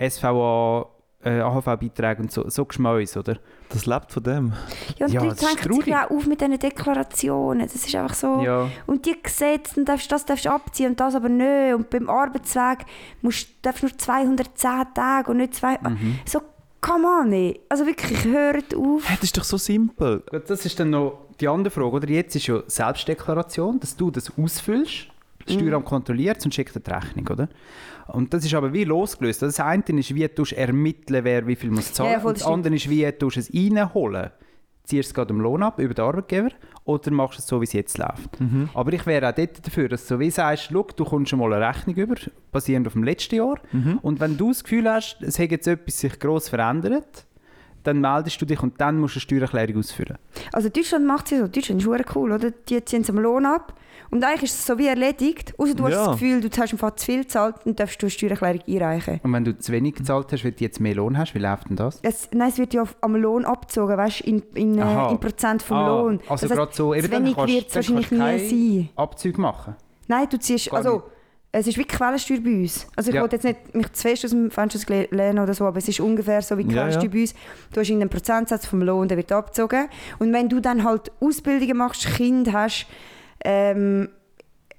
SVA, 0.10 0.88
äh, 1.23 1.39
AHV-Beiträge 1.41 2.21
und 2.21 2.31
so, 2.31 2.49
so 2.49 2.65
Geschmäus, 2.65 3.15
oder? 3.17 3.38
Das 3.69 3.86
lebt 3.86 4.12
von 4.12 4.23
dem. 4.23 4.53
Ja, 4.97 5.05
und 5.05 5.13
Ja, 5.13 5.21
die 5.21 5.29
das 5.29 5.41
Leute 5.41 5.63
hängen 5.63 5.81
sich 5.81 5.95
auch 5.95 6.09
auf 6.12 6.25
mit 6.27 6.41
diesen 6.41 6.59
Deklarationen. 6.59 7.67
Das 7.67 7.75
ist 7.75 7.95
einfach 7.95 8.15
so... 8.15 8.41
Ja. 8.41 8.69
Und 8.86 9.05
die 9.05 9.15
Gesetze, 9.21 9.75
dann 9.75 9.86
darfst, 9.86 10.12
das 10.12 10.25
darfst 10.25 10.45
du 10.45 10.51
abziehen 10.51 10.91
und 10.91 10.99
das 10.99 11.15
aber 11.15 11.29
nicht. 11.29 11.73
Und 11.73 11.89
beim 11.89 12.09
Arbeitsweg 12.09 12.86
musst, 13.21 13.47
darfst 13.62 13.83
du 13.83 13.88
nur 13.88 13.97
210 13.97 14.71
Tage 14.93 15.31
und 15.31 15.38
nicht 15.38 15.55
zwei... 15.55 15.77
Mhm. 15.77 16.19
So, 16.25 16.41
come 16.81 17.07
on, 17.07 17.31
ey. 17.31 17.59
Also 17.69 17.86
wirklich, 17.86 18.25
hört 18.25 18.75
auf. 18.75 19.07
Hey, 19.07 19.15
das 19.15 19.23
ist 19.23 19.38
doch 19.38 19.43
so 19.43 19.57
simpel. 19.57 20.23
Gut, 20.29 20.49
das 20.49 20.65
ist 20.65 20.79
dann 20.79 20.91
noch 20.91 21.19
die 21.39 21.47
andere 21.47 21.71
Frage, 21.71 21.95
oder? 21.95 22.09
Jetzt 22.09 22.36
ist 22.36 22.47
ja 22.47 22.62
Selbstdeklaration, 22.67 23.79
dass 23.79 23.95
du 23.95 24.12
das 24.12 24.31
ausfüllst, 24.38 25.07
das 25.45 25.55
Steueramt 25.55 25.86
kontrolliert 25.86 26.43
und 26.45 26.53
schickt 26.53 26.75
dir 26.75 26.79
die 26.79 26.91
Rechnung, 26.91 27.27
oder? 27.27 27.49
Und 28.08 28.34
das 28.34 28.46
ist 28.46 28.54
aber 28.54 28.74
wie 28.74 28.84
losgelöst. 28.84 29.42
Das 29.42 29.60
eine 29.60 29.84
ist, 29.88 30.13
wie 30.13 30.28
du 30.28 30.44
ermitteln, 30.56 31.24
wer 31.24 31.48
wie 31.48 31.56
viel 31.56 31.72
muss 31.72 31.94
zahlen 31.94 32.13
Ja, 32.13 32.20
voll, 32.20 32.30
und 32.32 32.42
das 32.42 32.48
andere 32.48 32.76
ist, 32.76 32.89
wie 32.89 33.10
du 33.18 33.28
es 33.28 33.54
reinholen. 33.54 34.32
Ziehst 34.84 35.08
du 35.08 35.12
es 35.12 35.13
gerade 35.13 35.34
im 35.34 35.39
Lohn 35.39 35.63
ab 35.63 35.80
über 35.80 35.94
den 35.94 36.04
Arbeitgeber 36.04 36.50
oder 36.84 37.12
machst 37.12 37.38
du 37.38 37.42
es 37.42 37.48
so, 37.48 37.62
wie 37.62 37.66
es 37.66 37.72
jetzt 37.72 37.98
läuft. 37.98 38.39
Mhm. 38.42 38.70
Aber 38.74 38.92
ich 38.92 39.06
wäre 39.06 39.30
auch 39.30 39.34
dort 39.34 39.66
dafür, 39.66 39.88
dass 39.88 40.02
du 40.02 40.16
so 40.16 40.20
wie 40.20 40.30
sagst, 40.30 40.70
schau, 40.72 40.86
du 40.96 41.06
kommst 41.06 41.30
schon 41.30 41.39
mal 41.39 41.54
eine 41.54 41.66
Rechnung 41.66 41.96
über, 41.96 42.16
basierend 42.52 42.88
auf 42.88 42.94
dem 42.94 43.04
letzten 43.04 43.36
Jahr. 43.36 43.60
Mhm. 43.72 44.00
Und 44.02 44.20
wenn 44.20 44.36
du 44.36 44.50
das 44.50 44.63
Gefühl 44.63 44.89
hast, 44.89 45.22
es 45.22 45.39
hat 45.39 45.52
jetzt 45.52 45.68
etwas 45.68 46.00
sich 46.00 46.20
gross 46.20 46.50
verändert, 46.50 47.26
dann 47.84 48.00
meldest 48.02 48.41
du 48.41 48.46
dich 48.46 48.62
und 48.63 48.80
dann 48.80 49.00
musst 49.00 49.15
du 49.15 49.17
eine 49.17 49.22
Steuererklärung 49.22 49.78
ausfüllen. 49.80 50.17
Also 50.52 50.69
Deutschland 50.69 51.06
macht 51.06 51.26
es 51.26 51.32
ja 51.32 51.38
so. 51.39 51.48
Deutschland 51.48 51.82
ist 51.82 51.88
verdammt 51.88 52.15
cool, 52.15 52.32
oder? 52.32 52.52
Die 52.52 52.84
ziehen 52.86 53.02
es 53.02 53.10
am 53.10 53.19
Lohn 53.19 53.46
ab. 53.46 53.74
Und 54.12 54.24
eigentlich 54.24 54.43
ist 54.43 54.60
es 54.60 54.65
so 54.67 54.78
wie 54.78 54.88
erledigt. 54.88 55.54
Außer 55.58 55.74
du 55.74 55.84
hast 55.86 55.91
Ja. 55.93 56.06
das 56.06 56.12
Gefühl, 56.19 56.39
du 56.41 56.50
hast 56.50 56.72
einfach 56.72 56.96
zu 56.96 57.06
viel 57.06 57.22
gezahlt 57.24 57.56
und 57.65 57.80
darfst 57.80 58.00
du 58.02 58.06
eine 58.06 58.12
Steuererklärung 58.12 58.62
einreichen. 58.67 59.19
Und 59.24 59.34
wenn 59.34 59.43
du 59.43 59.58
zu 59.58 59.72
wenig 59.72 59.96
gezahlt 59.96 60.32
hast, 60.32 60.43
weil 60.43 60.52
du 60.52 60.63
jetzt 60.63 60.80
mehr 60.80 60.93
Lohn 60.96 61.17
hast, 61.17 61.34
wie 61.34 61.39
läuft 61.39 61.69
denn 61.69 61.78
das? 61.78 62.00
Es, 62.04 62.30
nein, 62.32 62.50
es 62.50 62.58
wird 62.60 62.74
ja 62.76 62.84
am 63.02 63.15
Lohn 63.15 63.43
abgezogen, 63.46 63.98
weißt 63.98 64.19
du, 64.22 64.24
in, 64.30 64.43
in, 64.54 64.78
äh, 64.78 65.10
in 65.12 65.19
Prozent 65.19 65.63
vom 65.63 65.78
Ah, 65.78 65.88
Lohn. 65.88 66.19
Also 66.30 66.48
gerade 66.48 66.72
so, 66.74 66.89
zu 66.91 66.93
eben 66.93 67.10
dann 67.10 67.24
wenig 67.26 67.38
wird 67.38 67.69
es 67.69 67.76
wahrscheinlich 67.76 68.12
nie 68.12 68.17
sein. 68.88 68.89
Abzüge 68.96 69.41
machen. 69.41 69.76
Nein, 70.08 70.28
du 70.30 70.38
ziehst, 70.38 70.69
Gar 70.69 70.78
also 70.78 70.91
nicht. 70.93 71.04
Es 71.56 71.68
ist 71.68 71.78
wie 71.78 71.86
Quellensteuer 71.86 72.39
bei 72.42 72.50
uns. 72.50 72.88
Also 72.96 73.10
ich 73.12 73.16
Ja. 73.16 73.22
wollte 73.22 73.36
jetzt 73.36 73.44
nicht 73.46 73.76
mich 73.76 73.92
zu 73.94 74.02
fest 74.02 74.26
aus 74.26 74.32
dem 74.32 74.50
Fenster 74.52 75.06
lehnen 75.12 75.38
oder 75.39 75.54
so, 75.54 75.66
aber 75.66 75.78
es 75.78 75.88
ist 75.88 76.00
ungefähr 76.00 76.42
so 76.42 76.58
wie 76.58 76.63
Ja, 76.63 76.68
Quellensteuer 76.70 77.04
ja. 77.04 77.10
bei 77.10 77.22
uns. 77.22 77.34
Du 77.74 77.80
hast 77.80 77.92
einen 77.92 78.10
Prozentsatz 78.10 78.66
vom 78.66 78.82
Lohn, 78.82 79.08
der 79.08 79.18
wird 79.18 79.32
abgezogen. 79.32 79.88
Und 80.20 80.34
wenn 80.34 80.50
du 80.50 80.60
dann 80.60 80.84
halt 80.84 81.12
Ausbildungen 81.20 81.78
machst, 81.78 82.08
Kind 82.16 82.52
hast, 82.52 82.88
ähm, 83.46 84.10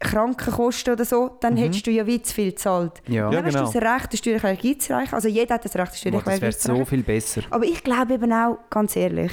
Krankenkosten 0.00 0.92
oder 0.94 1.04
so, 1.04 1.36
dann 1.40 1.56
hättest 1.56 1.86
du 1.86 1.90
ja 1.90 2.06
wie 2.06 2.20
zu 2.20 2.34
viel 2.34 2.50
gezahlt. 2.50 3.00
Ja, 3.06 3.28
Mhm. 3.28 3.32
Ja, 3.32 3.40
dann 3.42 3.44
hast 3.46 3.54
genau. 3.54 3.70
du 3.72 3.80
das 3.80 3.94
Recht, 3.94 4.08
eine 4.10 4.16
Steuererklärung 4.18 4.70
einzureichen. 4.74 5.14
Also 5.14 5.28
jeder 5.28 5.54
hat 5.54 5.64
das 5.64 5.74
Recht, 5.76 5.88
eine 5.92 5.96
Steuererklärung 5.96 6.40
das 6.40 6.42
wäre 6.42 6.52
so 6.52 6.58
einzureichen. 6.72 6.86
viel 6.86 7.02
besser. 7.02 7.42
Aber 7.50 7.64
ich 7.64 7.82
glaube 7.84 8.14
eben 8.14 8.32
auch, 8.32 8.58
ganz 8.68 8.96
ehrlich, 8.96 9.32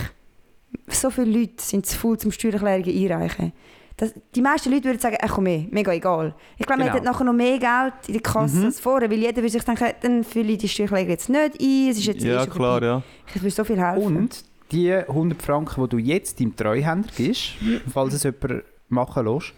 so 0.88 1.10
viele 1.10 1.40
Leute 1.40 1.54
sind 1.64 1.86
zu 1.86 1.98
faul 1.98 2.18
zum 2.18 2.32
Steuererklärungen 2.32 3.12
einreichen. 3.12 3.52
Das, 3.98 4.14
die 4.36 4.42
meisten 4.42 4.72
Leute 4.72 4.86
würden 4.86 5.00
sagen, 5.00 5.18
ach 5.22 5.32
komm 5.36 5.44
mehr, 5.44 5.66
mega 5.70 5.92
egal. 5.94 6.34
Ich 6.58 6.66
glaube, 6.66 6.82
Genau. 6.82 6.92
wir 6.94 6.96
hätten 6.96 7.06
nachher 7.06 7.24
noch 7.26 7.34
mehr 7.34 7.60
Geld 7.60 7.94
in 8.08 8.14
der 8.14 8.22
Kasse 8.24 8.58
Mhm. 8.58 8.66
als 8.66 8.80
vorher, 8.80 9.12
weil 9.12 9.20
jeder 9.20 9.38
würde 9.38 9.50
sich 9.50 9.64
denken, 9.64 9.86
dann 10.02 10.24
fülle 10.24 10.54
ich 10.54 10.58
die 10.60 10.68
Steuererklärung 10.70 11.10
jetzt 11.10 11.30
nicht 11.30 11.62
ein, 11.62 11.90
es 11.90 11.98
ist 11.98 12.06
jetzt 12.06 12.24
Ja, 12.24 12.46
klar, 12.46 12.80
vorbei. 12.80 12.86
ja. 12.86 13.04
Ich 13.36 13.42
würde 13.42 13.52
so 13.52 13.64
viel 13.64 13.80
helfen. 13.80 14.18
Und 14.18 14.44
die 14.72 14.92
100 14.94 15.42
Franken, 15.42 15.84
die 15.84 15.90
du 15.90 15.98
jetzt 15.98 16.40
deinem 16.40 16.56
Treuhänder 16.56 17.10
gibst, 17.16 17.52
falls 17.92 18.14
es 18.14 18.24
jemand 18.24 18.64
machen 18.90 19.26
lässt, 19.26 19.54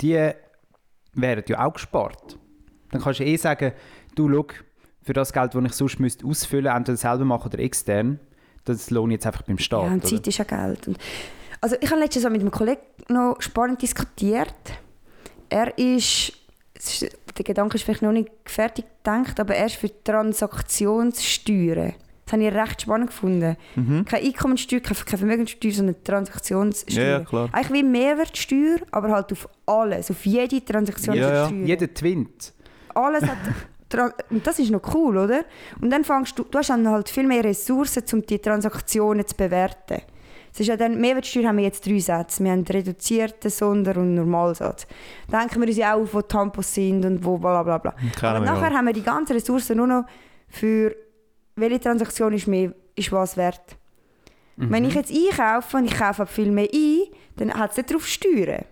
die 0.00 0.30
wären 1.14 1.44
ja 1.46 1.66
auch 1.66 1.72
gespart. 1.74 2.38
Dann 2.90 3.00
kannst 3.02 3.20
du 3.20 3.24
eh 3.24 3.36
sagen, 3.36 3.72
du 4.14 4.28
schau, 4.30 4.46
für 5.02 5.12
das 5.12 5.32
Geld, 5.32 5.54
das 5.54 5.64
ich 5.64 5.72
sonst 5.72 5.98
müsste 6.00 6.26
ausfüllen 6.26 6.74
entweder 6.74 6.96
selber 6.96 7.24
machen 7.24 7.48
oder 7.52 7.58
extern, 7.58 8.20
das 8.64 8.90
lohne 8.90 9.14
ich 9.14 9.16
jetzt 9.16 9.26
einfach 9.26 9.42
beim 9.42 9.58
Staat. 9.58 9.82
Ja, 9.86 9.92
und 9.92 9.98
oder? 10.04 10.08
Zeit 10.08 10.26
ist 10.28 10.38
ja 10.38 10.44
Geld. 10.44 10.86
Und 10.86 10.98
also 11.62 11.76
ich 11.80 11.90
habe 11.90 12.00
letztens 12.00 12.24
mit 12.24 12.40
einem 12.40 12.50
Kollegen 12.50 12.82
noch 13.08 13.36
spannend 13.40 13.80
diskutiert. 13.80 14.52
Er 15.48 15.78
ist, 15.78 16.32
ist, 16.74 17.02
der 17.02 17.44
Gedanke 17.44 17.76
ist 17.76 17.84
vielleicht 17.84 18.02
noch 18.02 18.12
nicht 18.12 18.30
fertig 18.44 18.84
gedacht, 18.98 19.38
aber 19.38 19.54
er 19.54 19.66
ist 19.66 19.76
für 19.76 19.90
Transaktionssteuern. 20.02 21.94
Das 22.24 22.32
habe 22.32 22.44
ich 22.44 22.52
recht 22.54 22.82
spannend 22.82 23.08
gefunden. 23.08 23.56
Mhm. 23.76 24.04
Keine 24.04 24.26
Einkommensteuer, 24.26 24.80
keine, 24.80 24.96
Vermögenssteuer, 25.18 25.72
sondern 25.72 26.02
Transaktionssteuer. 26.02 27.04
Ja, 27.04 27.10
ja, 27.18 27.20
klar. 27.20 27.48
Eigentlich 27.52 27.72
wie 27.72 27.82
Mehrwertsteuer, 27.84 28.78
aber 28.90 29.10
halt 29.10 29.30
auf 29.32 29.48
alles, 29.66 30.10
auf 30.10 30.26
jede 30.26 30.64
Transaktion 30.64 31.14
Ja, 31.14 31.32
ja. 31.32 31.46
Steuern. 31.46 31.66
Jeder 31.66 31.94
twinnt. 31.94 32.52
Alles 32.94 33.22
hat... 33.22 33.38
Und 34.30 34.46
das 34.46 34.58
ist 34.58 34.70
noch 34.70 34.94
cool, 34.94 35.18
oder? 35.18 35.44
Und 35.82 35.90
dann 35.90 36.02
fängst 36.02 36.38
du... 36.38 36.44
Du 36.44 36.58
hast 36.58 36.70
dann 36.70 36.88
halt 36.88 37.10
viel 37.10 37.26
mehr 37.26 37.44
Ressourcen, 37.44 38.02
um 38.14 38.24
die 38.24 38.38
Transaktionen 38.38 39.26
zu 39.26 39.36
bewerten. 39.36 40.00
Es 40.52 40.60
ist 40.60 40.66
ja 40.66 40.76
dann, 40.76 41.00
Mehrwertsteuer 41.00 41.48
haben 41.48 41.56
wir 41.56 41.64
jetzt 41.64 41.86
drei 41.86 41.98
Sätze. 41.98 42.44
Wir 42.44 42.52
haben 42.52 42.62
reduzierten, 42.64 43.50
Sonder- 43.50 43.96
und 43.96 44.14
Normalsatz. 44.14 44.86
Denken 45.30 45.60
wir 45.60 45.68
uns 45.68 45.76
ja 45.78 45.94
auch 45.94 46.00
auf, 46.02 46.12
wo 46.14 46.20
Tampons 46.22 46.74
sind 46.74 47.04
und 47.06 47.24
wo 47.24 47.38
bla 47.38 47.62
bla 47.62 47.78
bla. 47.78 47.92
Kennen 47.92 48.36
Aber 48.36 48.44
nachher 48.44 48.70
ja. 48.70 48.76
haben 48.76 48.86
wir 48.86 48.92
die 48.92 49.02
ganzen 49.02 49.32
Ressourcen 49.32 49.78
nur 49.78 49.86
noch 49.86 50.04
für 50.48 50.94
welche 51.56 51.80
Transaktion 51.80 52.32
ist, 52.34 52.46
mehr, 52.46 52.74
ist 52.94 53.10
was 53.12 53.36
wert. 53.36 53.76
Wenn 54.56 54.82
Mhm. 54.82 54.88
ich 54.90 54.94
jetzt 54.94 55.10
einkaufe 55.10 55.78
und 55.78 55.86
ich 55.86 55.94
kaufe 55.94 56.26
viel 56.26 56.50
mehr 56.52 56.68
ein, 56.72 56.98
dann 57.36 57.54
hat 57.54 57.70
es 57.70 57.78
nicht 57.78 57.90
darauf 57.90 58.06
Steuern. 58.06 58.64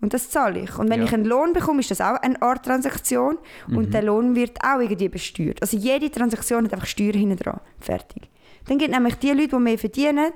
Und 0.00 0.12
das 0.14 0.28
zahle 0.30 0.60
ich. 0.60 0.78
Und 0.78 0.90
wenn 0.90 1.00
Ja. 1.00 1.06
ich 1.06 1.14
einen 1.14 1.24
Lohn 1.24 1.54
bekomme, 1.54 1.80
ist 1.80 1.90
das 1.90 2.00
auch 2.02 2.16
eine 2.22 2.40
Art 2.42 2.64
Transaktion. 2.66 3.38
Mhm. 3.66 3.76
Und 3.78 3.94
der 3.94 4.02
Lohn 4.02 4.36
wird 4.36 4.58
auch 4.62 4.78
irgendwie 4.80 5.08
besteuert. 5.08 5.60
Also 5.62 5.76
jede 5.78 6.10
Transaktion 6.10 6.66
hat 6.66 6.74
einfach 6.74 6.86
Steuern 6.86 7.14
hinten 7.14 7.36
dran. 7.38 7.60
Fertig. 7.80 8.28
Dann 8.66 8.76
gibt 8.78 8.92
nämlich 8.92 9.14
die 9.16 9.30
Leute, 9.32 9.48
die 9.48 9.56
mehr 9.56 9.78
verdienen, 9.78 10.32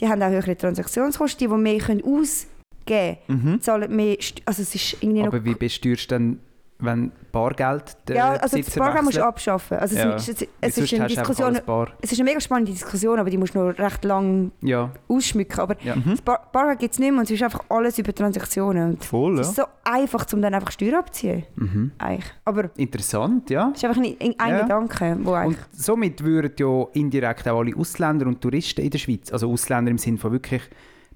die 0.00 0.08
haben 0.08 0.22
auch 0.22 0.30
höhere 0.30 0.56
Transaktionskosten. 0.56 1.38
Die, 1.48 1.52
die 1.52 1.60
mehr 1.60 1.78
können 1.78 2.02
ausgeben 2.04 2.48
können, 2.86 3.16
Mhm. 3.28 3.60
zahlen 3.60 3.94
mehr 3.94 4.16
Steuern. 4.20 4.42
Also 4.46 4.62
es 4.62 4.74
ist 4.74 4.96
irgendwie 5.02 5.20
noch 5.20 5.26
Aber 5.28 5.44
wie 5.44 5.54
besteuerst 5.54 6.10
du 6.10 6.14
dann, 6.14 6.40
wenn 6.80 7.10
Bargeld 7.32 7.96
der 8.06 8.16
ja, 8.16 8.28
also 8.30 8.40
das 8.42 8.50
Besitzer 8.52 8.78
Bargeld 8.80 9.04
musst 9.04 9.16
du 9.16 9.24
abschaffen. 9.24 9.78
Also 9.78 9.96
es, 9.96 10.02
Ja. 10.02 10.14
ist, 10.14 10.28
es, 10.28 10.48
es 10.60 10.74
sonst 10.76 10.92
ist 10.92 11.00
eine 11.00 11.08
Diskussion, 11.08 11.58
es 12.00 12.12
ist 12.12 12.18
eine 12.20 12.28
mega 12.30 12.40
spannende 12.40 12.70
Diskussion, 12.72 13.18
aber 13.18 13.30
die 13.30 13.36
musst 13.36 13.54
du 13.54 13.58
noch 13.58 13.76
recht 13.78 14.04
lang 14.04 14.52
Ja, 14.60 14.90
ausschmücken. 15.08 15.58
Aber 15.60 15.76
Ja. 15.82 15.96
das 15.96 16.20
Bar 16.22 16.48
Bargeld 16.52 16.78
gibt 16.78 16.92
es 16.92 16.98
nicht 17.00 17.10
mehr 17.10 17.18
und 17.18 17.24
es 17.24 17.30
ist 17.32 17.42
einfach 17.42 17.64
alles 17.68 17.98
über 17.98 18.14
Transaktionen. 18.14 18.90
Und 18.90 19.04
Voll, 19.04 19.40
es 19.40 19.48
ist 19.48 19.56
so 19.56 19.64
einfach, 19.84 20.24
um 20.32 20.40
dann 20.40 20.54
einfach 20.54 20.70
Steuern 20.70 20.94
abzuziehen. 20.96 21.44
mhm. 21.56 21.90
Eigentlich. 21.98 22.30
Aber 22.44 22.70
interessant, 22.76 23.50
ja. 23.50 23.70
es 23.74 23.78
ist 23.82 23.84
einfach 23.84 24.02
ein, 24.02 24.16
ein 24.38 24.50
Ja. 24.50 24.62
Gedanke, 24.62 25.16
wo 25.22 25.34
Und 25.34 25.58
somit 25.72 26.22
würden 26.22 26.52
ja 26.58 26.86
indirekt 26.92 27.48
auch 27.48 27.58
alle 27.58 27.76
Ausländer 27.76 28.26
und 28.26 28.40
Touristen 28.40 28.82
in 28.82 28.90
der 28.90 28.98
Schweiz, 28.98 29.32
also 29.32 29.50
Ausländer 29.50 29.90
im 29.90 29.98
Sinne 29.98 30.18
von 30.18 30.30
wirklich 30.32 30.62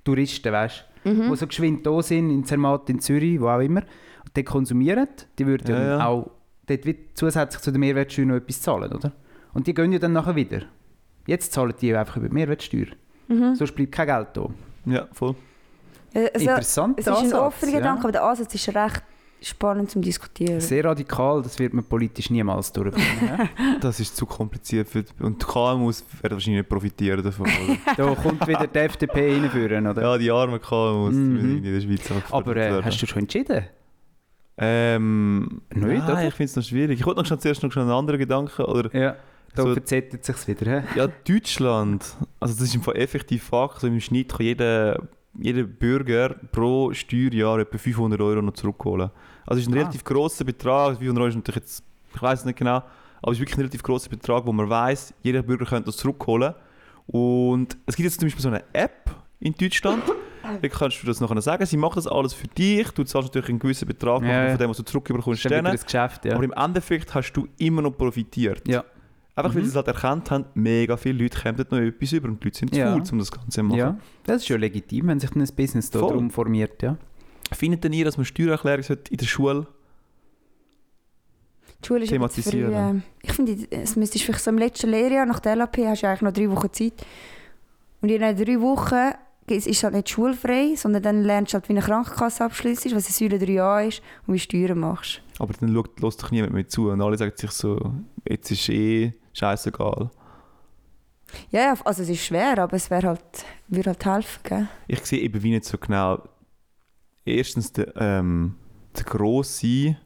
Touristen, 0.04 0.52
weißt 0.52 0.84
du, 1.04 1.10
Mhm. 1.10 1.30
die 1.30 1.36
so 1.36 1.46
geschwind 1.48 1.84
da 1.86 2.00
sind, 2.02 2.30
in 2.30 2.44
Zermatt, 2.44 2.88
in 2.88 3.00
Zürich, 3.00 3.40
wo 3.40 3.48
auch 3.48 3.58
immer, 3.60 3.82
die 4.36 4.44
konsumieren, 4.44 5.08
die 5.38 5.46
würden 5.46 5.74
Ja, 5.74 5.82
ja. 5.98 6.06
auch 6.06 6.30
dort 6.66 6.84
zusätzlich 7.14 7.62
zu 7.62 7.70
der 7.70 7.80
Mehrwertsteuer 7.80 8.26
noch 8.26 8.36
etwas 8.36 8.60
zahlen, 8.62 8.92
oder? 8.92 9.12
Und 9.54 9.66
die 9.66 9.74
gehen 9.74 9.92
ja 9.92 9.98
dann 9.98 10.12
nachher 10.12 10.34
wieder. 10.34 10.62
Jetzt 11.26 11.52
zahlen 11.52 11.74
die 11.80 11.94
einfach 11.94 12.16
über 12.16 12.28
die 12.28 12.34
Mehrwertsteuer. 12.34 12.86
Mhm. 13.28 13.54
Sonst 13.54 13.74
bleibt 13.74 13.92
kein 13.92 14.06
Geld 14.06 14.28
da. 14.34 14.46
Ja, 14.86 15.06
voll. 15.12 15.34
Also, 16.14 16.50
Interessant, 16.50 16.98
es 16.98 17.06
ist 17.06 17.12
ein 17.12 17.32
offener 17.34 17.72
Gedanke, 17.72 18.02
aber 18.02 18.12
der 18.12 18.24
Ansatz 18.24 18.54
ist 18.54 18.68
recht 18.74 19.02
spannend 19.40 19.90
zum 19.90 20.02
Diskutieren. 20.02 20.60
Sehr 20.60 20.84
radikal, 20.84 21.42
das 21.42 21.58
wird 21.58 21.72
man 21.74 21.84
politisch 21.84 22.30
niemals 22.30 22.72
durchbringen. 22.72 23.48
Das 23.80 23.98
ist 23.98 24.16
zu 24.16 24.24
kompliziert. 24.26 24.88
Für 24.88 25.02
die, 25.02 25.22
und 25.22 25.40
die 25.42 25.46
KMUs 25.46 26.04
werden 26.20 26.34
wahrscheinlich 26.34 26.60
nicht 26.62 26.68
profitieren 26.68 27.22
davon. 27.24 27.46
Da 27.96 28.14
kommt 28.14 28.46
wieder 28.46 28.66
die 28.66 28.78
FDP 28.78 29.32
reinführen, 29.40 29.86
oder? 29.86 30.02
ja, 30.02 30.18
die 30.18 30.30
armen 30.30 30.60
KMUs 30.60 31.14
Mhm. 31.14 31.56
in 31.56 31.62
der 31.64 31.80
Schweiz 31.80 32.10
auch 32.30 32.38
aber 32.38 32.56
äh, 32.56 32.82
hast 32.82 33.00
du 33.02 33.06
schon 33.06 33.22
entschieden? 33.22 33.64
Ähm, 34.64 35.60
Nicht, 35.74 35.86
nein, 35.86 36.02
oder? 36.04 36.26
ich 36.28 36.34
finde 36.34 36.50
es 36.50 36.56
noch 36.56 36.62
schwierig. 36.62 37.00
Ich 37.00 37.04
wollte 37.06 37.20
noch 37.20 37.38
zuerst 37.38 37.62
noch 37.64 37.76
einen 37.76 37.90
anderen 37.90 38.18
Gedanken. 38.20 38.62
Oder, 38.62 38.94
Ja, 38.96 39.16
da 39.54 39.62
So- 39.62 39.72
verzettelt 39.72 40.24
sich 40.24 40.46
wieder. 40.46 40.70
hä? 40.70 40.84
ja, 40.96 41.08
Deutschland. 41.28 42.04
Also 42.38 42.54
das 42.54 42.62
ist 42.68 42.74
im 42.76 42.82
Fall 42.82 42.96
effektiv 42.96 43.42
Fakt. 43.42 43.74
Also 43.76 43.88
Im 43.88 44.00
Schnitt 44.00 44.30
kann 44.32 44.46
jeder, 44.46 45.02
jeder 45.38 45.64
Bürger 45.64 46.36
pro 46.52 46.92
Steuerjahr 46.92 47.58
etwa 47.58 47.76
500 47.76 48.20
Euro 48.20 48.40
noch 48.40 48.52
zurückholen. 48.54 49.10
Also 49.46 49.58
es 49.60 49.66
ist 49.66 49.72
ein 49.72 49.74
Ah. 49.74 49.80
relativ 49.80 50.04
grosser 50.04 50.44
Betrag. 50.44 50.96
500 50.98 51.18
Euro 51.22 51.28
ist 51.28 51.34
natürlich 51.34 51.62
jetzt, 51.62 51.84
ich 52.14 52.22
weiß 52.22 52.38
es 52.40 52.44
nicht 52.44 52.58
genau, 52.58 52.76
aber 53.20 53.32
es 53.32 53.32
ist 53.32 53.40
wirklich 53.40 53.56
ein 53.56 53.62
relativ 53.62 53.82
grosser 53.82 54.10
Betrag, 54.10 54.46
wo 54.46 54.52
man 54.52 54.68
weiß, 54.70 55.12
jeder 55.22 55.42
Bürger 55.42 55.66
könnte 55.66 55.86
das 55.86 55.96
zurückholen. 55.96 56.54
Und 57.06 57.76
es 57.86 57.96
gibt 57.96 58.04
jetzt 58.04 58.20
zum 58.20 58.26
Beispiel 58.26 58.42
so 58.42 58.48
eine 58.48 58.62
App 58.72 59.10
in 59.42 59.54
Deutschland. 59.54 60.02
Da 60.60 60.68
kannst 60.68 61.00
du 61.00 61.06
das 61.06 61.20
nachher 61.20 61.40
sagen. 61.40 61.64
Sie 61.66 61.76
machen 61.76 61.94
das 61.94 62.08
alles 62.08 62.34
für 62.34 62.48
dich. 62.48 62.90
Du 62.90 63.04
zahlst 63.04 63.28
natürlich 63.28 63.48
einen 63.48 63.58
gewissen 63.60 63.86
Betrag 63.86 64.22
Ja, 64.22 64.42
ja. 64.44 64.48
von 64.50 64.58
dem, 64.58 64.70
was 64.70 64.76
du 64.78 64.82
zurückbekommst. 64.82 65.38
ist 65.38 65.44
dann 65.50 65.64
denen. 65.64 65.76
ein 65.78 65.82
Geschäft, 65.82 66.24
ja. 66.24 66.34
Aber 66.34 66.42
im 66.42 66.52
Endeffekt 66.52 67.14
hast 67.14 67.32
du 67.34 67.46
immer 67.58 67.80
noch 67.80 67.92
profitiert. 67.96 68.66
Ja. 68.66 68.84
Einfach 69.36 69.54
weil 69.54 69.60
Mhm. 69.62 69.66
sie 69.66 69.70
es 69.70 69.76
halt 69.76 69.86
erkannt 69.86 70.32
haben, 70.32 70.44
mega 70.54 70.96
viele 70.96 71.22
Leute 71.22 71.40
kommen 71.40 71.56
dort 71.56 71.70
noch 71.70 71.78
etwas 71.78 72.12
über 72.12 72.26
und 72.28 72.42
die 72.42 72.48
Leute 72.48 72.58
sind 72.58 72.74
zu 72.74 72.80
Ja. 72.80 72.90
faul, 72.92 73.02
um 73.12 73.18
das 73.20 73.30
Ganze 73.30 73.50
zu 73.50 73.62
machen. 73.62 73.78
ja, 73.78 73.96
das 74.24 74.38
ist 74.42 74.48
schon 74.48 74.60
legitim, 74.60 75.06
wenn 75.06 75.20
sich 75.20 75.30
dann 75.30 75.42
ein 75.42 75.48
Business 75.54 75.90
da 75.90 76.00
darum 76.00 76.28
formiert. 76.28 76.82
Ja. 76.82 76.96
Findet 77.52 77.84
denn 77.84 77.92
ihr, 77.92 78.04
dass 78.04 78.16
man 78.16 78.26
Steuererklärung 78.26 78.82
sollte 78.82 79.12
in 79.12 79.18
der 79.18 79.26
Schule 79.26 79.68
Die 81.82 81.86
Schule 81.86 82.00
ist 82.02 82.08
zu 82.08 82.14
früh, 82.14 82.18
Thematisieren. 82.18 82.98
äh, 82.98 83.26
Ich 83.26 83.32
finde, 83.32 83.56
es 83.70 83.94
müsste 83.96 84.18
vielleicht 84.18 84.42
so 84.42 84.50
im 84.50 84.58
letzten 84.58 84.90
Lehrjahr 84.90 85.24
nach 85.26 85.40
der 85.40 85.54
LAP 85.56 85.78
hast 85.86 86.02
du 86.02 86.08
eigentlich 86.08 86.22
noch 86.22 86.32
drei 86.32 86.50
Wochen 86.50 86.72
Zeit. 86.72 86.94
Und 88.00 88.08
in 88.08 88.18
diesen 88.20 88.36
drei 88.44 88.60
Wochen 88.60 89.14
ist 89.50 89.66
es 89.66 89.82
halt 89.82 89.94
nicht 89.94 90.08
schulfrei, 90.08 90.74
sondern 90.76 91.02
dann 91.02 91.22
lernst 91.22 91.52
du 91.52 91.54
halt, 91.54 91.68
wie 91.68 91.72
eine 91.72 91.82
Krankenkasse 91.82 92.44
abschließt, 92.44 92.94
was 92.94 93.06
eine 93.06 93.30
Säule 93.30 93.36
3a 93.36 93.88
ist 93.88 94.02
und 94.26 94.34
wie 94.34 94.38
Steuern 94.38 94.78
machst. 94.78 95.22
Aber 95.38 95.52
dann 95.54 95.74
schaut, 95.74 96.00
lässt 96.00 96.22
doch 96.22 96.30
niemand 96.30 96.52
mehr 96.52 96.68
zu 96.68 96.90
und 96.90 97.00
alle 97.00 97.18
sagen 97.18 97.32
sich 97.34 97.50
so, 97.50 97.92
jetzt 98.28 98.50
ist 98.50 98.68
eh 98.68 99.12
scheißegal. 99.32 100.10
Ja, 101.50 101.60
ja, 101.60 101.74
also 101.84 102.02
es 102.02 102.08
ist 102.08 102.24
schwer, 102.24 102.58
aber 102.58 102.76
es 102.76 102.90
wäre 102.90 103.08
halt, 103.08 103.44
würde 103.68 103.90
halt 103.90 104.04
helfen. 104.04 104.40
Gell? 104.44 104.68
Ich 104.86 105.04
sehe 105.04 105.20
eben 105.20 105.42
wie 105.42 105.50
nicht 105.50 105.64
so 105.64 105.78
genau, 105.78 106.22
erstens 107.24 107.72
der, 107.72 107.96
ähm, 107.96 108.56
der 108.96 109.04
grosse, 109.04 109.96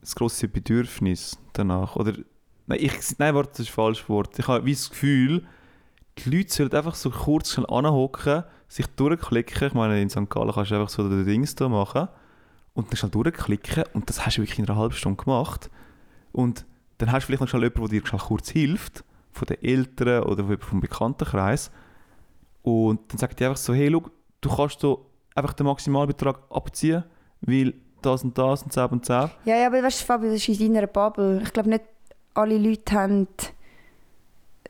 das 0.00 0.14
grosse 0.14 0.48
Bedürfnis 0.48 1.38
danach. 1.54 1.96
Oder, 1.96 2.12
nein, 2.66 2.78
ich, 2.80 2.92
nein, 3.18 3.34
warte, 3.34 3.50
das 3.50 3.60
ist 3.60 3.70
ein 3.70 3.74
falsches 3.74 4.08
Wort. 4.08 4.38
Ich 4.38 4.46
habe 4.46 4.64
wie 4.64 4.74
das 4.74 4.90
Gefühl, 4.90 5.46
die 6.18 6.30
Leute 6.36 6.52
sollten 6.52 6.76
einfach 6.76 6.94
so 6.94 7.10
kurz 7.10 7.52
schnell 7.52 7.66
anhocken, 7.68 8.44
sich 8.68 8.86
durchklicken. 8.86 9.68
Ich 9.68 9.74
meine, 9.74 10.00
in 10.00 10.10
St. 10.10 10.28
Gallen 10.28 10.52
kannst 10.52 10.70
du 10.70 10.74
einfach 10.76 10.88
so 10.88 11.08
den 11.08 11.24
Dings 11.24 11.54
da 11.54 11.68
machen 11.68 12.08
und 12.74 12.90
dann 12.90 12.96
schnell 12.96 13.10
durchklicken 13.10 13.84
und 13.94 14.08
das 14.08 14.24
hast 14.26 14.36
du 14.38 14.42
wirklich 14.42 14.58
in 14.58 14.68
einer 14.68 14.78
halben 14.78 14.94
Stunde 14.94 15.22
gemacht. 15.22 15.70
Und 16.32 16.64
dann 16.98 17.10
hast 17.12 17.24
du 17.24 17.26
vielleicht 17.26 17.40
noch 17.40 17.48
schnell 17.48 17.62
jemanden, 17.64 17.90
der 17.90 18.00
dir 18.00 18.06
schnell 18.06 18.20
kurz 18.20 18.50
hilft 18.50 19.04
von 19.32 19.46
den 19.46 19.62
Eltern 19.62 20.24
oder 20.24 20.44
von- 20.44 20.58
vom 20.60 20.80
Bekanntenkreis. 20.80 21.70
Und 22.62 23.00
dann 23.10 23.18
sagt 23.18 23.40
die 23.40 23.44
einfach 23.44 23.56
so, 23.56 23.74
hey, 23.74 23.90
schau, 23.90 24.02
du 24.40 24.48
kannst 24.54 24.80
so 24.80 25.06
einfach 25.34 25.52
den 25.54 25.66
Maximalbetrag 25.66 26.38
abziehen, 26.50 27.04
weil 27.40 27.74
das 28.02 28.22
und 28.24 28.36
das 28.36 28.62
und 28.62 28.76
das 28.76 28.90
und 28.92 29.08
das. 29.08 29.30
Ja, 29.44 29.56
ja, 29.56 29.66
aber 29.66 29.82
weißt 29.82 30.00
du, 30.02 30.04
Fabio, 30.06 30.30
das 30.32 30.46
ist 30.46 30.60
in 30.60 30.74
deiner 30.74 30.86
Bubble. 30.86 31.40
Ich 31.42 31.52
glaube 31.52 31.70
nicht 31.70 31.84
alle 32.34 32.56
Leute 32.58 32.94
haben 32.94 33.28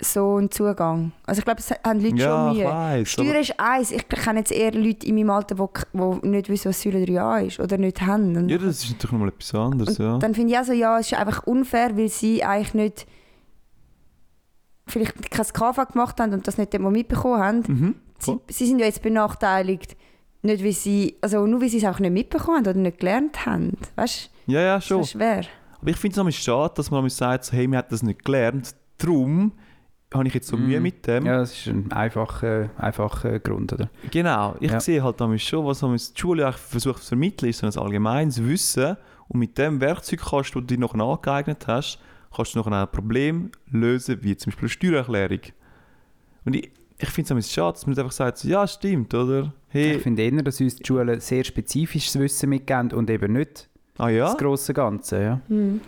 so 0.05 0.36
einen 0.36 0.50
Zugang. 0.50 1.12
Also 1.26 1.38
ich 1.40 1.44
glaube, 1.44 1.61
es 1.61 1.70
haben 1.70 2.00
Leute 2.00 2.16
Ja, 2.16 2.46
schon 2.48 2.57
Mühe. 2.57 2.64
weiss. 2.66 3.09
Steuern 3.09 3.36
ist 3.36 3.55
eins. 3.59 3.90
Ich 3.92 4.09
kenne 4.09 4.40
jetzt 4.40 4.50
eher 4.53 4.72
Leute 4.72 5.07
in 5.07 5.14
meinem 5.14 5.30
Alter, 5.30 5.55
die, 5.55 6.26
nicht 6.28 6.48
wissen, 6.48 6.68
was 6.70 6.82
Säule 6.82 6.98
3a 7.05 7.46
ist 7.46 7.61
oder 7.61 7.78
nicht 7.78 8.00
haben. 8.03 8.36
Und 8.36 8.48
Ja, 8.48 8.59
das 8.59 8.82
ist 8.84 8.90
natürlich 8.90 9.12
nochmal 9.12 9.28
etwas 9.28 9.55
anderes, 9.55 9.98
ja. 9.98 10.18
Dann 10.18 10.34
finde 10.34 10.53
ich 10.53 10.59
auch 10.59 10.64
so, 10.64 10.72
ja, 10.72 10.98
es 10.98 11.07
ist 11.12 11.18
einfach 11.18 11.44
unfair, 11.46 11.96
weil 11.96 12.09
sie 12.09 12.42
eigentlich 12.44 12.74
nicht 12.74 13.07
vielleicht 14.86 15.30
kein 15.30 15.46
KV 15.46 15.86
gemacht 15.92 16.20
haben 16.20 16.32
und 16.32 16.46
das 16.46 16.59
nicht 16.59 16.78
mal 16.78 16.90
mitbekommen 16.90 17.40
haben. 17.40 17.62
Mhm. 17.66 17.94
Sie, 18.18 18.38
sie 18.48 18.66
sind 18.66 18.78
ja 18.78 18.86
jetzt 18.86 19.03
benachteiligt, 19.03 19.96
nicht 20.42 20.64
weil 20.64 20.72
sie, 20.72 21.16
also 21.20 21.46
nur 21.46 21.61
weil 21.61 21.68
sie 21.68 21.78
es 21.78 21.84
einfach 21.84 22.00
nicht 22.00 22.12
mitbekommen 22.12 22.59
haben 22.59 22.66
oder 22.68 22.78
nicht 22.78 22.98
gelernt 22.98 23.46
haben. 23.46 23.76
Weißt 23.96 24.30
du, 24.46 24.53
Ja, 24.53 24.61
ja, 24.61 24.74
das 24.76 24.86
schon. 24.86 25.00
ist 25.03 25.11
schwer. 25.12 25.42
Aber 25.80 25.90
ich 25.90 25.96
finde 25.96 26.28
es 26.28 26.34
schade, 26.36 26.74
dass 26.76 26.90
man 26.90 27.09
sagt, 27.09 27.44
so, 27.44 27.53
hey, 27.57 27.66
wir 27.68 27.78
haben 27.78 27.88
das 27.90 28.03
nicht 28.03 28.24
gelernt, 28.24 28.74
darum 28.98 29.53
habe 30.15 30.27
ich 30.29 30.35
jetzt 30.35 30.49
so 30.49 30.57
Mühe 30.57 30.77
Mhm. 30.79 30.83
mit 30.83 31.07
dem. 31.07 31.27
Ja, 31.27 31.39
das 31.39 31.53
ist 31.57 31.67
ein 31.69 31.91
einfacher, 31.93 32.71
einfacher 32.77 33.39
Grund, 33.39 33.73
oder? 33.73 33.89
Genau, 34.11 34.57
ich 34.61 34.71
Ja. 34.71 34.81
sehe 34.81 35.03
halt 35.03 35.19
manchmal 35.21 35.39
schon, 35.39 35.65
was 35.67 36.13
die 36.13 36.21
Schule 36.21 36.45
eigentlich 36.47 36.57
versucht 36.61 37.03
zu 37.03 37.09
vermitteln, 37.09 37.49
ist 37.51 37.59
so 37.61 37.67
ein 37.67 37.77
allgemeines 37.87 38.43
Wissen 38.43 38.97
und 39.29 39.39
mit 39.41 39.57
dem 39.59 39.81
Werkzeug 39.81 40.21
kannst 40.21 40.55
du, 40.55 40.61
das 40.61 40.67
du 40.69 40.75
dir 40.77 40.79
noch 40.81 40.95
angeeignet 40.95 41.67
hast, 41.67 41.99
kannst 42.35 42.55
du 42.55 42.59
noch 42.59 42.67
ein 42.67 42.89
Problem 42.89 43.51
lösen, 43.71 44.19
wie 44.23 44.37
zum 44.37 44.51
Beispiel 44.51 44.67
eine 44.67 44.69
Steuererklärung. 44.71 45.41
Und 46.45 46.57
ich, 46.57 46.71
ich 46.99 47.09
finde 47.09 47.39
es 47.39 47.53
schade, 47.53 47.73
dass 47.75 47.87
man 47.87 47.97
einfach 47.99 48.13
sagt, 48.13 48.39
so, 48.39 48.49
ja, 48.49 48.67
stimmt, 48.67 49.13
oder? 49.15 49.53
Hey, 49.69 49.97
Ich 49.97 50.03
finde 50.03 50.23
eher, 50.23 50.43
dass 50.43 50.61
uns 50.61 50.77
die 50.77 50.85
Schulen 50.87 51.19
sehr 51.21 51.45
spezifisches 51.45 52.19
Wissen 52.19 52.49
mitgeben 52.51 52.93
und 52.93 53.09
eben 53.11 53.33
nicht 53.33 53.69
ah 53.99 54.09
ja? 54.09 54.25
das 54.27 54.37
grosse 54.39 54.75
Ganze. 54.75 55.23
Ja, 55.23 55.41
Hm. 55.49 55.81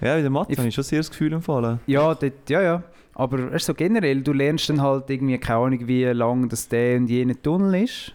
Ja, 0.00 0.16
in 0.16 0.22
der 0.22 0.30
Mathe 0.30 0.52
Ich- 0.52 0.58
habe 0.58 0.68
ich 0.68 0.74
schon 0.74 0.84
sehr 0.84 0.98
das 0.98 1.10
Gefühl 1.10 1.32
empfallen. 1.32 1.78
ja, 1.86 2.14
dort, 2.14 2.32
ja, 2.50 2.60
ja. 2.60 2.82
Aber 3.14 3.52
ist 3.52 3.66
so 3.66 3.74
generell, 3.74 4.22
du 4.22 4.32
lernst 4.32 4.68
dann 4.68 4.82
halt 4.82 5.08
irgendwie, 5.08 5.38
keine 5.38 5.60
Ahnung, 5.60 5.86
wie 5.86 6.04
lang 6.04 6.48
das 6.48 6.68
der 6.68 6.96
und 6.96 7.06
jener 7.08 7.40
Tunnel 7.40 7.84
ist. 7.84 8.12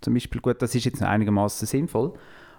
Zum 0.00 0.14
Beispiel, 0.14 0.40
gut, 0.40 0.60
das 0.60 0.74
ist 0.74 0.84
jetzt 0.84 1.00
noch 1.00 1.08
einigermaßen 1.08 1.66
sinnvoll. 1.66 2.12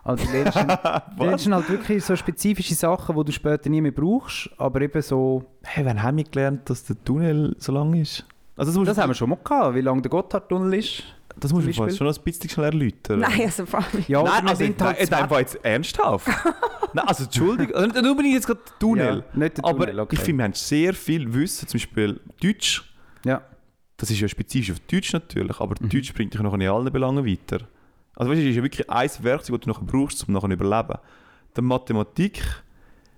Aber 0.04 0.18
du 0.18 0.32
lernst, 0.32 0.56
dann, 0.56 0.68
du 1.18 1.24
lernst 1.24 1.52
halt 1.52 1.70
wirklich 1.70 2.04
so 2.04 2.16
spezifische 2.16 2.76
Sachen, 2.76 3.16
die 3.16 3.24
du 3.26 3.32
später 3.32 3.70
nie 3.70 3.82
mehr 3.82 3.92
brauchst, 3.92 4.50
aber 4.58 4.82
eben 4.82 5.02
so, 5.02 5.44
Hey, 5.64 5.86
wann 5.86 6.02
haben 6.02 6.18
wir 6.18 6.24
gelernt, 6.26 6.70
dass 6.70 6.86
der 6.86 7.02
Tunnel 7.04 7.56
so 7.60 7.72
lang 7.72 7.94
ist? 7.94 8.26
Also 8.56 8.84
das 8.84 8.96
das 8.96 8.98
haben 9.04 9.10
wir 9.10 9.16
schon 9.16 9.30
mal 9.30 9.40
gehabt, 9.44 9.76
wie 9.76 9.82
lang 9.82 10.02
der 10.02 10.10
Gotthardtunnel 10.12 10.76
ist. 10.76 11.04
Das 11.40 11.52
musst 11.54 11.68
du 11.68 11.74
fast 11.74 11.98
schon 11.98 12.08
ein 12.08 12.14
bisschen 12.24 12.50
schnell 12.50 12.66
erläutern. 12.66 13.20
Nein, 13.20 13.42
also 13.42 13.66
Fabio. 13.66 14.02
Ja, 14.08 14.20
oder 14.22 14.32
Nein, 14.32 14.48
also, 14.48 14.64
nein, 14.64 14.76
halt 14.80 14.98
nein, 14.98 15.08
zwei- 15.08 15.18
einfach 15.22 15.40
jetzt 15.40 15.56
ernsthaft. 15.64 16.28
nein, 16.94 17.08
also 17.08 17.24
Entschuldigung, 17.26 17.76
also, 17.76 18.02
nur 18.02 18.16
bin 18.16 18.26
ich 18.28 18.34
jetzt 18.34 18.48
gerade 18.48 18.62
Tunnel. 18.80 19.24
Ja, 19.34 19.40
nicht 19.40 19.58
der 19.58 19.66
Aber 19.66 19.86
Tunnel, 19.86 20.00
okay. 20.02 20.16
ich 20.16 20.20
finde, 20.22 20.38
wir 20.40 20.44
haben 20.46 20.54
sehr 20.54 20.94
viel 20.94 21.34
Wissen, 21.34 21.68
zum 21.68 21.78
Beispiel 21.80 22.20
Deutsch. 22.42 22.84
Ja. 23.26 23.42
Das 23.98 24.10
ist 24.10 24.20
ja 24.20 24.28
spezifisch 24.28 24.72
auf 24.72 24.80
Deutsch 24.82 25.14
natürlich, 25.14 25.60
aber 25.60 25.76
Mhm. 25.80 25.90
Deutsch 25.90 26.14
bringt 26.14 26.34
dich 26.34 26.42
noch 26.42 26.54
in 26.54 26.62
allen 26.64 26.92
Belangen 26.92 27.26
weiter. 27.26 27.60
Also 28.16 28.32
weißt 28.32 28.40
du, 28.42 28.44
es 28.44 28.50
ist 28.52 28.56
ja 28.58 28.64
wirklich 28.64 28.90
ein 28.90 29.10
Werkzeug, 29.22 29.56
das 29.56 29.66
du 29.66 29.70
nachher 29.70 29.86
brauchst, 29.86 30.28
um 30.28 30.34
nachher 30.34 30.48
zu 30.50 30.54
überleben. 30.54 31.00
Die 31.58 31.62
Mathematik, 31.62 32.42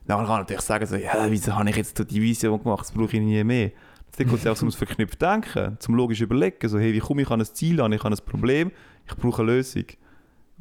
dann 0.06 0.18
kann 0.20 0.28
man 0.28 0.40
natürlich 0.42 0.62
sagen, 0.62 0.86
so, 0.86 0.96
ja, 0.96 1.14
wieso 1.30 1.56
habe 1.56 1.70
ich 1.70 1.76
jetzt 1.76 1.98
die 2.12 2.22
Vision 2.22 2.62
gemacht, 2.62 2.82
das 2.82 2.92
brauche 2.92 3.16
ich 3.18 3.22
nie 3.22 3.44
mehr. 3.44 3.72
Dann 4.16 4.28
geht 4.28 4.40
es 4.40 4.48
auch 4.48 4.56
so 4.56 4.64
ums 4.66 4.76
verknüpft 4.76 5.22
Denken, 5.22 5.78
zum 5.80 5.96
logisch 5.96 6.22
überlegen, 6.22 6.68
so, 6.68 6.80
hey, 6.80 6.94
wie 6.94 7.00
komme 7.00 7.22
ich 7.22 7.30
an 7.30 7.42
ein 7.42 7.46
Ziel 7.46 7.82
an, 7.82 7.92
ich 7.92 8.04
habe 8.04 8.16
ein 8.16 8.26
Problem, 8.26 8.72
ich 9.08 9.16
brauche 9.16 9.42
eine 9.42 9.54
Lösung. 9.54 9.86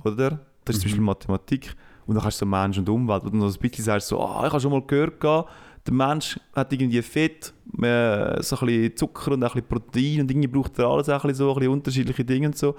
Oder? 0.04 0.40
Das 0.64 0.76
ist 0.76 0.82
zum 0.82 0.88
Beispiel 0.88 1.00
Mhm. 1.00 1.06
Mathematik. 1.06 1.74
Und 2.06 2.16
dann 2.16 2.24
hast 2.24 2.40
du 2.40 2.44
so 2.44 2.50
Mensch 2.50 2.78
und 2.78 2.88
Umwelt, 2.88 3.24
wo 3.24 3.30
du 3.30 3.36
noch 3.36 3.52
ein 3.52 3.58
bisschen 3.58 3.84
sagst, 3.84 4.08
so, 4.08 4.20
ah, 4.20 4.46
ich 4.46 4.52
habe 4.52 4.60
schon 4.60 4.72
mal 4.72 4.82
gehört, 4.82 5.22
der 5.22 5.92
Mensch 5.92 6.38
hat 6.54 6.72
irgendwie 6.72 7.02
Fett, 7.02 7.52
äh, 7.82 8.42
so 8.42 8.56
ein 8.56 8.66
bisschen 8.66 8.96
Zucker 8.96 9.32
und 9.32 9.42
ein 9.42 9.48
bisschen 9.50 9.68
Protein 9.68 10.20
und 10.20 10.30
irgendwie 10.30 10.48
braucht 10.48 10.78
er 10.78 10.86
alles 10.86 11.08
ein 11.08 11.18
bisschen 11.20 11.34
so, 11.34 11.50
ein 11.50 11.54
bisschen 11.56 11.72
unterschiedliche 11.72 12.24
Dinge 12.24 12.48
und 12.48 12.56
so. 12.56 12.74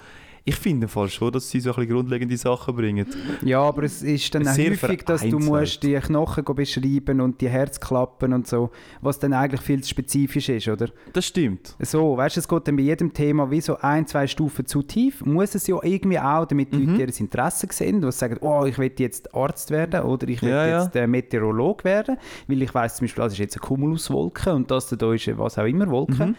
Ich 0.47 0.57
finde 0.57 0.85
im 0.85 0.89
Fall 0.89 1.09
schon, 1.09 1.31
dass 1.31 1.49
sie 1.49 1.59
so 1.59 1.71
ein 1.71 1.75
bisschen 1.75 1.95
grundlegende 1.95 2.37
Sachen 2.37 2.75
bringen. 2.75 3.07
Ja, 3.43 3.61
aber 3.61 3.81
es 3.81 4.03
ist 4.03 4.33
dann 4.35 4.45
Sehr 4.45 4.69
häufig, 4.69 5.03
dass 5.03 5.27
du 5.27 5.39
musst 5.39 5.81
die 5.81 5.95
Knochen 5.95 6.45
beschreiben 6.45 7.19
und 7.19 7.41
die 7.41 7.49
Herzklappen 7.49 8.31
und 8.31 8.45
so, 8.45 8.69
was 9.01 9.17
dann 9.17 9.33
eigentlich 9.33 9.61
viel 9.61 9.81
zu 9.81 9.89
spezifisch 9.89 10.49
ist, 10.49 10.67
oder? 10.67 10.89
Das 11.13 11.25
stimmt. 11.25 11.75
So, 11.79 12.15
weißt 12.15 12.35
du, 12.35 12.39
es 12.41 12.47
geht 12.47 12.67
dann 12.67 12.75
bei 12.75 12.83
jedem 12.83 13.11
Thema 13.11 13.49
wie 13.49 13.59
so 13.59 13.77
ein, 13.77 14.05
zwei 14.05 14.27
Stufen 14.27 14.67
zu 14.67 14.83
tief. 14.83 15.25
Muss 15.25 15.55
es 15.55 15.65
ja 15.65 15.77
irgendwie 15.81 16.19
auch, 16.19 16.45
damit 16.45 16.71
die 16.73 16.77
Mhm. 16.77 16.99
Leute 16.99 17.11
ihr 17.11 17.19
Interesse 17.21 17.67
sehen, 17.71 18.01
die 18.01 18.11
sagen, 18.11 18.37
oh, 18.41 18.65
ich 18.65 18.77
will 18.77 18.91
jetzt 18.99 19.33
Arzt 19.33 19.71
werden 19.71 20.03
oder 20.03 20.27
ich 20.27 20.43
will 20.43 20.49
Ja, 20.49 20.67
ja. 20.67 20.83
jetzt 20.83 20.95
äh, 20.95 21.07
Meteorolog 21.07 21.83
werden, 21.83 22.17
weil 22.47 22.61
ich 22.61 22.71
weiß 22.71 22.97
zum 22.97 23.05
Beispiel, 23.05 23.23
das 23.23 23.33
ist 23.33 23.39
jetzt 23.39 23.55
eine 23.55 23.67
Cumuluswolke 23.67 24.53
und 24.53 24.69
das 24.69 24.89
da 24.89 25.11
ist 25.11 25.27
was 25.39 25.57
auch 25.57 25.65
immer 25.65 25.89
Wolke. 25.89 26.27
Mhm. 26.27 26.35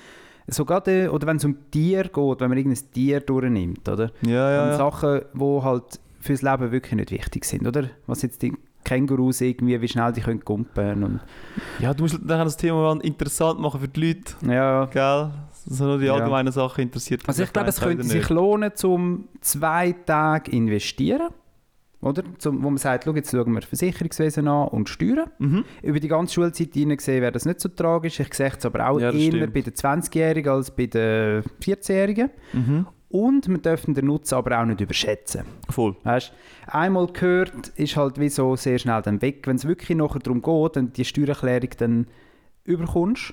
So 0.49 0.65
gerade, 0.65 1.11
oder 1.11 1.27
wenn 1.27 1.37
es 1.39 1.45
um 1.45 1.57
Tier 1.71 2.05
geht, 2.05 2.41
wenn 2.41 2.49
man 2.49 2.57
irgendein 2.59 2.85
Tier 2.93 3.21
durchnimmt, 3.21 3.89
oder? 3.89 4.11
Ja, 4.23 4.51
ja, 4.51 4.63
Und 4.65 4.69
ja. 4.71 4.77
Sachen, 4.77 5.21
die 5.35 5.63
halt 5.63 6.01
fürs 6.21 6.43
Leben 6.43 6.71
wirklich 6.73 6.95
nicht 6.95 7.11
wichtig 7.11 7.45
sind, 7.45 7.67
oder? 7.67 7.91
Was 8.07 8.23
jetzt 8.23 8.43
die 8.43 8.53
Kängurus 8.85 9.41
irgendwie, 9.41 9.81
wie 9.81 9.89
schnell 9.89 10.13
die 10.13 10.21
können 10.21 10.45
kumpen 10.45 11.03
und 11.03 11.21
Ja, 11.81 11.93
du 11.93 12.05
musst 12.05 12.15
dann 12.15 12.45
das 12.45 12.57
Thema 12.57 12.97
interessant 13.03 13.59
machen 13.61 13.81
für 13.81 13.89
die 13.89 14.07
Leute, 14.15 14.35
ja. 14.47 14.85
gell? 14.87 15.31
So 15.69 15.85
nur 15.85 15.99
die 15.99 16.07
Ja. 16.07 16.15
allgemeinen 16.15 16.53
Sachen 16.53 16.83
interessiert. 16.83 17.23
Also 17.27 17.43
ich 17.43 17.53
glaube, 17.53 17.69
es 17.71 17.81
könnte 17.81 18.05
sich 18.05 18.29
lohnen, 18.29 18.71
zum 18.77 19.27
zwei 19.41 19.91
Tage 19.93 20.53
investieren, 20.53 21.31
oder? 22.01 22.23
Zum, 22.39 22.63
wo 22.63 22.69
man 22.71 22.79
sagt, 22.79 23.05
schau, 23.05 23.15
jetzt 23.15 23.31
schauen 23.31 23.53
wir 23.53 23.63
Versicherungswesen 23.63 24.47
an 24.49 24.69
und 24.69 24.89
Steuern. 24.89 25.31
Mhm. 25.39 25.65
Über 25.83 26.01
die 26.01 26.09
ganze 26.09 26.35
Schulzeit 26.35 26.75
hinein 26.75 26.97
gesehen 26.99 27.23
wäre 27.23 27.33
das 27.33 27.45
nicht 27.47 27.61
so 27.61 27.69
tragisch. 27.69 28.21
Ich 28.21 28.33
sehe 28.35 28.53
es 28.57 28.65
aber 28.67 28.89
auch 28.89 29.01
Ja, 29.01 29.11
eher 29.11 29.33
stimmt. 29.33 29.55
bei 29.55 29.61
den 29.63 29.73
20-Jährigen 29.73 30.53
als 30.53 30.71
bei 30.71 30.87
den 30.87 31.43
14-Jährigen. 31.63 32.31
Mhm. 32.53 32.87
Und 33.09 33.49
wir 33.49 33.59
dürfen 33.59 33.95
den 33.95 34.07
Nutzen 34.07 34.35
aber 34.35 34.61
auch 34.61 34.65
nicht 34.67 34.81
überschätzen. 34.81 35.43
Voll. 35.71 35.97
Weißt, 36.03 36.33
einmal 36.67 37.07
gehört, 37.07 37.69
ist 37.77 37.97
halt 37.97 38.19
wie 38.19 38.29
so 38.29 38.57
sehr 38.57 38.79
schnell 38.79 39.01
dann 39.03 39.23
weg. 39.23 39.47
Wenn 39.47 39.57
es 39.57 39.67
wirklich 39.67 39.97
nachher 39.97 40.19
darum 40.19 40.43
geht, 40.43 40.77
und 40.77 40.97
die 40.97 41.05
Steuererklärung 41.05 41.71
dann 41.79 42.07
überkommst, 42.65 43.33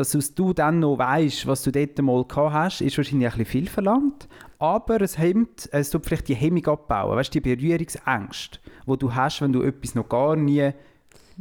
dass 0.00 0.34
du 0.34 0.52
dann 0.54 0.80
noch 0.80 0.98
weißt, 0.98 1.46
was 1.46 1.62
du 1.62 1.70
dort 1.70 2.00
mal 2.00 2.24
gehabt 2.24 2.52
hast, 2.54 2.80
ist 2.80 2.96
wahrscheinlich 2.96 3.34
ein 3.34 3.44
viel 3.44 3.68
verlangt. 3.68 4.28
Aber 4.58 5.00
es, 5.00 5.18
hemmt, 5.18 5.68
es 5.72 5.90
tut 5.90 6.06
vielleicht 6.06 6.28
die 6.28 6.34
Hemmung 6.34 6.66
abbauen, 6.66 7.16
weißt, 7.16 7.34
die 7.34 7.40
Berührungsängste, 7.40 8.58
die 8.86 8.96
du 8.98 9.14
hast, 9.14 9.42
wenn 9.42 9.52
du 9.52 9.62
etwas 9.62 9.94
noch 9.94 10.08
gar 10.08 10.36
nie 10.36 10.70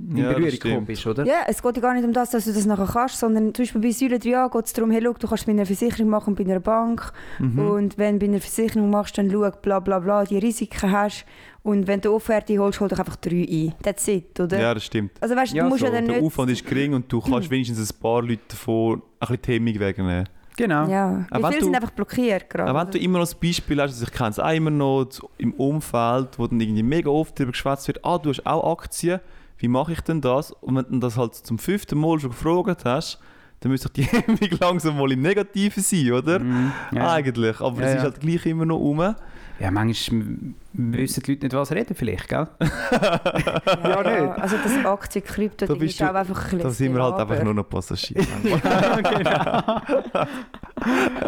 in 0.10 0.18
Ja, 0.18 0.30
Berührung 0.34 0.50
gekommen 0.52 0.86
bist, 0.86 1.06
oder? 1.08 1.26
Ja, 1.26 1.42
es 1.48 1.62
geht 1.62 1.76
ja 1.76 1.82
gar 1.82 1.94
nicht 1.94 2.04
um 2.06 2.14
das, 2.14 2.32
dass 2.32 2.46
du 2.46 2.54
das 2.54 2.66
nachher 2.66 2.88
kannst, 2.92 3.20
sondern 3.20 3.54
zum 3.54 3.64
Beispiel 3.64 3.82
bei 3.82 3.92
Säule 3.92 4.16
3a 4.18 4.52
geht 4.52 4.66
es 4.66 4.74
darum, 4.74 4.92
hey, 4.92 5.02
schau, 5.04 5.14
du 5.14 5.28
kannst 5.28 5.46
bei 5.46 5.52
einer 5.52 5.66
Versicherung 5.66 6.10
machen 6.10 6.30
und 6.32 6.36
bei 6.36 6.44
einer 6.44 6.60
Bank. 6.60 7.12
Mhm. 7.40 7.60
Und 7.60 7.98
wenn 7.98 8.20
du 8.20 8.26
bei 8.26 8.32
einer 8.32 8.42
Versicherung 8.42 8.90
machst, 8.90 9.18
dann 9.18 9.30
schau, 9.32 9.50
bla 9.62 9.80
bla 9.80 10.00
bla, 10.00 10.24
die 10.24 10.38
Risiken 10.38 10.92
hast. 10.92 11.26
Und 11.64 11.88
wenn 11.88 12.00
du 12.02 12.14
Offerte 12.14 12.58
holst, 12.58 12.80
hol 12.80 12.88
doch 12.88 13.00
einfach 13.00 13.18
drei 13.18 13.46
ein. 13.50 13.74
That's 13.84 14.08
it, 14.08 14.40
oder? 14.40 14.60
Ja, 14.60 14.74
das 14.74 14.86
stimmt. 14.86 15.12
Also 15.20 15.36
weißt 15.36 15.52
du, 15.54 15.58
Ja, 15.58 15.64
du 15.64 15.70
musst 15.70 15.82
so, 15.82 15.86
ja 15.88 15.92
dann 15.92 16.06
Der 16.06 16.16
nicht... 16.16 16.26
Aufwand 16.26 16.52
ist 16.52 16.66
gering 16.66 16.94
und 16.94 17.12
du 17.12 17.20
kannst 17.30 17.50
wenigstens 17.52 17.92
ein 17.92 18.00
paar 18.02 18.22
Leute 18.22 18.42
davon 18.48 19.02
ein 19.20 19.28
bisschen 19.28 19.42
die 19.42 19.52
Hemmung 19.54 19.80
wegnehmen. 19.80 20.30
Genau. 20.58 20.88
Ja, 20.90 21.26
Aber 21.32 21.48
wie 21.48 21.54
viele 21.54 21.60
du- 21.60 21.66
sind 21.68 21.76
einfach 21.76 21.92
blockiert 21.92 22.50
gerade. 22.50 22.70
Aber 22.70 22.82
wenn 22.82 22.92
du 22.92 22.98
immer 22.98 23.20
noch 23.20 23.26
das 23.26 23.36
Beispiel 23.36 23.82
hast, 23.82 23.92
also 23.92 24.04
ich 24.06 24.12
kenne 24.12 24.32
es 24.32 24.40
auch 24.40 24.52
immer 24.54 24.70
noch 24.72 25.08
im 25.38 25.54
Umfeld, 25.54 26.38
wo 26.38 26.48
dann 26.48 26.60
irgendwie 26.60 26.84
mega 26.84 27.10
oft 27.10 27.38
darüber 27.40 27.54
geschwätzt 27.54 27.88
wird, 27.88 28.04
ah, 28.04 28.18
du 28.18 28.30
hast 28.30 28.46
auch 28.46 28.74
Aktien, 28.78 29.22
wie 29.60 29.68
mache 29.68 29.92
ich 29.94 30.02
denn 30.02 30.22
das? 30.22 30.52
Und 30.52 30.76
wenn 30.76 30.86
du 30.90 31.00
das 31.00 31.18
halt 31.18 31.36
zum 31.36 31.60
fünften 31.60 32.00
Mal 32.00 32.20
schon 32.20 32.32
gefragt 32.32 32.86
hast, 32.86 33.20
dann 33.60 33.72
müsste 33.72 33.90
doch 33.90 33.94
die 33.94 34.04
Hemmung 34.04 34.40
langsam 34.60 34.98
mal 34.98 35.12
im 35.12 35.22
Negativen 35.22 35.84
sein, 35.84 36.12
oder? 36.14 36.40
Mhm. 36.40 36.72
Ja. 36.94 37.12
Eigentlich, 37.14 37.60
aber 37.60 37.82
Ja, 37.82 37.88
es 37.88 37.92
ja. 37.94 37.98
ist 37.98 38.04
halt 38.04 38.20
gleich 38.22 38.46
immer 38.46 38.66
noch 38.66 38.80
um. 38.80 39.16
Ja, 39.60 39.72
manchmal 39.72 40.26
wissen 40.74 41.24
die 41.24 41.32
Leute 41.34 41.46
nicht, 41.46 41.54
was 41.54 41.72
reden 41.72 41.96
vielleicht, 41.96 42.28
gell? 42.30 42.48
ja, 42.62 44.04
nicht. 44.04 44.42
Also 44.42 44.56
das 44.64 44.86
Aktienkrypto 44.86 45.66
Da 45.66 45.74
Ding 45.74 45.80
bist 45.82 45.94
ist 45.94 46.02
du- 46.02 46.10
auch 46.10 46.16
einfach 46.16 46.38
ein 46.38 46.44
bisschen 46.44 46.60
Da 46.60 46.70
sind 46.70 46.96
wir 46.96 47.04
halt 47.04 47.16
einfach 47.16 47.44
nur 47.44 47.54
noch 47.54 47.68
Passagiere. 47.70 48.26
ja, 48.44 49.02
genau. 49.02 49.82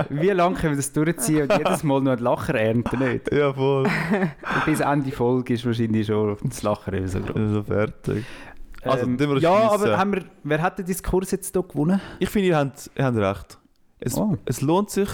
Wie 0.09 0.29
lange 0.29 0.55
können 0.55 0.73
wir 0.73 0.77
das 0.77 0.91
durchziehen 0.93 1.43
und 1.43 1.57
jedes 1.57 1.84
Mal 1.84 2.01
noch 2.01 2.11
ein 2.13 2.19
Lacher 2.19 2.55
ernten, 2.55 2.99
nicht? 2.99 3.32
ja, 3.34 3.53
voll. 3.53 3.84
Und 3.86 4.65
bis 4.65 4.79
Ende 4.79 5.11
Folge 5.11 5.53
ist 5.53 5.65
wahrscheinlich 5.65 6.07
schon 6.07 6.38
das 6.43 6.63
Lachen 6.63 7.07
so 7.07 7.19
groß. 7.19 7.36
Also 7.36 7.63
fertig. 7.63 8.25
Also, 8.84 9.05
Ähm, 9.05 9.38
ja, 9.39 9.51
aber 9.71 9.97
haben 9.97 10.13
wir, 10.13 10.23
wer 10.43 10.61
hat 10.61 10.79
den 10.79 10.86
Diskurs 10.86 11.32
jetzt 11.32 11.53
hier 11.53 11.61
gewonnen? 11.63 12.01
Ich 12.19 12.29
finde, 12.29 12.47
ihr 12.47 12.57
habt, 12.57 12.89
ihr 12.95 13.05
habt 13.05 13.17
recht. 13.17 13.57
Es, 13.99 14.15
Oh. 14.17 14.36
es 14.45 14.61
lohnt 14.61 14.89
sich, 14.89 15.09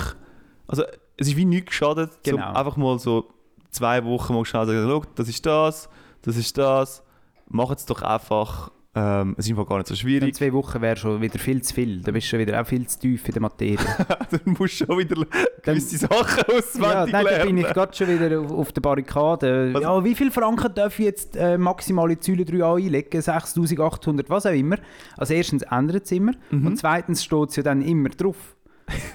also 0.67 0.83
es 1.17 1.27
ist 1.27 1.35
wie 1.37 1.45
nichts 1.45 1.67
geschadet, 1.71 2.11
Genau. 2.23 2.53
einfach 2.53 2.77
mal 2.77 2.97
so 2.99 3.25
zwei 3.71 4.03
Wochen 4.05 4.33
mal 4.33 4.45
schnell 4.45 4.65
sagen, 4.65 4.87
«Schau, 4.87 5.03
das 5.15 5.27
ist 5.29 5.45
das, 5.45 5.89
das 6.21 6.37
ist 6.37 6.57
das, 6.57 7.03
macht 7.49 7.77
es 7.79 7.85
doch 7.85 8.01
einfach, 8.01 8.71
Ähm, 8.99 9.35
es 9.37 9.45
ist 9.45 9.51
einfach 9.51 9.67
gar 9.69 9.77
nicht 9.77 9.87
so 9.89 9.93
In 9.93 9.97
schwierig. 9.99 10.33
zwei 10.33 10.51
Wochen 10.53 10.81
wäre 10.81 10.95
schon 10.95 11.21
wieder 11.21 11.37
viel 11.37 11.61
zu 11.61 11.71
viel. 11.71 12.01
Da 12.01 12.11
bist 12.11 12.25
du 12.25 12.29
schon 12.31 12.39
wieder 12.39 12.59
auch 12.59 12.65
viel 12.65 12.87
zu 12.87 12.97
tief 12.99 13.27
in 13.27 13.33
der 13.33 13.41
Materie. 13.43 13.77
du 14.31 14.39
musst 14.57 14.73
schon 14.73 14.97
wieder 14.97 15.23
gewisse 15.61 15.97
Sachen 15.99 16.43
ja, 16.47 16.57
auswendig 16.57 16.81
nein, 16.81 17.11
da 17.11 17.21
lernen. 17.21 17.45
bin 17.45 17.57
ich 17.59 17.67
gerade 17.67 17.95
schon 17.95 18.07
wieder 18.07 18.39
auf, 18.39 18.51
auf 18.51 18.71
der 18.71 18.81
Barrikade. 18.81 19.71
Was- 19.75 19.83
Ja, 19.83 20.03
wie 20.03 20.15
viel 20.15 20.31
Franken 20.31 20.73
darf 20.73 20.97
ich 20.97 21.05
jetzt 21.05 21.35
äh, 21.35 21.59
maximal 21.59 22.09
in 22.09 22.19
Säule 22.19 22.41
3a 22.43 22.77
einlegen? 22.83 23.21
6800, 23.21 24.31
was 24.31 24.47
auch 24.47 24.51
immer. 24.51 24.77
Also 25.15 25.35
erstens 25.35 25.61
ändert 25.61 26.05
es 26.05 26.11
immer 26.13 26.31
Mhm. 26.49 26.65
und 26.65 26.77
zweitens 26.77 27.23
steht 27.23 27.49
es 27.49 27.55
ja 27.57 27.61
dann 27.61 27.83
immer 27.83 28.09
drauf. 28.09 28.55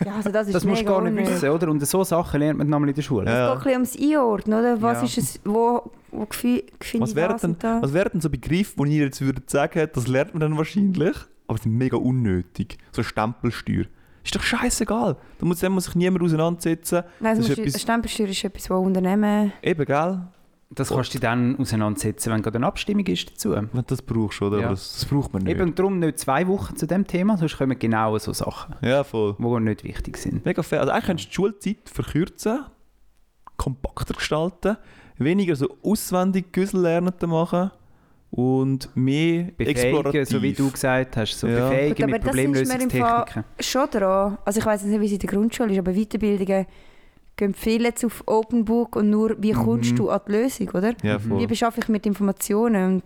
Ja, 0.05 0.17
also 0.17 0.31
das 0.31 0.49
ist 0.49 0.55
Das 0.55 0.65
musst 0.65 0.83
du 0.83 0.85
gar 0.87 1.01
nicht 1.01 1.11
unnötig. 1.13 1.35
wissen, 1.35 1.49
oder? 1.49 1.69
Und 1.71 1.87
so 1.87 2.05
Sachen 2.05 2.41
lernt 2.41 2.59
man 2.59 2.69
nochmal 2.69 2.89
in 2.91 2.95
der 2.95 3.03
Schule. 3.03 3.27
Ja. 3.27 3.55
Es 3.55 3.63
geht 3.65 3.75
ein 3.75 3.83
bisschen 3.83 3.99
ums 4.01 4.15
Einordnen, 4.17 4.59
oder? 4.61 4.83
Was 4.83 4.99
Ja. 4.99 5.05
ist 5.05 5.19
es, 5.19 5.41
wo, 5.45 5.91
wo 6.11 6.27
gefühl- 6.27 6.65
finde 6.81 7.03
Was 7.05 7.11
ich 7.11 7.17
wären 7.17 7.33
das 7.33 7.41
denn, 7.43 7.57
das? 7.59 7.83
was 7.83 7.93
wären 7.95 8.11
denn 8.13 8.21
so 8.21 8.29
Begriffe, 8.31 8.85
die 8.85 8.97
ihr 8.99 9.05
jetzt 9.05 9.21
würdet 9.21 9.49
sagen, 9.49 9.89
das 9.93 10.07
lernt 10.09 10.35
man 10.35 10.41
dann 10.41 10.57
wahrscheinlich, 10.59 11.17
aber 11.49 11.59
sind 11.59 11.73
mega 11.77 11.97
unnötig? 11.97 12.77
So 12.93 13.01
eine 13.01 13.09
Stempelsteuer. 13.09 13.85
Ist 14.25 14.35
doch 14.37 14.43
scheißegal. 14.43 15.17
Da 15.39 15.47
muss, 15.47 15.59
dann 15.61 15.73
muss 15.73 15.85
sich 15.87 15.95
niemand 15.97 16.23
auseinandersetzen. 16.23 17.03
Nein, 17.19 17.37
das 17.37 17.47
das 17.47 17.59
ist 17.59 17.59
ist 17.59 17.67
etwas- 17.69 17.83
Stempelsteuer 17.83 18.29
ist 18.29 18.45
etwas, 18.45 18.63
das 18.65 18.71
Unternehmen... 18.79 19.53
Eben, 19.63 19.85
gell? 19.85 20.21
Das 20.75 20.89
kannst 20.89 21.13
du 21.15 21.19
dann 21.19 21.59
auseinandersetzen, 21.59 22.33
wenn 22.33 22.41
gerade 22.43 22.57
eine 22.57 22.67
Abstimmung 22.67 23.07
ist 23.07 23.31
dazu. 23.31 23.51
Wenn 23.53 23.69
du 23.73 23.83
das 23.87 24.01
brauchst, 24.01 24.41
oder? 24.41 24.61
Ja. 24.61 24.69
Das, 24.71 24.93
das 24.95 25.05
braucht 25.05 25.33
man 25.33 25.43
nicht. 25.43 25.53
Eben 25.59 25.75
darum 25.75 25.99
nicht 25.99 26.19
zwei 26.19 26.47
Wochen 26.49 26.77
zu 26.77 26.87
dem 26.87 27.07
Thema, 27.07 27.37
sonst 27.37 27.59
kommen 27.59 27.79
genau 27.79 28.17
so 28.19 28.33
Sachen, 28.33 28.75
Ja, 28.81 29.05
voll. 29.05 29.37
die 29.39 29.61
nicht 29.61 29.85
wichtig 29.85 30.17
sind. 30.17 30.45
Mega 30.47 30.63
fair. 30.63 30.81
Also 30.81 30.93
eigentlich 30.93 31.05
könntest 31.07 31.27
du 31.29 31.31
die 31.31 31.35
Schulzeit 31.35 31.89
verkürzen, 31.91 32.61
kompakter 33.57 34.15
gestalten, 34.15 34.77
weniger 35.19 35.57
so 35.57 35.69
auswendig 35.83 36.53
Güssel 36.53 36.81
lernen 36.81 37.13
zu 37.19 37.29
machen 37.29 37.71
und 38.31 38.89
mehr 38.97 39.45
Befähigen, 39.57 39.83
explorativ. 39.83 40.29
so 40.29 40.43
wie 40.43 40.53
du 40.55 40.71
gesagt 40.71 41.17
hast, 41.19 41.39
so 41.39 41.47
Ja. 41.47 41.69
befähigen 41.69 42.07
Gut, 42.07 42.11
mit 42.13 42.25
Problemlösungstechniken. 42.25 43.45
Schon 43.61 43.91
dran. 43.91 44.39
Also 44.45 44.61
ich 44.61 44.67
weiß 44.67 44.85
nicht, 44.85 45.01
wie 45.01 45.05
es 45.07 45.13
in 45.13 45.19
der 45.19 45.29
Grundschule 45.29 45.73
ist, 45.73 45.79
aber 45.79 45.93
Weiterbildungen 45.93 46.67
gehen 47.43 47.55
viel 47.55 47.83
jetzt 47.83 48.05
auf 48.05 48.23
Open 48.27 48.65
Book 48.65 48.97
und 48.97 49.11
nur, 49.11 49.37
wie 49.41 49.53
kommst 49.53 49.93
Mhm. 49.93 49.97
du 49.97 50.11
an 50.11 50.21
die 50.27 50.33
Lösung, 50.33 50.69
oder? 50.71 50.95
Ja, 51.03 51.19
Mhm. 51.19 51.23
voll. 51.23 51.41
Wie 51.41 51.47
beschaffe 51.47 51.81
ich 51.81 51.89
mit 51.89 52.07
Informationen? 52.07 53.03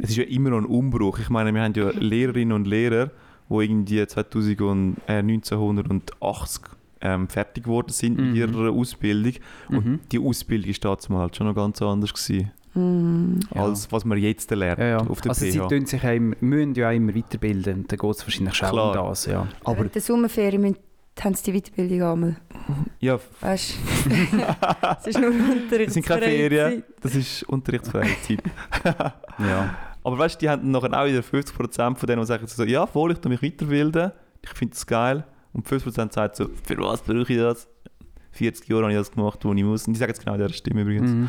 Es 0.00 0.10
ist 0.10 0.16
ja 0.16 0.24
immer 0.24 0.50
noch 0.50 0.58
ein 0.58 0.66
Umbruch. 0.66 1.18
Ich 1.18 1.30
meine, 1.30 1.52
wir 1.52 1.62
haben 1.62 1.74
ja 1.74 1.90
Lehrerinnen 1.90 2.52
und 2.52 2.66
Lehrer, 2.66 3.10
die 3.48 3.54
irgendwie 3.54 4.06
2000 4.06 4.60
und, 4.60 4.96
äh, 5.08 5.22
1980 5.22 6.62
ähm, 7.02 7.28
fertig 7.28 7.64
geworden 7.64 7.88
sind 7.92 8.18
Mhm. 8.18 8.26
mit 8.26 8.36
ihrer 8.36 8.70
Ausbildung. 8.72 9.32
Und 9.70 9.86
Mhm. 9.86 9.98
die 10.12 10.18
Ausbildung 10.18 10.68
war 10.70 10.96
damals 10.96 11.10
halt 11.22 11.36
schon 11.36 11.46
noch 11.46 11.54
ganz 11.54 11.80
anders, 11.80 12.12
gewesen, 12.12 12.50
mm, 12.74 13.40
Ja. 13.54 13.62
als 13.64 13.90
was 13.90 14.04
man 14.04 14.18
jetzt 14.18 14.50
lernt 14.50 14.78
Ja, 14.80 14.86
ja. 14.86 14.96
auf 14.98 15.20
der 15.22 15.30
Also 15.30 15.46
sie 15.46 15.58
PH. 15.58 15.68
tun 15.68 15.86
sich 15.86 16.02
ja 16.02 16.12
immer, 16.12 16.36
müssen 16.40 16.74
ja 16.74 16.90
auch 16.90 16.94
immer 16.94 17.14
weiterbilden 17.14 17.86
dann 17.88 17.98
geht 17.98 18.10
es 18.10 18.22
wahrscheinlich 18.26 18.54
schon 18.54 18.78
um 18.78 18.92
das. 18.92 19.24
Ja. 19.26 19.48
Aber 19.64 19.84
der 19.84 20.02
Sommerferien 20.02 20.60
müssen- 20.60 20.76
haben 21.22 21.34
sie 21.34 21.52
die 21.52 21.60
Weiterbildung 21.60 22.02
einmal. 22.02 22.36
ja, 23.00 23.18
Weißt 23.40 23.74
du? 24.06 24.10
es 25.00 25.06
ist 25.08 25.20
nur 25.20 25.30
Unterricht. 25.30 25.88
das 25.88 25.94
sind 25.94 26.06
keine 26.06 26.22
Ferien, 26.22 26.82
das 27.00 27.14
ist 27.14 27.42
unterrichtsfreie 27.44 28.16
Zeit. 28.22 28.42
Ja. 29.38 29.74
Aber 30.02 30.18
weißt 30.18 30.36
du, 30.36 30.38
die 30.40 30.48
haben 30.50 30.62
dann 30.62 30.70
nachher 30.82 31.00
auch 31.00 31.06
wieder 31.06 31.20
50% 31.20 31.96
von 31.96 32.06
denen, 32.06 32.20
die 32.20 32.26
sagen 32.26 32.46
so, 32.46 32.64
ja, 32.64 32.86
voll, 32.86 33.12
ich 33.12 33.18
tu 33.18 33.28
mich 33.28 33.42
weiterbilden, 33.42 34.12
ich 34.42 34.50
finde 34.50 34.74
das 34.74 34.86
geil. 34.86 35.24
Und 35.52 35.66
50% 35.66 36.12
sagt 36.12 36.36
so, 36.36 36.48
für 36.64 36.78
was 36.78 37.02
brauche 37.02 37.32
ich 37.32 37.38
das? 37.38 37.68
40 38.32 38.68
Jahre 38.68 38.82
habe 38.84 38.92
ich 38.92 38.98
das 38.98 39.10
gemacht, 39.10 39.44
wo 39.44 39.52
ich 39.52 39.64
muss. 39.64 39.86
Und 39.86 39.94
die 39.94 39.98
sagen 39.98 40.12
es 40.12 40.18
genau 40.20 40.34
in 40.34 40.40
dieser 40.42 40.54
Stimme 40.54 40.82
übrigens. 40.82 41.10
Mhm. 41.10 41.28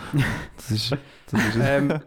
Das 0.55 0.71
ist, 0.71 0.91
das 1.31 1.45
ist 1.47 1.57
ähm, 1.59 1.99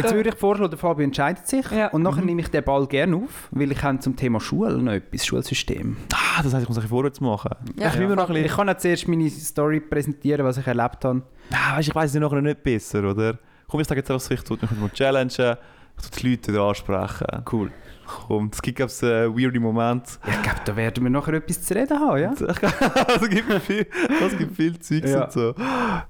jetzt 0.00 0.14
würde 0.14 0.28
ich 0.30 0.34
vorschlagen, 0.36 0.70
der 0.70 0.78
Fabio 0.78 1.04
entscheidet 1.04 1.46
sich 1.46 1.70
Ja. 1.70 1.88
und 1.88 2.02
nachher 2.02 2.20
Mhm. 2.20 2.26
nehme 2.26 2.40
ich 2.42 2.48
den 2.48 2.62
Ball 2.64 2.86
gerne 2.86 3.16
auf, 3.16 3.48
weil 3.50 3.70
ich 3.72 3.82
habe 3.82 3.98
zum 4.00 4.16
Thema 4.16 4.40
Schule 4.40 4.78
noch 4.78 4.92
etwas, 4.92 5.24
Schulsystem. 5.26 5.96
Ah, 6.12 6.42
das 6.42 6.52
heisst, 6.54 6.62
ich 6.64 6.68
muss 6.68 6.78
ein 6.78 6.88
vorwärts 6.88 7.20
machen. 7.20 7.50
Ja. 7.76 7.88
Ich, 7.88 7.94
ein 8.00 8.36
Ich 8.44 8.52
kann 8.52 8.68
jetzt 8.68 8.82
zuerst 8.82 9.08
meine 9.08 9.28
Story 9.30 9.80
präsentieren, 9.80 10.44
was 10.44 10.58
ich 10.58 10.66
erlebt 10.66 11.04
habe. 11.04 11.22
ah, 11.52 11.76
weißt, 11.76 11.88
ich 11.88 11.94
weiß 11.94 12.14
es 12.14 12.20
nachher 12.20 12.40
nicht 12.42 12.62
besser, 12.62 13.04
oder? 13.10 13.38
Komm, 13.68 13.80
ich 13.80 13.86
sage 13.88 14.00
jetzt 14.00 14.10
einfach 14.10 14.24
so, 14.24 14.34
ich 14.34 14.42
tue 14.42 14.58
mich 14.60 14.70
mal 14.72 14.90
challengen, 14.90 15.28
ich 15.30 16.10
tue 16.10 16.20
die 16.22 16.30
Leute 16.30 16.60
ansprechen. 16.60 17.26
Cool. 17.50 17.70
Komm, 18.06 18.50
es 18.52 18.60
gibt 18.62 18.76
glaub's, 18.76 19.02
äh, 19.02 19.28
weirde 19.28 19.58
Momente. 19.60 20.12
Ja, 20.26 20.32
ich 20.32 20.42
glaube, 20.42 20.60
da 20.64 20.76
werden 20.76 21.04
wir 21.04 21.10
nachher 21.10 21.34
etwas 21.34 21.62
zu 21.62 21.74
reden 21.74 21.98
haben, 21.98 22.18
ja? 22.20 22.32
es 22.38 23.28
gibt 23.28 23.52
viel, 23.62 23.86
es 24.26 24.38
gibt 24.38 24.56
viel 24.56 24.78
Zeugs 24.78 25.10
Ja. 25.10 25.24
und 25.24 25.32
so. 25.32 25.54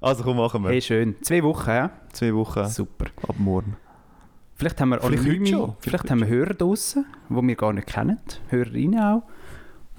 Also 0.00 0.22
komm, 0.24 0.36
machen 0.38 0.62
wir. 0.62 0.70
Hey, 0.70 0.80
schön. 0.82 1.16
Zwei 1.22 1.42
Wochen, 1.42 1.70
ja? 1.70 1.90
Zwei 2.12 2.34
Wochen 2.34 2.66
Super. 2.66 3.06
ab 3.28 3.36
morgen. 3.38 3.76
Vielleicht 4.56 4.80
haben 4.80 4.90
wir 4.90 5.00
Vielleicht 5.00 5.22
Anonyme, 5.24 5.46
schon. 5.46 5.60
vielleicht 5.60 5.82
Vielleicht 5.82 6.10
haben 6.10 6.20
wir 6.20 6.28
Hörer 6.28 6.54
draussen, 6.54 7.06
die 7.28 7.34
wir 7.48 7.56
gar 7.56 7.72
nicht 7.72 7.86
kennen, 7.88 8.20
Hörerinnen 8.48 9.00
auch, 9.00 9.22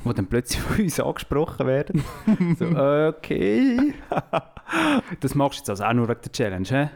die 0.05 0.13
dann 0.13 0.27
plötzlich 0.27 0.61
von 0.61 0.83
uns 0.83 0.99
angesprochen 0.99 1.67
werden. 1.67 2.03
so, 2.59 2.65
okay. 2.67 3.93
Das 5.19 5.35
machst 5.35 5.57
du 5.57 5.61
jetzt 5.61 5.69
also 5.69 5.83
auch 5.83 5.93
nur 5.93 6.07
wegen 6.07 6.21
der 6.23 6.31
Challenge, 6.31 6.67
hä? 6.69 6.89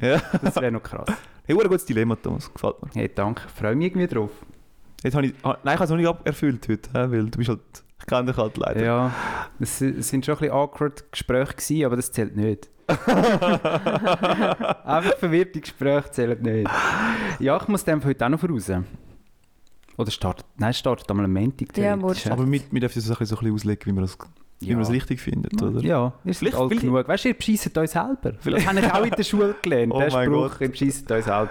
Ja. 0.00 0.22
Das 0.42 0.56
wäre 0.56 0.72
noch 0.72 0.82
krass. 0.82 1.06
Hey, 1.44 1.60
ein 1.60 1.68
gutes 1.68 1.84
Dilemma, 1.84 2.14
Thomas. 2.14 2.48
Gefällt 2.52 2.80
mir. 2.82 2.90
Hey, 2.94 3.10
danke. 3.12 3.42
Ich 3.46 3.52
freue 3.52 3.74
mich 3.74 3.88
irgendwie 3.88 4.06
drauf. 4.06 4.30
Jetzt 5.02 5.16
habe 5.16 5.26
ich, 5.26 5.34
ah, 5.42 5.58
nein, 5.64 5.74
ich 5.74 5.80
habe 5.80 5.84
es 5.84 5.90
noch 5.90 5.96
nicht 5.96 6.14
erfüllt 6.24 6.68
heute, 6.68 6.88
weil 6.94 7.28
du 7.28 7.36
bist 7.36 7.48
halt, 7.48 7.60
ich 7.98 8.06
kenne 8.06 8.26
dich 8.26 8.36
halt 8.36 8.56
leider. 8.56 8.84
Ja, 8.84 9.12
es 9.58 9.78
sind 9.78 10.24
schon 10.24 10.36
ein 10.36 10.38
bisschen 10.38 10.52
awkward 10.52 11.10
Gespräche 11.10 11.54
gewesen, 11.54 11.84
aber 11.84 11.96
das 11.96 12.12
zählt 12.12 12.36
nicht. 12.36 12.68
Einfach 12.86 13.58
verwirrte 15.18 15.60
Gespräche 15.60 16.12
zählen 16.12 16.40
nicht. 16.40 16.70
Ja, 17.40 17.60
ich 17.60 17.66
muss 17.66 17.82
dem 17.84 18.04
heute 18.04 18.24
auch 18.24 18.28
noch 18.28 18.38
voraus. 18.38 18.70
Oder 19.96 20.10
startet, 20.12 20.46
nein, 20.58 20.70
es 20.70 20.78
startet 20.78 21.10
einmal 21.10 21.24
am 21.24 21.32
Montag. 21.32 21.76
Ja. 21.76 21.94
Aber 21.94 22.14
wir, 22.48 22.60
wir 22.70 22.80
dürfen 22.80 23.00
es 23.00 23.04
so 23.04 23.14
ein 23.14 23.18
bisschen, 23.18 23.26
so 23.26 23.36
ein 23.36 23.40
bisschen 23.40 23.54
auslegen, 23.54 23.86
wie 23.86 23.92
wir 23.96 24.02
das, 24.02 24.16
wie 24.62 24.70
Ja. 24.70 24.76
wir 24.76 24.78
das 24.80 24.90
richtig 24.90 25.20
finden, 25.20 25.60
oder? 25.62 25.80
Ja, 25.80 26.12
ihr 26.24 26.32
seid 26.32 26.38
Vielleicht- 26.38 26.56
alt 26.56 26.68
vielleicht- 26.70 26.82
genug. 26.86 27.08
Weißt 27.08 27.24
du, 27.24 27.28
ihr 27.28 27.34
bescheissen 27.34 27.78
euch 27.78 27.90
selber. 27.90 28.32
Vielleicht- 28.40 28.66
Das 28.66 28.74
habe 28.74 28.86
ich 28.86 28.92
auch 28.92 29.04
in 29.04 29.10
der 29.10 29.22
Schule 29.24 29.54
gelernt. 29.62 29.92
Oh 29.94 29.98
der 29.98 30.12
mein 30.12 30.26
Spruch, 30.26 30.50
Gott. 30.50 30.60
ihr 30.60 30.68
bescheissen 30.70 31.12
euch 31.12 31.24
selber. 31.24 31.50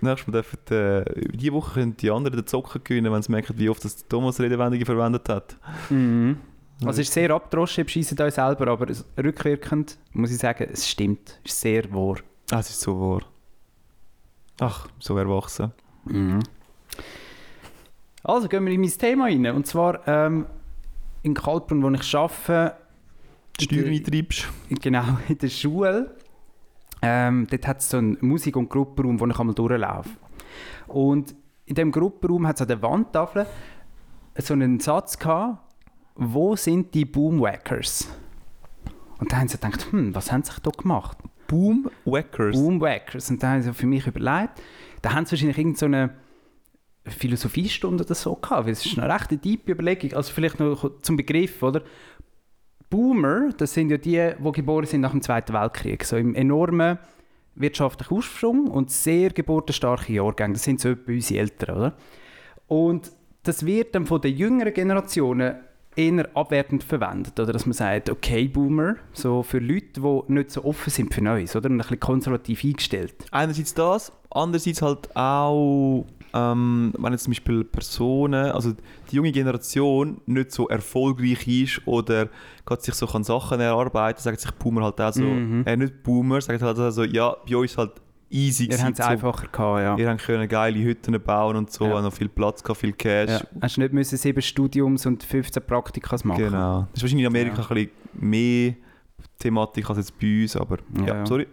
Nächstes 0.00 0.26
Mal 0.26 0.32
dürfen 0.32 0.58
äh, 0.76 1.36
diese 1.36 1.52
Woche 1.52 1.74
können 1.74 1.96
die 1.96 2.10
anderen 2.10 2.36
den 2.36 2.46
Zocken 2.46 2.80
gewinnen, 2.84 3.12
wenn 3.12 3.22
sie 3.22 3.32
merken, 3.32 3.54
wie 3.58 3.68
oft 3.68 3.84
das 3.84 4.06
Thomas 4.06 4.38
Redewendungen 4.40 4.84
verwendet 4.86 5.28
hat. 5.28 5.56
Mhm. 5.90 6.36
Also 6.84 7.00
es 7.00 7.08
ist 7.08 7.14
sehr 7.14 7.30
abgedroschen, 7.30 7.80
ihr 7.82 7.84
bescheissen 7.86 8.20
euch 8.20 8.34
selber, 8.34 8.68
aber 8.68 8.90
es- 8.90 9.04
rückwirkend 9.16 9.96
muss 10.12 10.30
ich 10.30 10.38
sagen, 10.38 10.68
es 10.70 10.86
stimmt. 10.88 11.40
Es 11.44 11.52
ist 11.52 11.60
sehr 11.62 11.90
wahr. 11.92 12.16
Ah, 12.50 12.58
es 12.60 12.68
ist 12.70 12.80
so 12.82 13.00
wahr. 13.00 13.20
Ach, 14.60 14.86
so 14.98 15.16
erwachsen. 15.16 15.72
Mhm. 16.04 16.40
Also 18.22 18.48
gehen 18.48 18.64
wir 18.66 18.72
in 18.72 18.80
mein 18.80 18.90
Thema 18.90 19.24
rein. 19.24 19.46
Und 19.46 19.66
zwar 19.66 20.06
ähm, 20.08 20.46
in 21.26 21.34
Kaltbrunn, 21.34 21.82
wo 21.82 21.90
ich 21.90 22.14
arbeite. 22.14 22.76
Die 23.58 23.64
Steuern 23.64 23.92
eintreibst. 23.92 24.48
Genau, 24.80 25.04
in 25.28 25.38
der 25.38 25.48
Schule. 25.48 26.16
Ähm, 27.02 27.46
dort 27.50 27.66
hat 27.66 27.80
es 27.80 27.90
so 27.90 27.98
einen 27.98 28.16
Musik- 28.20 28.56
und 28.56 28.70
Gruppenraum, 28.70 29.20
wo 29.20 29.26
ich 29.26 29.38
einmal 29.38 29.54
durchlaufe. 29.54 30.10
Und 30.86 31.34
in 31.66 31.74
diesem 31.74 31.92
Gruppenraum 31.92 32.46
hat 32.46 32.56
es 32.56 32.62
an 32.62 32.68
der 32.68 32.80
Wandtafel 32.80 33.46
so 34.38 34.54
einen 34.54 34.80
Satz 34.80 35.18
gehabt, 35.18 35.58
wo 36.14 36.56
sind 36.56 36.94
die 36.94 37.04
Boomwackers? 37.04 38.08
Und 39.18 39.32
da 39.32 39.38
haben 39.38 39.48
sie 39.48 39.58
gedacht, 39.58 39.90
hm, 39.90 40.14
was 40.14 40.30
haben 40.30 40.42
sie 40.42 40.52
sich 40.52 40.60
da 40.60 40.70
gemacht? 40.70 41.18
Boom 41.48 41.90
Wackers. 42.04 42.56
Boomwackers. 42.56 43.30
Und 43.30 43.42
da 43.42 43.52
haben 43.52 43.62
sie 43.62 43.72
für 43.72 43.86
mich 43.86 44.06
überlegt, 44.06 44.62
da 45.02 45.12
haben 45.12 45.26
sie 45.26 45.32
wahrscheinlich 45.32 45.58
irgendeine 45.58 46.08
so 46.08 46.14
Philosophiestunde 47.06 48.04
oder 48.04 48.14
so 48.14 48.34
gehabt, 48.34 48.66
weil 48.66 48.72
es 48.72 48.84
ist 48.84 48.98
eine 48.98 49.12
recht 49.12 49.42
tiefe 49.42 49.72
Überlegung. 49.72 50.12
Also 50.14 50.32
vielleicht 50.32 50.60
noch 50.60 51.00
zum 51.02 51.16
Begriff, 51.16 51.62
oder? 51.62 51.82
Boomer, 52.88 53.50
das 53.56 53.74
sind 53.74 53.90
ja 53.90 53.96
die, 53.96 54.32
die 54.38 54.52
geboren 54.52 54.86
sind 54.86 55.00
nach 55.00 55.10
dem 55.10 55.22
Zweiten 55.22 55.52
Weltkrieg, 55.52 56.04
so 56.04 56.16
im 56.16 56.34
enormen 56.34 56.98
wirtschaftlichen 57.56 58.16
Aufschwung 58.16 58.68
und 58.68 58.90
sehr 58.90 59.30
geburtenstarke 59.30 60.12
Jahrgänge. 60.12 60.54
Das 60.54 60.64
sind 60.64 60.80
so 60.80 60.90
etwa 60.90 61.12
unsere 61.12 61.40
Eltern, 61.40 61.76
oder? 61.76 61.96
Und 62.68 63.10
das 63.42 63.64
wird 63.64 63.94
dann 63.94 64.06
von 64.06 64.20
den 64.20 64.36
jüngeren 64.36 64.74
Generationen 64.74 65.56
eher 65.96 66.28
abwertend 66.36 66.84
verwendet, 66.84 67.40
oder 67.40 67.52
dass 67.54 67.64
man 67.64 67.72
sagt, 67.72 68.10
okay, 68.10 68.46
Boomer, 68.48 68.96
so 69.12 69.42
für 69.42 69.58
Leute, 69.58 70.00
die 70.00 70.32
nicht 70.32 70.50
so 70.50 70.64
offen 70.64 70.90
sind 70.90 71.14
für 71.14 71.22
Neues, 71.22 71.56
oder? 71.56 71.70
Und 71.70 71.76
ein 71.76 71.78
bisschen 71.78 72.00
konservativ 72.00 72.62
eingestellt. 72.64 73.14
Einerseits 73.30 73.72
das, 73.72 74.12
andererseits 74.30 74.82
halt 74.82 75.16
auch, 75.16 76.04
ähm, 76.36 76.92
wenn 76.98 77.12
jetzt 77.12 77.24
zum 77.24 77.30
Beispiel 77.32 77.64
Personen, 77.64 78.50
also 78.52 78.72
die 79.10 79.16
junge 79.16 79.32
Generation 79.32 80.20
nicht 80.26 80.52
so 80.52 80.68
erfolgreich 80.68 81.46
ist 81.48 81.80
oder 81.86 82.28
gerade 82.64 82.82
sich 82.82 82.94
so 82.94 83.06
kann 83.06 83.24
Sachen 83.24 83.60
erarbeiten, 83.60 84.20
sagen 84.20 84.36
sich 84.36 84.50
Boomer 84.52 84.82
halt 84.84 85.00
auch 85.00 85.12
so, 85.12 85.22
Mhm. 85.22 85.62
äh, 85.66 85.76
nicht 85.76 86.02
Boomer, 86.02 86.40
sagen 86.40 86.60
halt 86.60 86.78
auch 86.78 86.90
so, 86.90 87.04
ja, 87.04 87.36
bei 87.48 87.56
uns 87.56 87.76
halt 87.78 87.92
easy 88.28 88.64
Ihr 88.66 88.78
habt 88.82 88.98
es 88.98 89.04
so, 89.04 89.10
einfacher 89.10 89.46
gehabt, 89.46 89.80
ja. 89.80 89.96
Ihr 89.96 90.16
können 90.16 90.48
geile 90.48 90.78
Hütten 90.82 91.20
bauen 91.22 91.56
und 91.56 91.70
so, 91.70 91.84
Ja. 91.86 92.02
noch 92.02 92.12
viel 92.12 92.28
Platz 92.28 92.62
gehabt, 92.62 92.80
viel 92.80 92.92
Cash. 92.92 93.30
ja. 93.30 93.40
Hast 93.62 93.76
du 93.76 93.80
nicht 93.82 93.92
müssen 93.92 94.16
sieben 94.18 94.42
Studiums 94.42 95.06
und 95.06 95.22
15 95.22 95.62
Praktikas 95.64 96.24
machen 96.24 96.38
Genau. 96.42 96.80
Das 96.92 96.98
ist 96.98 97.02
wahrscheinlich 97.04 97.24
in 97.24 97.30
Amerika 97.32 97.62
Ja. 97.62 97.68
ein 97.70 97.74
bisschen 97.74 97.90
mehr 98.14 98.74
Thematik 99.38 99.88
als 99.90 99.98
jetzt 99.98 100.18
bei 100.18 100.42
uns, 100.42 100.56
aber 100.56 100.78
ja, 100.98 101.06
Ja. 101.06 101.26
sorry. 101.26 101.46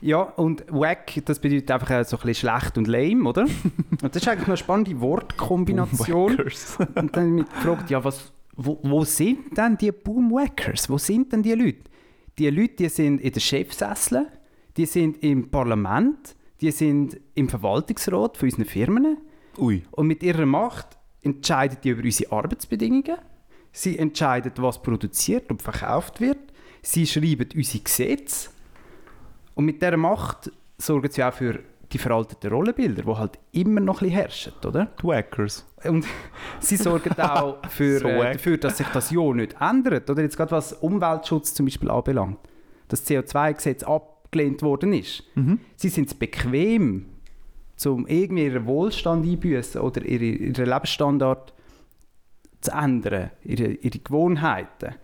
Ja, 0.00 0.20
und 0.22 0.64
wack, 0.70 1.12
das 1.24 1.38
bedeutet 1.38 1.70
einfach 1.70 1.90
äh, 1.90 2.04
so 2.04 2.16
ein 2.16 2.22
bisschen 2.26 2.48
schlecht 2.48 2.78
und 2.78 2.86
lame, 2.88 3.28
oder? 3.28 3.42
und 4.02 4.02
das 4.02 4.22
ist 4.22 4.28
eigentlich 4.28 4.48
eine 4.48 4.56
spannende 4.56 4.98
Wortkombination. 5.00 6.38
Wackers. 6.38 6.78
Und 6.94 7.16
dann 7.16 7.34
mich 7.34 7.44
gefragt, 7.46 7.90
ja, 7.90 8.02
was, 8.02 8.32
wo, 8.56 8.78
wo 8.82 9.04
sind 9.04 9.56
denn 9.56 9.76
die 9.76 9.92
Boomwackers? 9.92 10.88
Wo 10.88 10.98
sind 10.98 11.32
denn 11.32 11.42
die 11.42 11.52
Leute? 11.52 11.78
Die 12.38 12.48
Leute, 12.50 12.74
die 12.76 12.88
sind 12.88 13.20
in 13.20 13.32
den 13.32 13.40
Chefsesseln, 13.40 14.26
die 14.76 14.86
sind 14.86 15.22
im 15.22 15.50
Parlament, 15.50 16.34
die 16.60 16.70
sind 16.70 17.18
im 17.34 17.48
Verwaltungsrat 17.48 18.36
von 18.36 18.46
unseren 18.48 18.64
Firmen 18.64 19.18
Ui. 19.58 19.82
und 19.90 20.06
mit 20.06 20.22
ihrer 20.22 20.46
Macht 20.46 20.98
entscheiden 21.22 21.78
die 21.82 21.90
über 21.90 22.02
unsere 22.02 22.32
Arbeitsbedingungen. 22.32 23.16
Sie 23.72 23.98
entscheiden, 23.98 24.52
was 24.56 24.80
produziert 24.80 25.50
und 25.50 25.62
verkauft 25.62 26.20
wird. 26.20 26.38
Sie 26.86 27.04
schreiben 27.04 27.48
unsere 27.52 27.82
Gesetze. 27.82 28.50
Und 29.56 29.64
mit 29.64 29.82
dieser 29.82 29.96
Macht 29.96 30.52
sorgen 30.78 31.10
sie 31.10 31.24
auch 31.24 31.32
für 31.32 31.58
die 31.92 31.98
veralteten 31.98 32.48
Rollenbilder, 32.48 33.02
die 33.02 33.18
halt 33.18 33.40
immer 33.50 33.80
noch 33.80 33.96
ein 33.96 34.06
bisschen 34.06 34.14
herrschen, 34.14 34.52
oder? 34.64 34.92
Die 35.02 35.04
Wackers. 35.04 35.66
Und 35.82 36.06
sie 36.60 36.76
sorgen 36.76 37.12
auch 37.18 37.58
für, 37.68 37.98
So 37.98 38.08
äh, 38.08 38.34
dafür, 38.34 38.58
dass 38.58 38.78
sich 38.78 38.86
das 38.86 39.10
ja 39.10 39.32
nicht 39.32 39.56
ändert. 39.60 40.08
Oder 40.08 40.22
jetzt 40.22 40.36
gerade 40.36 40.52
was 40.52 40.74
Umweltschutz 40.74 41.54
zum 41.54 41.66
Beispiel 41.66 41.90
anbelangt. 41.90 42.38
Das 42.86 43.04
CO2-Gesetz 43.04 43.82
abgelehnt 43.82 44.62
worden 44.62 44.92
ist. 44.92 45.24
Mhm. 45.34 45.58
Sie 45.74 45.88
sind 45.88 46.06
es 46.06 46.14
bequem, 46.14 47.06
um 47.84 48.06
irgendwie 48.06 48.44
ihren 48.44 48.64
Wohlstand 48.66 49.26
einbüßen 49.26 49.80
oder 49.80 50.04
ihre, 50.04 50.24
ihren 50.24 50.66
Lebensstandard 50.66 51.52
zu 52.60 52.70
ändern, 52.70 53.32
ihre, 53.42 53.72
ihre 53.72 53.98
Gewohnheiten. 53.98 54.94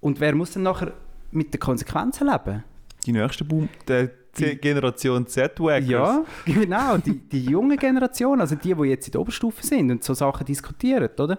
Und 0.00 0.20
wer 0.20 0.34
muss 0.34 0.52
dann 0.52 0.62
nachher 0.64 0.92
mit 1.30 1.52
den 1.52 1.60
Konsequenzen 1.60 2.26
leben? 2.26 2.64
Die 3.06 3.12
nächste 3.12 3.44
Boom, 3.44 3.68
der 3.88 4.10
Die- 4.38 4.56
Generation 4.56 5.26
Z-Wackers. 5.26 5.86
Ja, 5.88 6.24
genau. 6.46 6.96
Die, 6.98 7.14
die 7.18 7.44
junge 7.44 7.76
Generation, 7.76 8.40
also 8.40 8.54
die, 8.54 8.74
die 8.74 8.82
jetzt 8.84 9.06
in 9.08 9.12
der 9.12 9.20
Oberstufe 9.20 9.64
sind 9.66 9.90
und 9.90 10.04
so 10.04 10.14
Sachen 10.14 10.46
diskutieren, 10.46 11.08
oder? 11.18 11.38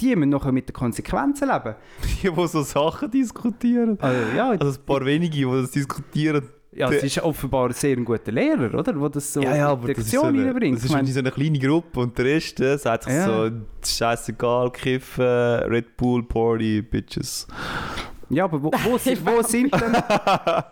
Die 0.00 0.16
müssen 0.16 0.30
nachher 0.30 0.50
mit 0.50 0.68
den 0.68 0.72
Konsequenzen 0.72 1.48
leben. 1.48 1.76
Die, 2.22 2.28
die 2.28 2.46
so 2.48 2.62
Sachen 2.62 3.10
diskutieren. 3.12 3.96
Also, 4.00 4.36
ja, 4.36 4.50
Also 4.50 4.80
ein 4.80 4.84
paar 4.86 5.04
wenige, 5.04 5.36
die 5.36 5.44
das 5.44 5.70
diskutieren. 5.70 6.48
Ja, 6.76 6.90
es 6.90 7.02
ist 7.04 7.22
offenbar 7.22 7.66
ein 7.68 7.72
sehr 7.72 7.96
guter 7.96 8.32
Lehrer, 8.32 8.74
oder? 8.74 8.92
Der 8.92 9.08
das 9.08 9.32
so 9.32 9.40
ja, 9.42 9.56
ja, 9.56 9.68
aber 9.68 9.88
die 9.88 9.94
das 9.94 10.04
ist, 10.06 10.10
so 10.12 10.22
Lektion 10.22 10.38
eine, 10.40 10.46
reinbringt. 10.48 10.76
das 10.76 10.84
ist 10.84 10.92
meine, 10.92 11.08
so 11.08 11.18
eine 11.20 11.30
kleine 11.30 11.58
Gruppe 11.58 12.00
und 12.00 12.16
der 12.18 12.24
Rest 12.24 12.60
äh, 12.60 12.76
sagt 12.78 13.04
sich 13.04 13.12
Ja. 13.12 13.26
so, 13.26 13.50
scheißegal, 13.84 14.70
kiffen, 14.72 15.24
Red 15.24 15.96
Bull, 15.96 16.22
Party, 16.24 16.82
Bitches. 16.82 17.46
ja, 18.30 18.44
aber 18.44 18.62
wo, 18.62 18.70
wo, 18.84 18.98
sind, 18.98 19.24
wo, 19.26 19.42
sind 19.46 19.72
denn, 19.74 19.96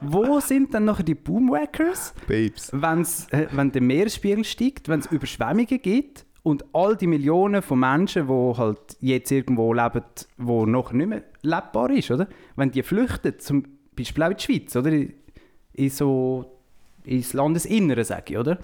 wo 0.00 0.40
sind 0.40 0.74
denn 0.74 0.84
nachher 0.84 1.02
die 1.04 1.14
Boomwackers, 1.14 2.14
Babes. 2.26 2.70
wenn's, 2.72 3.28
äh, 3.30 3.46
wenn 3.52 3.70
der 3.72 3.82
Meeresspiegel 3.82 4.44
steigt, 4.44 4.88
wenn 4.88 5.00
es 5.00 5.06
Überschwemmungen 5.06 5.80
gibt 5.80 6.24
und 6.42 6.64
all 6.72 6.96
die 6.96 7.06
Millionen 7.06 7.62
von 7.62 7.78
Menschen, 7.78 8.26
die 8.26 8.56
halt 8.58 8.96
jetzt 9.00 9.30
irgendwo 9.30 9.72
leben, 9.72 10.02
wo 10.38 10.66
noch 10.66 10.92
nicht 10.92 11.06
mehr 11.08 11.22
lebbar 11.42 11.90
ist, 11.90 12.10
oder? 12.10 12.26
Wenn 12.56 12.70
die 12.72 12.82
flüchten, 12.82 13.38
zum 13.38 13.64
Beispiel 13.96 14.22
auch 14.24 14.30
in 14.30 14.36
die 14.36 14.42
Schweiz, 14.42 14.74
oder? 14.74 14.90
In, 15.74 15.90
so 15.90 16.58
ins 17.04 17.32
Landesinnere, 17.32 18.04
sage 18.04 18.32
ich, 18.34 18.38
oder? 18.38 18.58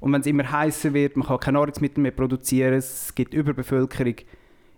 Und 0.00 0.12
wenn 0.12 0.20
es 0.20 0.26
immer 0.26 0.50
heißer 0.50 0.92
wird, 0.92 1.16
man 1.16 1.26
kann 1.26 1.40
keine 1.40 1.58
Nahrungsmittel 1.58 2.00
mehr 2.00 2.12
produzieren, 2.12 2.74
es 2.74 3.14
gibt 3.14 3.32
Überbevölkerung. 3.32 4.16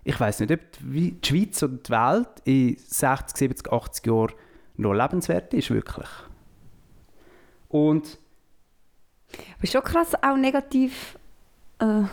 Ich 0.03 0.19
weiß 0.19 0.39
nicht, 0.39 0.51
ob 0.53 0.59
die 0.79 1.17
Schweiz 1.23 1.61
oder 1.61 1.75
die 1.75 1.89
Welt 1.89 2.29
in 2.45 2.77
60, 2.77 3.37
70, 3.37 3.71
80 3.73 4.05
Jahren 4.07 4.31
noch 4.77 4.93
lebenswert 4.93 5.53
ist, 5.53 5.69
wirklich. 5.69 6.07
Und 7.67 8.17
Aber 9.29 9.63
ist 9.63 9.73
schon 9.73 9.83
krass, 9.83 10.15
auch 10.21 10.37
negativ. 10.37 11.17
Äh, 11.79 12.03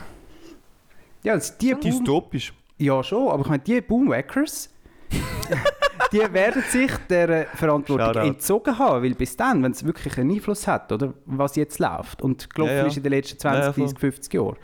ja, 1.23 1.33
also 1.33 1.53
die 1.59 1.71
Boom, 1.71 1.81
Dystopisch. 1.81 2.53
ja 2.77 3.01
schon, 3.03 3.29
aber 3.29 3.41
ich 3.43 3.47
meine, 3.47 3.63
die 3.63 3.81
Boomwackers, 3.81 4.69
die 6.15 6.33
werden 6.33 6.63
sich 6.69 6.91
der 7.09 7.45
Verantwortung 7.55 8.07
Shoutout. 8.13 8.27
entzogen 8.27 8.79
haben, 8.79 9.03
weil 9.03 9.13
bis 9.15 9.35
dann, 9.37 9.61
wenn 9.63 9.71
es 9.71 9.83
wirklich 9.85 10.17
einen 10.17 10.31
Einfluss 10.31 10.67
hat, 10.67 10.91
oder 10.91 11.13
was 11.25 11.55
jetzt 11.55 11.79
läuft 11.79 12.21
und 12.21 12.49
gelaufen 12.53 12.73
Ja, 12.73 12.81
ja. 12.81 12.85
ist 12.87 12.97
in 12.97 13.03
den 13.03 13.11
letzten 13.11 13.39
20, 13.39 13.59
Ja, 13.59 13.65
ja, 13.67 13.73
voll. 13.73 13.83
30, 13.83 13.99
50 13.99 14.33
Jahren, 14.33 14.55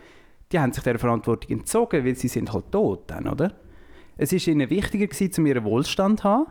die 0.51 0.59
haben 0.59 0.73
sich 0.73 0.83
der 0.83 0.99
Verantwortung 0.99 1.51
entzogen, 1.59 2.05
weil 2.05 2.15
sie 2.15 2.27
sind 2.27 2.51
halt 2.53 2.71
tot 2.71 3.03
dann, 3.07 3.27
oder? 3.27 3.53
Es 4.17 4.33
ist 4.33 4.47
ihnen 4.47 4.69
wichtiger 4.69 5.07
gewesen, 5.07 5.31
um 5.39 5.45
ihren 5.47 5.63
Wohlstand 5.63 6.19
zu 6.19 6.23
haben, 6.25 6.45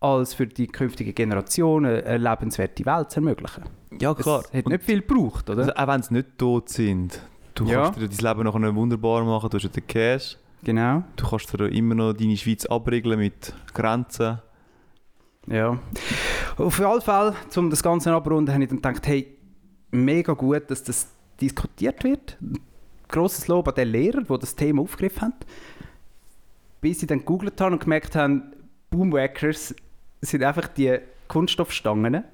als 0.00 0.34
für 0.34 0.46
die 0.46 0.66
künftigen 0.66 1.14
Generationen 1.14 2.02
eine 2.04 2.18
lebenswerte 2.18 2.84
Welt 2.84 3.10
zu 3.10 3.20
ermöglichen. 3.20 3.64
Ja, 4.00 4.12
klar. 4.14 4.40
Es 4.40 4.52
hat 4.58 4.66
Und- 4.66 4.72
nicht 4.72 4.84
viel 4.84 5.00
gebraucht, 5.00 5.48
oder? 5.48 5.60
Also, 5.60 5.74
auch 5.74 5.86
wenn 5.86 6.02
sie 6.02 6.14
nicht 6.14 6.36
tot 6.36 6.68
sind, 6.68 7.20
du 7.54 7.64
Ja. 7.64 7.84
kannst 7.90 8.00
dir 8.00 8.08
dein 8.08 8.36
Leben 8.36 8.44
nachher 8.44 8.74
wunderbar 8.74 9.24
machen, 9.24 9.48
du 9.48 9.56
hast 9.56 9.62
ja 9.64 9.70
den 9.70 9.86
Cash, 9.86 10.36
genau. 10.64 11.04
du 11.16 11.28
kannst 11.28 11.52
dir 11.52 11.68
immer 11.68 11.94
noch 11.94 12.12
deine 12.12 12.36
Schweiz 12.36 12.66
abriegeln 12.66 13.18
mit 13.18 13.54
Grenzen. 13.72 14.38
Ja. 15.46 15.78
Auf 16.56 16.78
jeden 16.78 17.00
Fall, 17.00 17.34
um 17.56 17.70
das 17.70 17.82
Ganze 17.82 18.12
abzurunden, 18.12 18.52
habe 18.54 18.64
ich 18.64 18.70
dann 18.70 18.80
gedacht, 18.80 19.06
hey, 19.06 19.36
mega 19.90 20.32
gut, 20.32 20.70
dass 20.70 20.82
das 20.82 21.08
diskutiert 21.40 22.02
wird. 22.04 22.38
Grosses 23.08 23.48
Lob 23.48 23.68
an 23.68 23.74
den 23.74 23.88
Lehrer, 23.88 24.22
der 24.22 24.38
das 24.38 24.56
Thema 24.56 24.82
aufgegriffen 24.82 25.22
hat. 25.22 25.46
Bis 26.80 27.00
sie 27.00 27.06
dann 27.06 27.20
gegoogelt 27.20 27.60
haben 27.60 27.74
und 27.74 27.82
gemerkt 27.82 28.16
haben, 28.16 28.54
Boomwackers 28.90 29.74
sind 30.20 30.42
einfach 30.42 30.68
die 30.68 30.98
Kunststoffstangen 31.28 32.24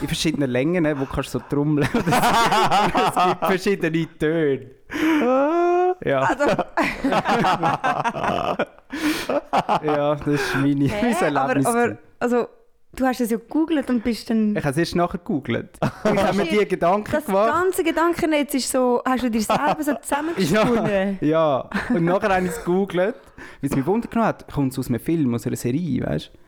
in 0.00 0.06
verschiedenen 0.06 0.50
Längen, 0.50 0.84
wo 0.98 1.04
du 1.04 1.10
kannst 1.10 1.30
so 1.30 1.38
trommeln 1.38 1.88
es 1.94 2.04
gibt 2.04 3.46
verschiedene 3.46 4.06
Töne. 4.18 4.70
Ja. 6.04 6.20
also, 6.20 6.44
ja, 9.84 10.14
das 10.16 10.26
ist 10.28 10.54
meine, 10.56 10.74
mein 10.74 10.88
hä? 10.88 11.14
aber, 11.14 11.22
Erlebnis. 11.40 11.66
aber 11.66 11.96
also, 12.18 12.48
du 12.94 13.04
hast 13.06 13.20
es 13.20 13.30
ja 13.30 13.36
gegoogelt 13.38 13.88
und 13.90 14.02
bist 14.04 14.28
dann. 14.30 14.56
ich 14.56 14.62
habe 14.64 14.70
es 14.72 14.78
erst 14.78 14.96
nachher 14.96 15.18
gegoogelt. 15.18 15.70
Ich 16.04 16.22
habe 16.22 16.36
mir 16.36 16.44
die 16.46 16.66
Gedanken 16.66 17.10
Das 17.12 17.26
gemacht. 17.26 17.52
ganze 17.52 17.82
Gedankennetz 17.84 18.54
ist 18.54 18.70
so, 18.70 19.02
hast 19.04 19.24
du 19.24 19.30
dir 19.30 19.40
selber 19.42 19.76
so 19.80 19.94
zusammengesponnen? 19.94 21.18
Ja, 21.20 21.68
und 21.90 22.04
nachher 22.04 22.34
habe 22.34 22.44
ich 22.44 22.50
es 22.52 22.58
gegoogelt, 22.64 23.14
weil 23.60 23.70
es 23.70 23.76
mich 23.76 23.84
genommen 23.84 24.02
hat, 24.22 24.46
kommt 24.52 24.72
es 24.72 24.78
aus 24.78 24.88
einem 24.88 25.00
Film, 25.00 25.34
aus 25.34 25.46
einer 25.46 25.56
Serie, 25.56 26.06
weißt 26.06 26.30
du? 26.32 26.38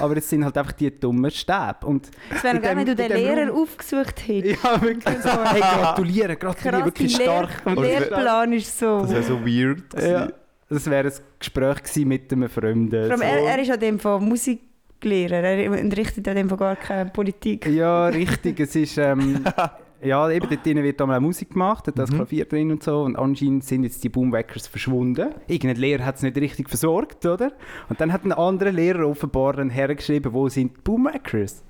Aber 0.00 0.16
es 0.16 0.28
sind 0.28 0.44
halt 0.44 0.56
einfach 0.58 0.72
die 0.72 0.90
dummen 0.98 1.30
Stäbe. 1.30 1.76
Und 1.84 2.10
Es 2.34 2.42
wäre 2.44 2.58
geil, 2.60 2.76
wenn 2.76 2.86
du 2.86 2.94
den 2.96 3.12
Lehrer 3.12 3.48
Raum- 3.48 3.62
aufgesucht 3.62 4.26
hättest. 4.26 4.62
Ja, 4.64 4.82
wirklich 4.82 5.18
so. 5.22 5.28
Hey, 5.44 5.60
gratulieren, 5.60 6.38
gratulieren, 6.38 6.74
Krass, 6.82 6.84
wirklich 6.86 7.14
stark. 7.14 7.50
Oder- 7.66 7.82
Lehrplan 7.82 8.52
ist 8.52 8.78
so. 8.78 9.00
Das 9.02 9.10
wäre 9.12 9.22
so 9.22 9.40
weird. 9.46 9.82
Ja, 10.02 10.28
das 10.68 10.88
wäre 10.90 11.08
ein 11.08 11.14
Gespräch 11.38 11.82
gewesen 11.82 12.08
mit 12.08 12.32
einem 12.32 12.48
Fremden. 12.48 13.06
Vor 13.06 13.12
allem, 13.12 13.18
so. 13.18 13.24
er, 13.24 13.56
er 13.56 13.58
ist 13.62 13.70
an 13.70 13.80
dem 13.80 13.98
von 13.98 14.24
Musiklehrer, 14.28 15.42
er 15.42 15.70
unterrichtet 15.70 16.26
an 16.28 16.36
dem 16.36 16.48
von 16.48 16.58
gar 16.58 16.76
keine 16.76 17.10
Politik. 17.10 17.66
Ja, 17.66 18.06
richtig. 18.06 18.60
Es 18.60 18.74
ist, 18.76 18.96
ähm, 18.98 19.44
ja, 20.02 20.30
eben 20.30 20.48
dort 20.48 20.64
drinnen 20.64 20.82
wird 20.84 21.00
einmal 21.00 21.18
auch 21.18 21.22
Musik 21.22 21.50
gemacht, 21.50 21.86
hat 21.86 21.98
das 21.98 22.10
Mhm. 22.10 22.16
Klavier 22.16 22.44
drin 22.46 22.70
und 22.70 22.82
so. 22.82 23.02
Und 23.02 23.16
anscheinend 23.16 23.64
sind 23.64 23.84
jetzt 23.84 24.02
die 24.04 24.08
Boomwackers 24.08 24.66
verschwunden. 24.66 25.28
Irgendein 25.46 25.80
Lehrer 25.80 26.04
hat 26.04 26.16
es 26.16 26.22
nicht 26.22 26.36
richtig 26.36 26.68
versorgt, 26.68 27.24
oder? 27.26 27.52
Und 27.88 28.00
dann 28.00 28.12
hat 28.12 28.24
ein 28.24 28.32
anderer 28.32 28.72
Lehrer 28.72 29.06
offenbar 29.08 29.54
dann 29.54 29.70
hergeschrieben, 29.70 30.32
wo 30.32 30.48
sind 30.48 30.76
die 30.76 30.80
Boomwackers? 30.82 31.62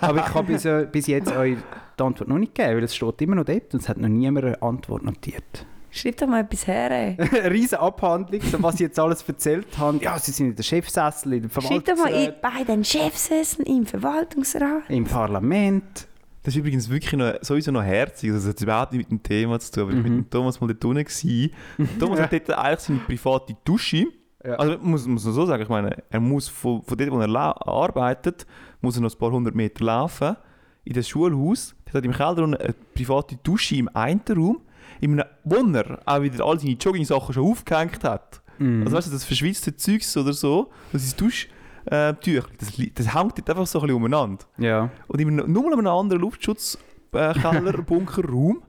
Aber 0.00 0.18
ich 0.18 0.34
habe 0.34 0.46
bis, 0.52 0.64
äh, 0.64 0.86
bis 0.90 1.06
jetzt 1.06 1.34
euch 1.36 1.56
die 1.98 2.02
Antwort 2.02 2.28
noch 2.28 2.38
nicht 2.38 2.54
gegeben, 2.54 2.76
weil 2.76 2.84
es 2.84 2.94
steht 2.94 3.22
immer 3.22 3.36
noch 3.36 3.44
dort 3.44 3.72
und 3.72 3.82
es 3.82 3.88
hat 3.88 3.98
noch 3.98 4.08
niemand 4.08 4.46
eine 4.46 4.62
Antwort 4.62 5.04
notiert. 5.04 5.66
Schreib 5.90 6.16
doch 6.16 6.26
mal 6.26 6.40
etwas 6.40 6.66
her. 6.66 6.90
Ey. 6.90 7.16
eine 7.40 7.50
riesige 7.52 7.78
Abhandlung, 7.80 8.40
so 8.42 8.60
was 8.60 8.78
sie 8.78 8.84
jetzt 8.84 8.98
alles 8.98 9.22
erzählt 9.22 9.68
haben. 9.78 10.00
Ja, 10.00 10.18
sie 10.18 10.32
sind 10.32 10.48
in 10.48 10.56
der 10.56 10.64
Chefsessel, 10.64 11.34
in 11.34 11.42
der 11.42 11.60
Schreib 11.60 11.84
doch 11.84 11.96
mal 11.96 12.08
in, 12.08 12.32
Verwaltungsrat, 12.32 12.42
bei 12.42 12.64
den 12.64 12.84
Chefsesseln 12.84 13.66
im 13.66 13.86
Verwaltungsrat. 13.86 14.82
im 14.88 15.04
Parlament. 15.04 16.08
Das 16.44 16.54
ist 16.54 16.58
übrigens 16.60 16.88
wirklich 16.90 17.14
noch, 17.14 17.32
sowieso 17.40 17.72
noch 17.72 17.82
herzig. 17.82 18.30
Also, 18.30 18.46
das 18.46 18.54
hat 18.56 18.62
überhaupt 18.62 18.92
nicht 18.92 18.98
mit 19.00 19.10
dem 19.10 19.22
Thema 19.22 19.58
zu 19.58 19.72
tun, 19.72 19.82
aber 19.84 19.90
ich 19.92 19.96
war 19.96 20.04
Mhm. 20.10 20.16
mit 20.18 20.26
dem 20.26 20.30
Thomas 20.30 20.60
mal 20.60 20.66
dort 20.68 20.84
unten. 20.84 21.04
gewesen. 21.04 21.50
Thomas 21.98 22.20
hat 22.20 22.32
dort 22.32 22.50
eigentlich 22.50 22.80
seine 22.80 22.98
private 23.00 23.56
Dusche. 23.64 24.04
Ja. 24.44 24.52
Also 24.56 24.76
muss, 24.78 25.06
muss 25.06 25.24
man 25.24 25.32
so 25.34 25.46
sagen, 25.46 25.62
ich 25.62 25.68
meine, 25.70 26.02
er 26.10 26.20
muss 26.20 26.48
von, 26.48 26.82
von 26.82 26.98
dort, 26.98 27.10
wo 27.10 27.18
er 27.18 27.66
arbeitet, 27.66 28.46
muss 28.82 28.94
er 28.96 29.00
noch 29.02 29.12
ein 29.14 29.18
paar 29.18 29.32
hundert 29.32 29.54
Meter 29.54 29.84
laufen. 29.84 30.36
In 30.84 30.92
das 30.92 31.08
Schulhaus, 31.08 31.74
der 31.86 31.94
hat 31.94 32.04
im 32.04 32.12
Keller 32.12 32.44
eine 32.44 32.74
private 32.94 33.36
Dusche 33.42 33.76
im 33.76 33.88
einen 33.94 34.20
Raum, 34.28 34.60
in 35.00 35.18
einem, 35.18 35.28
wo 35.44 35.56
er 35.74 35.98
auch 36.04 36.20
wieder 36.20 36.44
all 36.44 36.60
seine 36.60 36.72
Jogging-Sachen 36.74 37.32
schon 37.32 37.50
aufgehängt 37.50 38.04
hat. 38.04 38.42
Mhm. 38.58 38.82
Also 38.84 38.96
weißt 38.98 39.08
du, 39.08 39.12
das 39.12 39.24
verschwitzte 39.24 39.74
Zeugs 39.76 40.14
oder 40.14 40.34
so, 40.34 40.70
das 40.92 41.04
ist 41.04 41.18
Dusch... 41.18 41.48
Äh, 41.86 42.14
Tüchli, 42.14 42.42
das, 42.58 42.72
das 43.06 43.14
hängt 43.14 43.38
dort 43.38 43.50
einfach 43.50 43.66
so 43.66 43.78
ein 43.80 43.82
bisschen 43.86 43.96
umeinander. 43.96 44.44
ja. 44.58 44.90
Und 45.06 45.20
in 45.20 45.34
nur 45.36 45.66
in 45.66 45.72
einem 45.78 45.86
anderen 45.86 46.22
Luftschutzkeller, 46.22 47.72
Bunkerraum, 47.86 48.62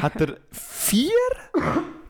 hat 0.00 0.20
er 0.20 0.36
vier, 0.50 1.10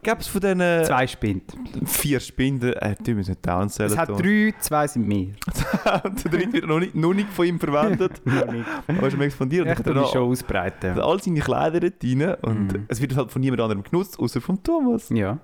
gab 0.02 0.20
es 0.20 0.26
von 0.28 0.40
diesen 0.40 0.58
Zwei 0.84 1.06
Spind. 1.06 1.42
vier 1.84 2.20
Spinden, 2.20 2.72
äh, 2.74 2.94
die 3.00 3.14
müssen 3.14 3.30
nicht 3.32 3.46
downzählen. 3.46 3.92
Es 3.92 3.98
hat 3.98 4.08
drei, 4.08 4.54
zwei 4.58 4.86
sind 4.86 5.06
mehr. 5.06 5.28
der 5.84 6.10
dritte 6.30 6.52
wird 6.52 6.66
noch 6.66 6.78
nicht, 6.80 6.94
noch 6.94 7.12
nicht 7.12 7.28
von 7.28 7.46
ihm 7.46 7.60
verwendet. 7.60 8.20
Noch 8.24 8.50
nicht. 8.50 8.66
Aber 8.86 8.98
er 9.02 9.06
ist 9.08 9.14
am 9.14 9.20
expandieren. 9.22 9.68
Ich 9.68 9.78
tue 9.80 9.94
mich 9.94 10.06
schon 10.08 10.22
hat 10.22 10.28
ausbreiten. 10.30 10.96
er 10.96 11.04
all 11.04 11.22
seine 11.22 11.40
Kleider 11.40 11.80
rein 12.02 12.34
und 12.42 12.72
Mhm. 12.72 12.84
es 12.88 13.00
wird 13.00 13.16
halt 13.16 13.30
von 13.30 13.40
niemand 13.40 13.60
anderem 13.60 13.82
genutzt, 13.82 14.18
außer 14.18 14.40
von 14.40 14.62
Thomas. 14.62 15.08
Ja. 15.10 15.38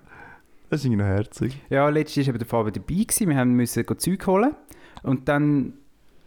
Das 0.71 0.81
ist 0.81 0.87
irgendwie 0.87 1.03
noch 1.03 1.09
herzig. 1.11 1.61
Ja, 1.71 1.89
letztes 1.89 2.25
war 2.27 2.31
eben 2.31 2.39
der 2.39 2.47
Fabio 2.49 2.71
dabei. 2.73 2.95
Gewesen. 3.05 3.29
Wir 3.29 3.37
haben 3.37 3.53
müssen 3.53 3.85
go 3.87 3.95
Zeug 3.95 4.27
holen. 4.27 4.55
Und 5.05 5.29
dann 5.29 5.75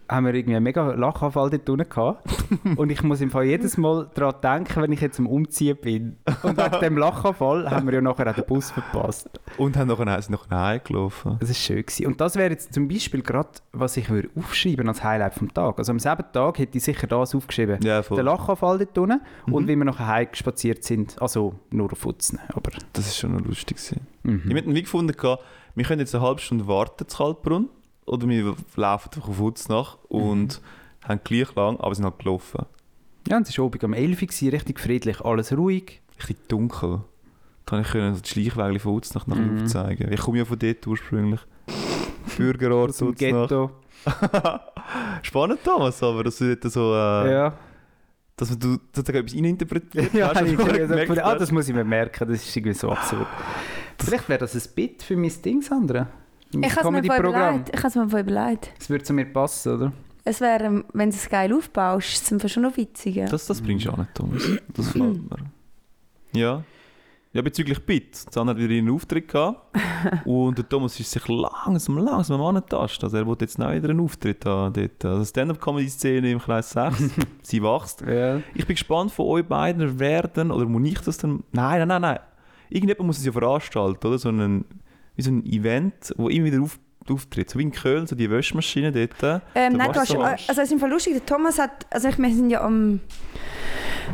haben 0.09 0.25
wir 0.25 0.34
irgendwie 0.34 0.55
einen 0.55 0.63
mega 0.63 0.93
Lachanfall 0.93 1.49
dort 1.49 1.69
unten 1.69 1.89
gehabt. 1.89 2.25
Und 2.78 2.89
ich 2.91 3.03
muss 3.03 3.19
im 3.19 3.30
Fall 3.30 3.43
jedes 3.43 3.75
Mal 3.75 4.09
daran 4.13 4.36
denken, 4.41 4.82
wenn 4.82 4.93
ich 4.93 5.01
jetzt 5.01 5.19
am 5.19 5.28
Umziehen 5.28 5.75
bin. 5.75 6.15
Und 6.43 6.55
wegen 6.57 6.80
dem 6.80 6.97
Lachanfall 6.97 7.69
haben 7.69 7.88
wir 7.88 7.95
ja 7.95 7.99
nachher 8.01 8.30
auch 8.32 8.34
den 8.36 8.45
Bus 8.45 8.71
verpasst. 8.71 9.30
Und 9.57 9.75
haben 9.75 9.89
nachher, 9.89 10.21
sind 10.21 10.32
nachher 10.32 10.57
heimgelaufen. 10.63 11.36
Das 11.41 11.49
ist 11.49 11.57
schön 11.59 11.82
gewesen. 11.86 12.05
Und 12.05 12.21
das 12.21 12.38
wäre 12.38 12.51
jetzt 12.51 12.73
zum 12.73 12.88
Beispiel 12.88 13.21
gerade, 13.21 13.49
was 13.73 13.97
ich 13.97 14.09
würde 14.09 14.30
aufschreiben 14.38 14.88
als 14.88 15.03
Highlight 15.03 15.34
vom 15.34 15.53
Tag. 15.53 15.78
Also 15.78 15.91
am 15.91 15.99
selben 15.99 16.23
Tag 16.32 16.57
hätte 16.59 16.78
ich 16.78 16.86
sicher 16.86 17.05
das 17.07 17.36
aufgeschrieben. 17.36 17.78
Ja, 17.84 18.01
voll. 18.01 18.15
Der 18.15 18.23
Lachanfall 18.23 18.78
dort 18.78 18.97
unten 18.97 19.19
und 19.51 19.63
Mhm. 19.63 19.67
wie 19.67 19.75
wir 19.75 19.84
nachher 19.86 20.07
heimgespaziert 20.07 20.86
sind. 20.86 21.21
Also 21.21 21.55
nur 21.69 21.91
auf 21.91 21.97
Futzen. 21.97 22.39
Aber, 22.53 22.71
Das 22.93 23.07
ist 23.07 23.17
schon 23.17 23.34
noch 23.36 23.41
lustig. 23.45 23.75
gewesen. 23.75 24.07
mhm. 24.23 24.43
Ich 24.49 24.55
habe 24.55 24.73
wie 24.73 24.84
gefunden, 24.84 25.17
gehabt, 25.17 25.43
wir 25.75 25.84
können 25.84 25.99
jetzt 25.99 26.15
eine 26.15 26.23
halbe 26.23 26.39
Stunde 26.39 26.65
warten 26.65 27.05
zu 27.09 27.17
Kaltbrunn 27.17 27.67
oder 28.07 28.27
wir 28.27 28.55
laufen 28.75 29.09
einfach 29.13 29.29
auf 29.29 29.39
Utznach 29.39 29.97
und 30.07 30.61
haben 31.07 31.19
gleich 31.23 31.53
lang, 31.55 31.79
aber 31.79 31.93
sind 31.93 32.05
halt 32.05 32.19
gelaufen. 32.19 32.65
Ja, 33.27 33.37
und 33.37 33.47
es 33.47 33.57
war 33.57 33.65
oben 33.65 33.79
um 33.83 33.93
11 33.93 34.21
Uhr, 34.21 34.51
richtig 34.53 34.79
friedlich, 34.79 35.21
alles 35.21 35.55
ruhig. 35.55 36.01
Richtig 36.17 36.47
dunkel. 36.47 37.01
Da 37.65 37.69
konnte 37.75 37.85
ich 37.85 37.91
können 37.91 38.21
die 38.21 38.27
Schleichwege 38.27 38.79
von 38.79 38.93
Utznach 38.95 39.27
nach 39.27 39.35
Mhm. 39.37 39.63
aufzeigen. 39.63 40.11
Ich 40.11 40.21
komme 40.21 40.37
ja 40.37 40.45
von 40.45 40.57
dort 40.57 40.87
ursprünglich. 40.87 41.41
Bürgerort 42.37 42.89
Utznach. 43.01 43.17
Ghetto. 43.17 43.71
Spannend, 45.21 45.59
Thomas, 45.63 46.01
aber 46.01 46.23
dass 46.23 46.37
du 46.37 46.55
dort 46.55 46.71
so... 46.71 46.93
Äh, 46.93 47.31
Ja. 47.31 47.53
Dass 48.37 48.57
du 48.57 48.77
sozusagen 48.93 49.17
etwas 49.17 49.33
reininterpretiert 49.35 50.13
ja, 50.13 50.27
hast. 50.29 50.35
habe 50.41 50.55
gemerkt 50.55 51.09
gedacht, 51.09 51.25
ah, 51.25 51.35
das 51.35 51.51
muss 51.51 51.67
ich 51.67 51.73
mir 51.73 51.83
merken, 51.83 52.27
das 52.27 52.45
ist 52.45 52.55
irgendwie 52.55 52.77
so 52.77 52.91
absurd. 52.91 53.25
Vielleicht 53.99 54.29
wäre 54.29 54.39
das 54.39 54.53
ein 54.55 54.73
Bit 54.75 55.01
für 55.01 55.17
mein 55.17 55.31
Ding, 55.43 55.61
Sandra. 55.63 56.07
Ich 56.51 56.75
habe 56.75 56.97
es 56.97 57.03
mir 57.03 57.17
überlegt. 57.17 57.69
Ich 57.73 57.83
habe 57.83 57.87
es 57.87 57.95
mir 57.95 58.19
überlegt. 58.19 58.71
Das 58.77 58.89
würde 58.89 59.03
zu 59.03 59.13
mir 59.13 59.25
passen, 59.25 59.75
oder? 59.75 59.93
Es 60.23 60.41
wäre, 60.41 60.65
ähm, 60.65 60.85
wenn 60.93 61.09
du 61.09 61.15
es 61.15 61.29
geil 61.29 61.53
aufbaust, 61.53 62.13
ist 62.13 62.25
es 62.25 62.33
einfach 62.33 62.49
schon 62.49 62.63
noch 62.63 62.75
witzig. 62.75 63.15
Ja. 63.15 63.27
Das, 63.27 63.45
das 63.45 63.61
bringst 63.61 63.85
du 63.85 63.91
auch 63.91 63.97
nicht, 63.97 64.13
Thomas. 64.13 64.43
Das 64.73 64.91
gefällt 64.91 65.29
mir. 65.29 65.37
Ja. 66.33 66.63
Ja, 67.33 67.41
bezüglich 67.41 67.79
Bit. 67.85 68.15
Zahn 68.15 68.49
hat 68.49 68.57
wieder 68.57 68.73
einen 68.73 68.89
Auftritt 68.89 69.27
gehabt. 69.27 69.77
und 70.25 70.57
der 70.57 70.67
Thomas 70.67 70.99
ist 70.99 71.11
sich 71.11 71.27
langsam, 71.27 71.97
langsam 71.99 72.41
am 72.41 72.55
Antasten. 72.55 73.05
Also 73.05 73.17
er 73.17 73.27
will 73.27 73.37
jetzt 73.39 73.59
noch 73.59 73.71
wieder 73.71 73.89
einen 73.89 73.99
Auftritt 73.99 74.45
haben 74.45 74.73
dort. 74.73 75.05
Also 75.05 75.23
Stand-Up-Comedy-Szene 75.23 76.31
im 76.31 76.39
Kreis 76.39 76.71
6. 76.71 77.11
Sie 77.41 77.61
wächst. 77.61 78.01
Ja. 78.01 78.37
Ich 78.53 78.65
bin 78.65 78.75
gespannt 78.75 79.11
von 79.11 79.27
euch 79.27 79.45
beiden 79.45 79.99
werden, 79.99 80.51
oder 80.51 80.65
muss 80.65 80.87
ich 80.87 80.99
das 80.99 81.17
dann... 81.17 81.43
Nein, 81.51 81.79
nein, 81.79 81.87
nein, 81.87 82.01
nein. 82.01 82.19
Irgendjemand 82.69 83.07
muss 83.07 83.19
es 83.19 83.25
ja 83.25 83.31
veranstalten, 83.31 84.07
oder? 84.07 84.17
So 84.17 84.29
ein, 84.29 84.65
wie 85.18 85.22
so 85.22 85.32
ein 85.32 85.45
Event, 85.45 86.13
wo 86.15 86.30
immer 86.30 86.45
wieder 86.45 86.61
auf, 86.61 86.80
auftritt. 87.09 87.49
So 87.49 87.59
wie 87.59 87.63
in 87.63 87.72
Köln, 87.72 88.07
so 88.07 88.15
die 88.15 88.30
Wäschmaschine 88.30 88.91
dort. 88.93 89.11
Ähm, 89.24 89.41
Der 89.53 89.70
nein, 89.72 89.91
du 89.91 89.99
hast, 89.99 90.15
also 90.15 90.61
es 90.61 90.68
ist 90.68 90.72
im 90.72 90.80
Fall 90.80 90.89
lustig, 90.89 91.13
der 91.13 91.26
Thomas 91.26 91.59
hat, 91.59 91.86
also 91.89 92.07
ich, 92.07 92.18
wir 92.18 92.30
sind 92.34 92.49
ja 92.49 92.61
am 92.61 93.01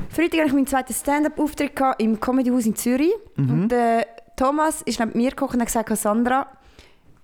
Freitag 0.09 0.39
hatte 0.39 0.47
ich 0.47 0.53
meinen 0.53 0.67
zweiten 0.67 0.93
Stand-up-Auftritt 0.93 1.71
im 1.99 2.19
Comedyhaus 2.19 2.65
in 2.65 2.75
Zürich 2.75 3.11
Mhm. 3.35 3.49
und 3.51 3.69
der 3.69 4.07
Thomas 4.35 4.81
ist 4.83 4.99
neben 4.99 5.15
mir 5.15 5.29
gekommen 5.29 5.53
und 5.53 5.59
hat 5.59 5.67
gesagt, 5.67 5.95
Sandra, 5.97 6.47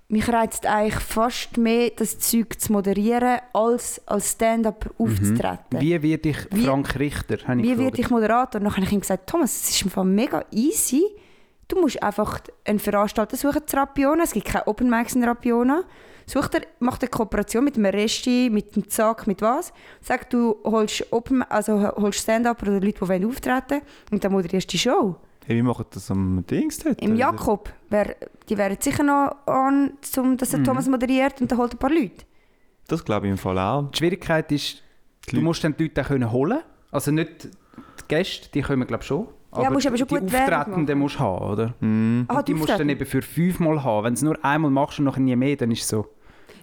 mich 0.08 0.28
reizt 0.28 0.66
eigentlich 0.66 0.94
fast 1.00 1.56
mehr, 1.56 1.90
das 1.96 2.18
Zeug 2.18 2.58
zu 2.60 2.72
moderieren, 2.72 3.38
als 3.52 4.00
als 4.06 4.32
Stand-up 4.32 4.90
aufzutreten. 4.98 5.58
Mhm. 5.72 5.80
Wie 5.80 6.02
werde 6.02 6.28
ich 6.30 6.36
Wie- 6.52 6.64
Frank 6.64 6.98
Richter? 6.98 7.38
habe 7.46 7.60
ich 7.60 7.66
Wie 7.68 7.78
werde 7.78 8.00
ich 8.00 8.10
Moderator? 8.10 8.60
Und 8.60 8.64
dann 8.64 8.76
habe 8.76 8.84
ich 8.84 8.92
ihm 8.92 9.00
gesagt, 9.00 9.28
Thomas, 9.28 9.54
es 9.64 9.70
ist 9.70 9.82
im 9.82 9.90
Fall 9.90 10.04
mega 10.04 10.44
easy. 10.52 11.02
Du 11.70 11.80
musst 11.80 12.02
einfach 12.02 12.40
einen 12.64 12.80
Veranstalter 12.80 13.36
suchen 13.36 13.62
zu 13.64 13.76
Rapiona. 13.76 14.24
Es 14.24 14.32
gibt 14.32 14.46
keine 14.46 14.66
Open 14.66 14.90
Mics 14.90 15.14
in 15.14 15.22
Rapiona. 15.22 15.84
Such 16.26 16.48
dir, 16.48 16.62
mach 16.80 16.98
eine 17.00 17.08
Kooperation 17.08 17.64
mit 17.64 17.76
einem 17.76 17.86
Resti, 17.86 18.50
mit 18.50 18.74
einem 18.74 18.88
Zack, 18.88 19.26
mit 19.28 19.40
was. 19.40 19.72
Sag, 20.00 20.28
du 20.30 20.56
holst, 20.64 21.06
Open, 21.12 21.42
also 21.42 21.80
holst 21.96 22.20
Stand-up 22.20 22.60
oder 22.62 22.72
Leute, 22.72 22.92
die 22.92 23.08
wollen 23.08 23.24
auftreten 23.24 23.82
und 24.10 24.22
dann 24.22 24.32
moderierst 24.32 24.68
du 24.68 24.72
die 24.72 24.78
Show. 24.78 25.16
Hey, 25.46 25.56
wie 25.56 25.62
macht 25.62 25.94
das 25.94 26.10
am 26.10 26.44
Dings 26.48 26.78
dort? 26.78 27.00
Im 27.00 27.14
Jakob, 27.16 27.72
wär, 27.88 28.16
die 28.48 28.58
wären 28.58 28.76
sicher 28.80 29.02
noch 29.04 29.36
an, 29.46 29.92
zum, 30.00 30.36
dass 30.36 30.50
der 30.50 30.62
Thomas 30.62 30.88
moderiert 30.88 31.40
und 31.40 31.50
dann 31.50 31.58
holt 31.58 31.72
ein 31.72 31.78
paar 31.78 31.90
Leute. 31.90 32.24
Das 32.88 33.04
glaube 33.04 33.26
ich 33.26 33.30
im 33.30 33.38
Fall 33.38 33.58
auch. 33.58 33.90
Die 33.92 33.98
Schwierigkeit 33.98 34.50
ist, 34.52 34.82
Die 35.28 35.36
du 35.36 35.40
musst 35.40 35.62
dann 35.62 35.76
die 35.76 35.84
Leute 35.84 36.02
auch 36.02 36.08
können 36.08 36.30
holen 36.30 36.58
Also 36.90 37.12
nicht 37.12 37.44
die 37.44 37.50
Gäste, 38.08 38.48
die 38.52 38.62
kommen 38.62 38.86
glaube 38.86 39.02
ich 39.02 39.06
schon. 39.06 39.28
Ja, 39.56 39.70
musst 39.70 39.86
aber 39.86 39.96
schon 39.98 40.06
die 40.08 40.14
gut 40.14 40.24
Auftretenden 40.34 40.98
musst 40.98 41.16
du 41.16 41.20
haben, 41.20 41.44
oder? 41.52 41.74
Mhm. 41.80 42.24
Ah, 42.28 42.38
Und 42.38 42.48
die 42.48 42.54
musst 42.54 42.68
du 42.70 42.78
dann 42.78 42.88
eben 42.88 43.04
für 43.06 43.20
fünfmal 43.22 43.82
haben. 43.82 44.04
Wenn 44.04 44.14
du 44.14 44.18
es 44.18 44.22
nur 44.22 44.44
einmal 44.44 44.70
machst 44.70 44.98
und 45.00 45.06
nachher 45.06 45.20
nie 45.20 45.34
mehr, 45.36 45.56
dann 45.56 45.70
ist 45.72 45.82
es 45.82 45.88
so. 45.88 46.06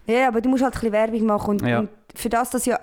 Ja, 0.05 0.29
aber 0.29 0.39
du 0.41 0.47
musst 0.49 0.63
halt 0.63 0.73
ein 0.75 0.79
bisschen 0.79 0.93
Werbung 0.93 1.25
machen. 1.25 1.49
Und, 1.49 1.61
Ja. 1.63 1.79
und 1.79 1.89
für 2.15 2.29
das, 2.29 2.49
dass 2.49 2.65
ja. 2.65 2.79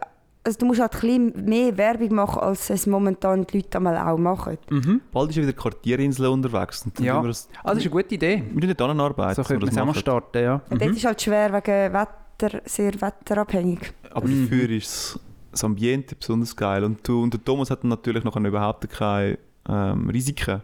Also 0.46 0.59
du 0.59 0.66
musst 0.66 0.78
halt 0.78 0.92
ein 0.94 1.00
bisschen 1.00 1.44
mehr 1.46 1.74
Werbung 1.78 2.14
machen, 2.16 2.38
als 2.42 2.68
es 2.68 2.86
momentan 2.86 3.46
die 3.46 3.57
Leute 3.57 3.78
einmal 3.78 3.96
auch 3.96 4.18
machen. 4.18 4.59
Mhm. 4.68 5.00
Bald 5.11 5.30
ist 5.30 5.36
ja 5.36 5.42
wieder 5.42 5.55
Quartierinsel 5.55 6.26
unterwegs. 6.26 6.84
Und 6.84 6.98
dann 6.98 7.07
Ja. 7.07 7.22
wir 7.22 7.28
das, 7.28 7.48
Also 7.62 7.76
das 7.76 7.86
ist 7.86 7.92
eine 7.92 8.02
gute 8.02 8.14
Idee. 8.14 8.42
wir 8.52 8.76
tun 8.76 8.90
nicht 8.94 9.00
arbeiten. 9.00 9.34
So 9.42 9.55
es 9.55 9.78
auch 9.78 9.86
mal 9.86 9.94
starten, 9.94 10.42
ja. 10.44 10.61
Und 10.68 10.82
dort 10.82 10.94
ist 10.94 11.05
halt 11.07 11.22
schwer 11.22 11.50
wegen 11.50 11.94
Wetter, 11.94 12.61
sehr 12.66 12.92
wetterabhängig. 13.00 13.94
Aber 14.12 14.28
Mhm. 14.28 14.50
dafür 14.50 14.68
ist 14.68 15.18
das 15.50 15.64
Ambiente 15.64 16.14
besonders 16.14 16.55
geil. 16.55 16.84
Und, 16.84 17.09
du, 17.09 17.22
und 17.22 17.32
der 17.32 17.42
Thomas 17.42 17.70
hat 17.70 17.82
dann 17.82 17.88
natürlich 17.88 18.22
noch 18.22 18.36
überhaupt 18.36 18.86
keine 18.90 19.38
ähm, 19.68 20.08
Risiken. 20.10 20.62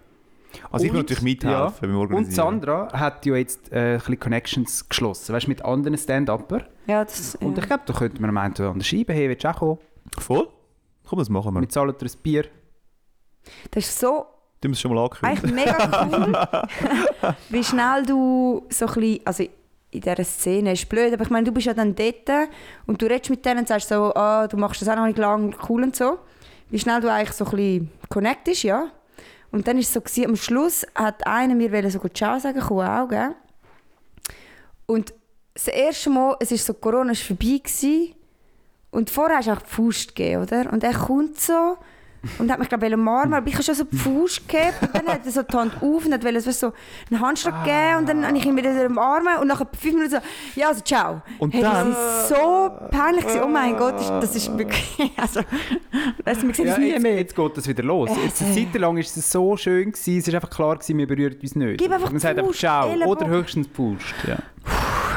Also 0.72 0.84
ich 0.86 0.92
will 0.92 0.98
Und- 1.01 1.05
natürlich 1.09 1.22
mithelfen 1.22 1.80
beim 1.80 1.90
Und 1.90 1.96
Organisieren. 1.96 2.34
Sandra 2.34 2.92
hat 2.92 3.24
ja 3.24 3.36
jetzt 3.36 3.70
äh, 3.72 3.92
ein 3.94 3.98
bisschen 3.98 4.18
Connections 4.18 4.88
geschlossen, 4.88 5.34
weißt 5.34 5.46
du, 5.46 5.51
mit 5.51 5.64
anderen 5.64 5.96
Stand-Upper. 5.96 6.62
Ja, 6.86 7.05
das, 7.05 7.36
Und 7.36 7.57
ja. 7.57 7.62
ich 7.62 7.68
glaube, 7.68 7.82
da 7.86 7.92
könnte 7.92 8.20
man 8.20 8.30
am 8.30 8.36
einen 8.38 8.55
oder 8.55 8.66
anderen 8.68 8.82
schreiben, 8.84 9.14
hey, 9.14 9.28
willst 9.28 9.44
du 9.44 9.48
auch 9.51 9.57
kommen? 9.59 9.78
Voll? 10.18 10.48
Komm, 11.09 11.18
das 11.20 11.28
machen 11.28 11.55
wir. 11.55 11.61
Wir 11.61 11.68
zahlen 11.68 11.94
dir 11.98 12.07
ein 12.07 12.12
Bier. 12.22 12.44
das 13.70 13.84
ist 13.86 14.01
so 14.01 14.26
Du 14.61 14.68
musst 14.68 14.78
es 14.78 14.82
schon 14.82 14.94
mal 14.94 15.03
ankündigen. 15.05 15.38
eigentlich 15.59 15.64
mega 15.66 16.09
cool, 16.12 17.34
wie 17.48 17.64
schnell 17.64 18.05
du 18.05 18.66
so 18.68 18.86
ein 18.86 18.92
bisschen, 18.94 19.20
also 19.26 19.44
in 19.92 20.01
dieser 20.03 20.22
Szene 20.24 20.72
ist 20.72 20.86
blöd, 20.88 21.12
aber 21.14 21.22
ich 21.22 21.30
meine, 21.30 21.44
du 21.46 21.53
bist 21.53 21.66
ja 21.66 21.72
dann 21.74 21.94
dort 21.94 22.28
und 22.86 23.01
du 23.01 23.07
redest 23.07 23.30
mit 23.30 23.44
denen 23.46 23.61
und 23.61 23.68
sagst 23.68 23.88
so, 23.88 24.12
ah, 24.14 24.46
du 24.46 24.57
machst 24.59 24.82
das 24.82 24.88
auch 24.88 24.96
noch 24.96 25.07
nicht 25.07 25.16
lang, 25.18 25.55
cool 25.68 25.82
und 25.82 25.96
so. 25.96 26.18
Wie 26.71 26.79
schnell 26.79 27.01
du 27.01 27.12
eigentlich 27.12 27.33
so 27.33 27.45
ein 27.45 27.51
bisschen 27.51 27.91
connectest, 28.09 28.62
ja. 28.62 28.91
Und 29.51 29.66
dann 29.66 29.79
ist 29.79 29.89
es 29.89 29.95
so, 29.95 30.01
gewesen, 30.01 30.27
am 30.27 30.37
Schluss 30.37 30.87
hat 30.95 31.27
einer 31.27 31.55
mir 31.55 31.73
wollte 31.73 31.91
so 31.91 31.99
gut 31.99 32.16
Ciao 32.16 32.39
sagen, 32.39 32.61
komm 32.61 32.79
auch, 32.79 33.09
gell? 33.09 33.35
Und 34.87 35.12
das 35.55 35.68
erste 35.68 36.11
Mal, 36.11 36.37
es 36.41 36.53
ist 36.53 36.64
so, 36.64 36.75
Corona 36.75 37.09
war 37.09 37.14
vorbei 37.16 37.61
gewesen, 37.62 38.14
und 38.91 39.09
vorher 39.11 39.39
hast 39.39 39.49
du 39.49 39.53
auch 39.53 39.62
die 39.62 39.71
Faust 39.71 40.09
gegeben, 40.14 40.43
oder? 40.43 40.73
Und 40.73 40.83
er 40.83 40.95
kommt 40.95 41.41
so 41.41 41.77
und 42.39 42.51
hat 42.51 42.59
mich, 42.59 42.68
glaube 42.68 42.87
ich, 42.87 42.93
umarmen, 42.95 43.35
aber 43.35 43.47
ich 43.49 43.55
habe 43.55 43.62
schon 43.64 43.75
so 43.75 43.85
die 43.85 43.97
Faust 43.97 44.47
gegeben 44.47 44.73
und 44.83 44.95
dann 44.95 45.07
hat 45.09 45.21
er 45.25 45.31
so 45.33 45.43
die 45.43 45.57
Hand 45.57 45.75
auf 45.83 46.05
und 46.05 46.12
hat 46.12 46.23
wollte, 46.25 46.47
weißt, 46.47 46.61
so 46.61 46.73
einen 47.11 47.21
Handschlag 47.21 47.64
geben 47.64 47.97
und 47.99 48.09
dann 48.09 48.27
habe 48.27 48.37
ich 48.37 48.45
ihn 48.45 48.57
wieder 48.57 48.87
umarmen 48.87 49.39
und 49.41 49.47
nach 49.49 49.59
fünf 49.79 49.95
Minuten 49.95 50.11
so, 50.11 50.18
ja, 50.55 50.68
also 50.68 50.81
ciao. 50.83 51.23
Und 51.39 51.55
hey, 51.55 51.62
dann- 51.62 51.91
Das 51.91 52.31
war 52.31 52.39
so 52.81 52.89
peinlich, 52.91 53.25
gewesen. 53.25 53.43
oh 53.45 53.49
mein 53.49 53.77
Gott, 53.77 53.95
das 54.21 54.37
ist, 54.37 54.57
wirklich, 54.59 55.12
also, 55.16 55.41
weißt 56.25 56.41
sehen 56.55 56.66
Ja, 56.66 56.75
uns 56.75 56.79
nie 56.79 56.91
jetzt, 56.91 57.03
mehr. 57.03 57.16
jetzt 57.16 57.35
geht 57.37 57.57
das 57.57 57.66
wieder 57.68 57.83
los. 57.83 58.11
Äh, 58.11 58.25
Jetzt, 58.25 58.43
eine 58.43 58.55
Zeit 58.55 58.75
lang 58.81 58.95
war 58.95 59.01
es 59.01 59.31
so 59.33 59.57
schön, 59.57 59.93
gewesen, 59.93 60.18
es 60.18 60.27
war 60.29 60.35
einfach 60.35 60.51
klar, 60.51 60.75
gewesen, 60.77 60.99
wir 60.99 61.07
berühren 61.07 61.37
uns 61.41 61.55
nicht. 61.55 61.79
Gib 61.79 61.91
einfach 61.93 62.11
Man 62.11 62.21
sagt 62.21 62.39
einfach 62.39 62.49
Faust, 62.51 62.61
Ciao 62.61 62.93
oder 63.07 63.27
höchstens 63.29 63.68
Pust. 63.68 64.14
Ja. 64.27 64.37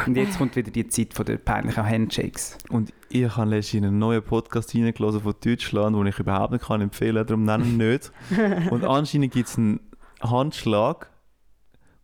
Und 0.08 0.16
jetzt 0.18 0.38
kommt 0.38 0.56
wieder 0.56 0.72
die 0.72 0.88
Zeit 0.88 1.14
von 1.14 1.26
der 1.26 1.38
peinlichen 1.38 1.86
Handshakes. 1.86 2.58
Und 2.70 2.92
ich 3.10 3.36
habe 3.36 3.50
letztens 3.50 3.74
in 3.80 3.86
einen 3.86 4.00
neuen 4.00 4.24
Podcast 4.24 4.74
reingelassen 4.76 5.22
von 5.22 5.34
Deutschland, 5.44 5.96
den 5.96 6.08
ich 6.08 6.20
überhaupt 6.20 6.52
nicht 6.54 6.66
kann 6.66 6.82
empfehlen 6.82 7.16
kann, 7.18 7.28
darum 7.28 7.44
nennen 7.44 7.80
wir 7.80 7.94
ihn 7.94 8.00
nicht. 8.00 8.12
Und 8.72 8.84
anscheinend 8.84 9.34
gibt 9.34 9.48
es 9.50 9.58
einen 9.58 9.80
Handschlag, 10.22 11.10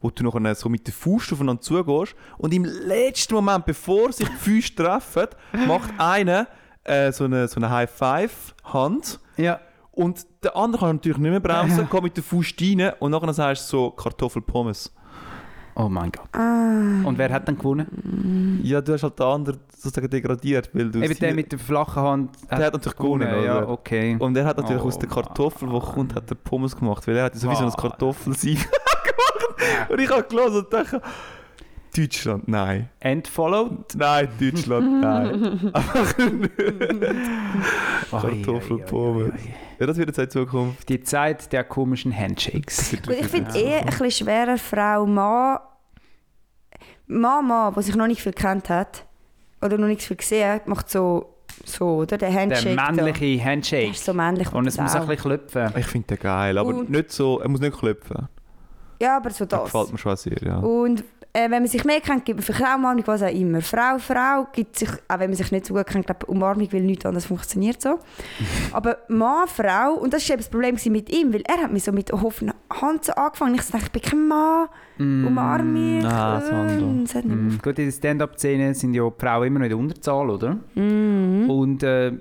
wo 0.01 0.09
du 0.09 0.23
nachher 0.23 0.55
so 0.55 0.69
mit 0.69 0.87
der 0.87 0.93
Faust 0.93 1.33
aufeinander 1.33 1.61
zugehst 1.61 2.15
und 2.37 2.53
im 2.53 2.63
letzten 2.63 3.33
Moment, 3.33 3.65
bevor 3.65 4.11
sich 4.13 4.29
die 4.29 4.35
Füße 4.35 4.75
treffen, 4.75 5.27
macht 5.67 5.89
einer 5.97 6.47
äh, 6.85 7.11
so 7.11 7.25
eine, 7.25 7.47
so 7.49 7.57
eine 7.57 7.69
High-Five-Hand 7.69 9.19
Ja. 9.37 9.59
und 9.91 10.25
der 10.43 10.55
andere 10.55 10.85
kann 10.85 10.95
natürlich 10.97 11.17
nicht 11.17 11.31
mehr 11.31 11.39
bremsen, 11.41 11.89
geht 11.91 12.03
mit 12.03 12.15
der 12.15 12.23
Faust 12.23 12.55
rein 12.61 12.93
und 12.99 13.11
nachher 13.11 13.33
sagst 13.33 13.65
du 13.73 13.77
so 13.77 13.91
Kartoffelpommes. 13.91 14.93
Oh 15.81 15.87
mein 15.87 16.11
Gott. 16.11 16.27
Ah. 16.33 17.07
Und 17.07 17.17
wer 17.17 17.29
hat 17.31 17.47
dann 17.47 17.57
gewonnen? 17.57 18.59
Ja, 18.63 18.81
du 18.81 18.91
hast 18.93 19.03
halt 19.03 19.17
den 19.17 19.25
anderen 19.25 19.59
sozusagen 19.73 20.09
degradiert, 20.09 20.69
weil 20.73 20.91
du... 20.91 20.99
Eben 21.01 21.17
der 21.17 21.33
mit 21.33 21.51
der 21.53 21.59
flachen 21.59 22.03
Hand. 22.03 22.31
Der 22.51 22.65
hat 22.65 22.73
natürlich 22.73 22.97
gewonnen, 22.97 23.29
Ja, 23.45 23.59
oder? 23.59 23.69
okay. 23.69 24.17
Und 24.19 24.35
er 24.35 24.43
hat 24.45 24.57
natürlich 24.57 24.83
Oh, 24.83 24.87
aus 24.87 24.99
der 24.99 25.07
Kartoffel, 25.07 25.69
die 25.69 25.79
kommt, 25.79 26.15
hat 26.15 26.29
er 26.29 26.35
Pommes 26.35 26.75
gemacht, 26.75 27.07
weil 27.07 27.15
er 27.15 27.23
hat 27.25 27.35
so 27.35 27.49
wie 27.49 27.55
so 27.55 27.61
ein 27.63 27.67
Wow. 27.69 27.77
Kartoffelsieb 27.77 28.57
gemacht. 28.59 29.89
Und 29.89 29.99
ich 30.01 30.09
habe 30.09 30.23
gelesen 30.23 30.57
und 30.65 30.73
dachte, 30.73 31.01
Deutschland, 31.95 32.47
nein. 32.47 32.89
Entfollowed? 32.99 33.95
Nein, 33.95 34.27
Deutschland, 34.39 34.91
nein. 35.01 35.71
Einfach 35.73 36.19
nicht. 36.31 36.51
Kartoffelpommes. 38.11 39.33
Ja, 39.79 39.85
das 39.87 39.97
wird 39.97 40.09
jetzt 40.09 40.19
in 40.19 40.29
Zukunft. 40.29 40.89
Die 40.89 41.01
Zeit 41.01 41.51
der 41.53 41.63
komischen 41.63 42.15
Handshakes. 42.15 42.91
Gut, 42.91 43.15
ich 43.17 43.27
finde 43.27 43.57
eh 43.57 43.77
ein 43.79 43.85
bisschen 43.85 44.11
schwerer, 44.11 44.57
Frau, 44.57 45.05
Mann, 45.05 45.59
Mann, 47.09 47.73
der 47.73 47.83
sich 47.83 47.95
noch 47.95 48.07
nicht 48.07 48.21
viel 48.21 48.31
kennt 48.33 48.69
hat 48.69 49.05
oder 49.61 49.77
noch 49.77 49.87
nicht 49.87 50.01
viel 50.03 50.15
gesehen 50.17 50.49
hat, 50.53 50.67
macht 50.67 50.89
so, 50.89 51.35
so 51.65 51.97
oder? 51.97 52.17
Der 52.17 52.29
Der 52.29 52.39
Handshake. 52.41 52.75
da. 52.75 52.91
männliche 52.91 53.35
Der 53.37 53.45
Handshake. 53.45 53.89
ist 53.91 54.05
so 54.05 54.13
männlich. 54.13 54.51
Und 54.53 54.67
es 54.67 54.77
muss 54.77 54.93
Sau. 54.93 55.01
ein 55.01 55.07
bisschen 55.07 55.37
klopfen. 55.37 55.73
Ich 55.77 55.85
finde 55.87 56.07
den 56.15 56.19
geil, 56.19 56.57
aber 56.57 56.69
Und- 56.69 56.89
nicht 56.89 57.11
so, 57.11 57.39
er 57.39 57.49
muss 57.49 57.59
nicht 57.59 57.77
klopfen. 57.77 58.27
Ja, 59.01 59.17
aber 59.17 59.29
so 59.31 59.45
Das 59.45 59.59
das. 59.63 59.71
gefällt 59.71 59.91
mir 59.91 59.97
schon 59.97 60.15
sehr, 60.17 60.37
ja. 60.41 60.57
Und 60.59 61.03
äh, 61.39 61.51
wenn 61.51 61.61
man 61.61 61.67
sich 61.67 61.83
mehr 61.85 62.01
kennt, 62.01 62.25
gibt 62.25 62.39
man 62.39 62.43
für 62.43 62.63
Umarmung 62.63 63.03
was 63.05 63.23
auch 63.23 63.33
immer. 63.33 63.61
Frau, 63.61 63.97
Frau 63.97 64.47
gibt 64.51 64.77
sich, 64.77 64.89
auch 65.07 65.19
wenn 65.19 65.29
man 65.29 65.35
sich 65.35 65.51
nicht 65.51 65.65
so 65.65 65.73
gut 65.73 65.87
kennt, 65.87 66.05
glaube 66.05 66.25
Umarmung, 66.25 66.67
weil 66.71 66.81
nichts 66.81 67.05
anderes 67.05 67.25
funktioniert 67.25 67.81
so. 67.81 67.99
Aber 68.71 68.97
Mann, 69.07 69.47
Frau, 69.47 69.93
und 69.93 70.13
das 70.13 70.27
war 70.27 70.33
eben 70.33 70.41
das 70.41 70.49
Problem 70.49 70.77
mit 70.91 71.09
ihm, 71.09 71.33
weil 71.33 71.41
er 71.41 71.63
hat 71.63 71.71
mich 71.71 71.83
so 71.83 71.91
mit 71.91 72.11
offener 72.11 72.55
Hand 72.69 73.05
so 73.05 73.13
angefangen. 73.13 73.55
Ich 73.55 73.61
dachte, 73.61 73.85
ich 73.85 73.91
bin 73.91 74.01
kein 74.01 74.27
Mann, 74.27 74.67
umarm 74.97 75.73
mich. 75.73 76.05
Ah, 76.05 76.39
das 76.39 77.15
hat 77.15 77.25
Mm, 77.25 77.57
Gut, 77.61 77.79
in 77.79 77.85
der 77.85 77.91
Stand-up-Szene 77.91 78.73
sind 78.73 78.93
ja 78.93 79.09
Frauen 79.17 79.47
immer 79.47 79.59
noch 79.59 79.65
in 79.65 79.69
der 79.69 79.77
Unterzahl, 79.77 80.29
oder? 80.29 80.57
Mhm. 80.75 81.49
Und 81.49 81.83
äh, 81.83 82.13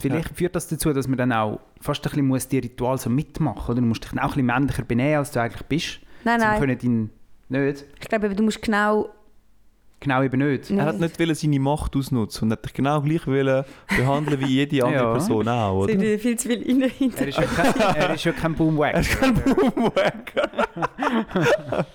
vielleicht 0.00 0.36
führt 0.36 0.54
das 0.54 0.68
dazu, 0.68 0.92
dass 0.92 1.08
man 1.08 1.18
dann 1.18 1.32
auch 1.32 1.60
fast 1.80 2.04
ein 2.04 2.10
bisschen 2.10 2.26
muss 2.26 2.48
die 2.48 2.58
Ritual 2.58 2.98
so 2.98 3.10
mitmachen 3.10 3.72
oder? 3.72 3.80
Du 3.80 3.86
musst 3.86 4.04
dich 4.04 4.10
dann 4.10 4.20
auch 4.20 4.24
ein 4.24 4.28
bisschen 4.30 4.46
männlicher 4.46 4.84
benehmen, 4.84 5.16
als 5.16 5.30
du 5.32 5.40
eigentlich 5.40 5.66
bist. 5.66 6.00
Nein, 6.24 6.40
nein. 6.40 6.60
können 6.60 7.10
nicht. 7.50 7.84
Ich 8.00 8.08
glaube, 8.08 8.28
du 8.34 8.42
musst 8.42 8.62
genau... 8.62 9.10
Genau 10.02 10.22
eben 10.22 10.40
nicht. 10.40 10.70
Er 10.70 10.86
hat 10.86 10.98
nicht 10.98 11.18
wollen 11.20 11.34
seine 11.34 11.60
Macht 11.60 11.94
ausnutzen 11.94 12.44
und 12.44 12.52
hat 12.52 12.64
dich 12.64 12.72
genau 12.72 13.02
gleich 13.02 13.26
wollen 13.26 13.66
behandeln 13.86 14.40
wie 14.40 14.46
jede 14.46 14.82
andere 14.86 15.02
Ja. 15.02 15.12
Person 15.12 15.46
auch, 15.46 15.82
oder? 15.82 15.92
Sie 15.98 16.16
viel 16.18 16.38
zu 16.38 16.48
viel 16.48 16.64
rein 16.66 16.90
hinter. 16.90 17.20
Er 17.20 17.28
ist 17.28 17.36
ja 17.36 17.44
kein, 17.44 17.74
er 17.96 18.14
ist 18.14 18.24
ja 18.24 18.32
kein 18.32 18.54
Boomwack. 18.54 18.94
Er 18.94 19.00
ist 19.00 19.20
kein 19.20 19.34
Boomwacker. 19.34 20.48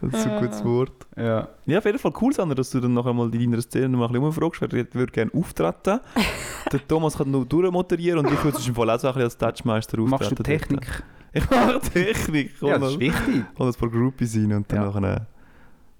das 0.00 0.12
ist 0.12 0.26
ein 0.26 0.40
gutes 0.40 0.64
Wort. 0.64 1.06
Ja. 1.16 1.48
Ja, 1.66 1.78
auf 1.78 1.84
jeden 1.84 2.00
Fall 2.00 2.12
cool, 2.20 2.32
Sandra, 2.32 2.56
dass 2.56 2.70
du 2.70 2.80
dann 2.80 2.94
nachher 2.94 3.12
mal 3.12 3.32
in 3.32 3.50
deiner 3.50 3.62
Szene 3.62 3.90
noch 3.90 3.98
mal 4.00 4.06
ein 4.06 4.12
bisschen 4.12 4.24
umfragst, 4.24 4.62
wer 4.62 4.86
würde 4.92 5.12
gerne 5.12 5.30
auftreten. 5.32 6.00
Der 6.72 6.88
Thomas 6.88 7.16
kann 7.16 7.30
nur 7.30 7.46
durchmoderieren 7.46 8.26
und 8.26 8.32
ich 8.32 8.42
würde 8.42 8.58
im 8.66 8.74
Fall 8.74 8.90
auch 8.90 8.98
so 8.98 9.06
ein 9.06 9.14
bisschen 9.14 9.22
als 9.24 9.38
Touchmeister 9.38 10.00
auftreten. 10.00 10.10
Machst 10.10 10.32
du 10.32 10.74
dort. 10.74 11.02
Ich 11.32 11.50
mache 11.50 11.80
Technik. 11.80 12.52
Ich 12.54 12.62
Ja, 12.62 12.78
das 12.78 12.92
ist 12.92 13.00
wichtig. 13.00 13.44
hol 13.58 13.68
ein 13.68 13.74
paar 13.74 13.90
Groupies 13.90 14.34
rein 14.36 14.52
und 14.52 14.72
dann 14.72 14.82
Ja. 14.82 15.00
nachher... 15.00 15.26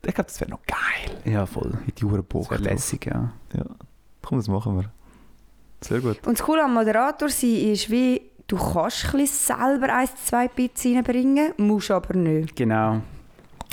Ich 0.07 0.14
glaube, 0.14 0.29
das 0.29 0.41
wäre 0.41 0.51
noch 0.51 0.61
geil. 0.66 1.16
Ja, 1.33 1.45
voll. 1.47 1.72
Mit 1.85 2.01
die 2.01 2.05
Uhren 2.05 2.24
Das 2.49 2.61
lässig, 2.61 3.07
ja. 3.07 3.33
Komm, 4.22 4.39
das 4.39 4.49
machen 4.49 4.77
wir. 4.81 4.93
Sehr 5.81 6.01
gut. 6.01 6.24
Und 6.27 6.39
das 6.39 6.45
Coole 6.47 6.64
am 6.64 6.74
Moderator 6.74 7.29
sein 7.29 7.51
ist, 7.57 7.91
wie 7.91 8.22
du 8.47 8.57
kannst 8.57 9.12
ein 9.14 9.27
selber 9.27 9.93
ein, 9.95 10.09
zwei 10.24 10.49
Bits 10.49 10.85
reinbringen, 10.85 11.53
musst 11.57 11.91
aber 11.91 12.14
nicht. 12.14 12.55
Genau. 12.57 13.03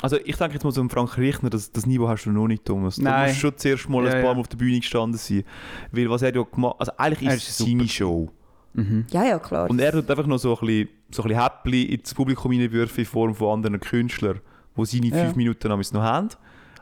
Also 0.02 0.18
ich 0.18 0.36
denke 0.36 0.56
jetzt 0.56 0.64
mal 0.64 0.72
so 0.72 0.82
um 0.82 0.90
Frank 0.90 1.18
Richtner, 1.18 1.50
das, 1.50 1.72
das 1.72 1.86
Niveau 1.86 2.10
hast 2.10 2.26
du 2.26 2.32
noch 2.32 2.48
nicht, 2.48 2.66
Thomas. 2.66 2.96
Du 2.98 3.04
Nein. 3.04 3.30
musst 3.30 3.40
schon 3.40 3.58
zuerst 3.58 3.88
mal 3.88 4.04
Ja, 4.06 4.10
ein 4.12 4.22
paar 4.22 4.32
ja. 4.32 4.34
Mal 4.34 4.40
auf 4.42 4.48
der 4.48 4.58
Bühne 4.58 4.80
gestanden 4.80 5.18
sein. 5.18 5.44
Weil 5.92 6.10
was 6.10 6.24
er 6.24 6.36
ja 6.36 6.42
gemacht 6.44 6.76
also 6.80 6.92
eigentlich 6.98 7.30
ist 7.30 7.48
ist 7.48 7.60
es 7.62 7.66
seine 7.66 7.88
Show. 7.88 8.30
Mhm. 8.74 9.06
Ja, 9.12 9.24
ja, 9.24 9.40
klar. 9.40 9.70
Und 9.70 9.80
er 9.80 9.92
tut 9.92 10.10
einfach 10.10 10.26
noch 10.28 10.38
so 10.40 10.58
ein 10.58 10.66
bisschen, 10.66 10.90
so 11.12 11.24
ein 11.24 11.28
bisschen 11.30 11.44
Häppchen 11.44 11.90
ins 11.90 12.14
Publikum 12.14 12.52
hineinwerfen 12.52 13.00
in 13.00 13.06
Form 13.06 13.36
von 13.36 13.54
anderen 13.54 13.80
Künstlern, 13.80 14.40
die 14.78 14.86
seine 14.86 15.08
Ja. 15.08 15.24
fünf 15.26 15.36
Minuten 15.36 15.68
noch 15.70 16.02
haben. 16.02 16.30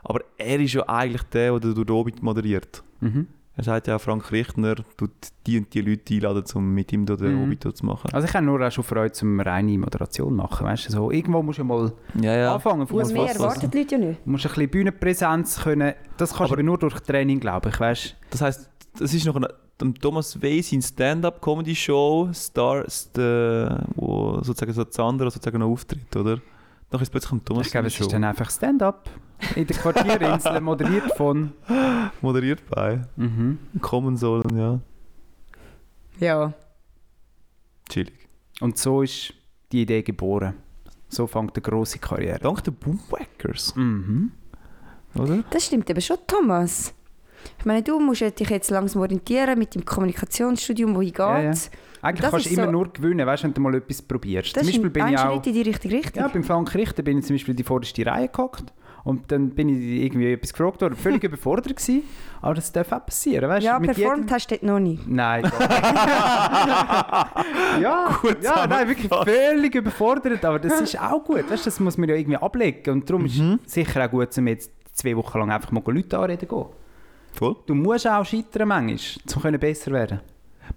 Aber 0.04 0.20
er 0.38 0.58
ist 0.60 0.72
ja 0.72 0.88
eigentlich 0.88 1.22
der, 1.24 1.58
der 1.60 1.72
durch 1.74 1.90
Orbit 1.90 2.22
moderiert. 2.22 2.82
Mhm. 3.00 3.26
Er 3.54 3.64
sagt 3.64 3.86
ja 3.86 3.96
auch, 3.96 4.00
Frank 4.00 4.32
Richtner 4.32 4.76
tut 4.96 5.10
die 5.46 5.58
und 5.58 5.72
die 5.74 5.82
Leute 5.82 6.14
einladen, 6.14 6.42
um 6.54 6.72
mit 6.72 6.90
ihm 6.90 7.04
den 7.04 7.18
Mhm. 7.34 7.42
Orbit 7.42 7.76
zu 7.76 7.84
machen. 7.84 8.08
Also 8.10 8.26
ich 8.26 8.32
habe 8.34 8.46
nur 8.46 8.66
auch 8.66 8.72
schon 8.72 8.82
Freude, 8.82 9.12
zum 9.12 9.38
reine 9.40 9.76
Moderation 9.76 10.34
machen. 10.34 10.66
Weißt 10.66 10.88
du, 10.88 10.92
so, 10.92 11.10
irgendwo 11.10 11.42
musst 11.42 11.58
du 11.58 11.64
mal 11.64 11.92
Ja, 12.18 12.34
ja. 12.34 12.54
anfangen. 12.54 12.80
Und 12.80 12.86
Fuß 12.88 13.12
mehr 13.12 13.26
erwarten 13.28 13.70
die 13.70 13.78
Leute 13.78 13.96
ja 13.96 13.98
nicht. 14.06 14.20
Du 14.24 14.30
musst 14.30 14.46
ein 14.46 14.48
bisschen 14.54 14.70
Bühnenpräsenz 14.70 15.60
können. 15.62 15.92
Das 16.16 16.30
kannst 16.30 16.40
du 16.40 16.44
Aber- 16.44 16.52
aber 16.54 16.62
nur 16.62 16.78
durch 16.78 16.98
Training, 17.00 17.40
glaube 17.40 17.68
ich. 17.68 17.78
Weißt? 17.78 18.16
Das 18.30 18.40
heisst, 18.40 18.70
das 18.98 19.12
ist 19.12 19.26
noch 19.26 19.36
eine, 19.36 19.48
dem 19.82 19.94
Thomas 19.94 20.40
Weiss 20.42 20.72
in 20.72 20.80
Stand-up-Comedy-Show, 20.82 22.30
Stars, 22.32 23.10
der, 23.12 23.84
wo 23.96 24.38
sozusagen 24.42 24.72
so 24.72 24.84
Zander 24.84 25.30
sozusagen 25.30 25.58
noch 25.58 25.68
auftritt, 25.68 26.14
oder? 26.16 26.36
Dann 26.90 27.00
ist 27.00 27.08
es 27.08 27.10
plötzlich 27.10 27.32
ein 27.32 27.44
Thomas 27.44 27.66
Ich 27.66 27.72
glaube, 27.72 27.86
es 27.88 27.94
Show. 27.94 28.04
ist 28.04 28.12
dann 28.12 28.24
einfach 28.24 28.50
Stand-up. 28.50 29.08
In 29.56 29.66
der 29.66 29.76
Quartierinsel, 29.76 30.60
moderiert 30.60 31.16
von. 31.16 31.52
moderiert 32.20 32.62
bei 32.70 33.02
Mhm. 33.16 33.58
kommen 33.80 34.16
sollen, 34.16 34.56
ja. 34.56 34.80
Ja. 36.20 36.52
Chillig. 37.88 38.28
Und 38.60 38.78
so 38.78 39.02
ist 39.02 39.34
die 39.72 39.82
Idee 39.82 40.02
geboren. 40.02 40.54
So 41.08 41.26
fängt 41.26 41.54
eine 41.56 41.62
grosse 41.62 41.98
Karriere. 41.98 42.38
Dank 42.38 42.62
der 42.64 42.70
Boomwackers, 42.70 43.74
Mhm. 43.74 44.32
oder? 45.14 45.42
Das 45.50 45.66
stimmt 45.66 45.88
eben 45.90 46.00
schon, 46.00 46.18
Thomas. 46.26 46.94
Ich 47.58 47.64
meine, 47.64 47.82
du 47.82 47.98
musst 48.00 48.20
dich 48.20 48.48
jetzt 48.50 48.70
langsam 48.70 49.02
orientieren 49.02 49.58
mit 49.58 49.74
dem 49.74 49.84
Kommunikationsstudium, 49.84 50.94
wohin 50.94 51.08
geht. 51.10 51.18
Ja, 51.18 51.40
ja. 51.40 51.52
Eigentlich 52.04 52.20
Das 52.22 52.30
kannst 52.32 52.46
du 52.46 52.50
immer 52.54 52.64
so- 52.64 52.70
nur 52.72 52.92
gewinnen, 52.92 53.24
weißt, 53.26 53.44
wenn 53.44 53.54
du 53.54 53.60
mal 53.60 53.74
etwas 53.76 54.02
probierst. 54.02 54.56
Das 54.56 54.62
zum 54.64 54.72
Beispiel 54.72 54.90
bin 54.90 55.02
ein 55.04 55.12
ich 55.14 55.18
auch. 55.20 55.32
Schritt 55.34 55.46
in 55.46 55.52
die 55.52 55.62
richtige 55.62 55.94
Richtung. 55.94 56.22
Ja, 56.22 56.28
beim 56.28 56.42
Frank 56.42 56.74
Richter 56.74 57.02
bin 57.02 57.18
ich 57.18 57.24
zum 57.26 57.34
Beispiel 57.36 57.52
in 57.52 57.56
die 57.56 57.62
vorderste 57.64 58.04
Reihe 58.04 58.28
gehockt. 58.28 58.72
Und 59.04 59.30
dann 59.32 59.50
bin 59.50 59.68
ich 59.68 60.04
irgendwie 60.04 60.32
etwas 60.32 60.52
gefragt 60.52 60.80
worden, 60.80 60.94
völlig 60.96 61.22
überfordert 61.24 61.66
gewesen. 61.76 62.02
Aber 62.40 62.54
das 62.54 62.70
darf 62.72 62.90
auch 62.92 63.04
passieren, 63.06 63.48
weißt 63.48 63.64
ja, 63.64 63.78
mit 63.80 63.92
performt 63.94 64.18
jedem- 64.24 64.30
hast 64.34 64.50
du 64.50 64.54
dort 64.56 64.62
noch 64.64 64.78
nicht. 64.80 65.08
Nein. 65.08 65.42
ja, 67.80 68.18
Gut 68.20 68.36
ja 68.42 68.66
nein, 68.66 68.88
wirklich 68.88 69.08
völlig 69.08 69.74
überfordert. 69.74 70.44
Aber 70.44 70.58
das 70.58 70.80
ist 70.80 71.00
auch 71.00 71.22
gut, 71.24 71.50
weißt, 71.50 71.66
das 71.66 71.80
muss 71.80 71.98
man 71.98 72.08
ja 72.08 72.14
irgendwie 72.16 72.36
ablegen. 72.38 72.90
Und 72.94 73.08
darum 73.10 73.22
Mhm. 73.22 73.26
ist 73.28 73.66
es 73.66 73.72
sicher 73.74 74.04
auch 74.06 74.10
gut, 74.10 74.36
um 74.38 74.46
jetzt 74.46 74.70
zwei 74.92 75.16
Wochen 75.16 75.38
lang 75.38 75.50
einfach 75.50 75.70
mal 75.72 75.82
Leute 75.86 76.18
anreden 76.18 76.48
gehen. 76.48 76.64
Voll. 77.32 77.56
Du 77.66 77.74
musst 77.74 78.06
auch 78.06 78.24
scheitern 78.24 78.68
manchmal, 78.68 78.98
um 79.34 79.42
können 79.42 79.60
besser 79.60 79.92
werden. 79.92 80.20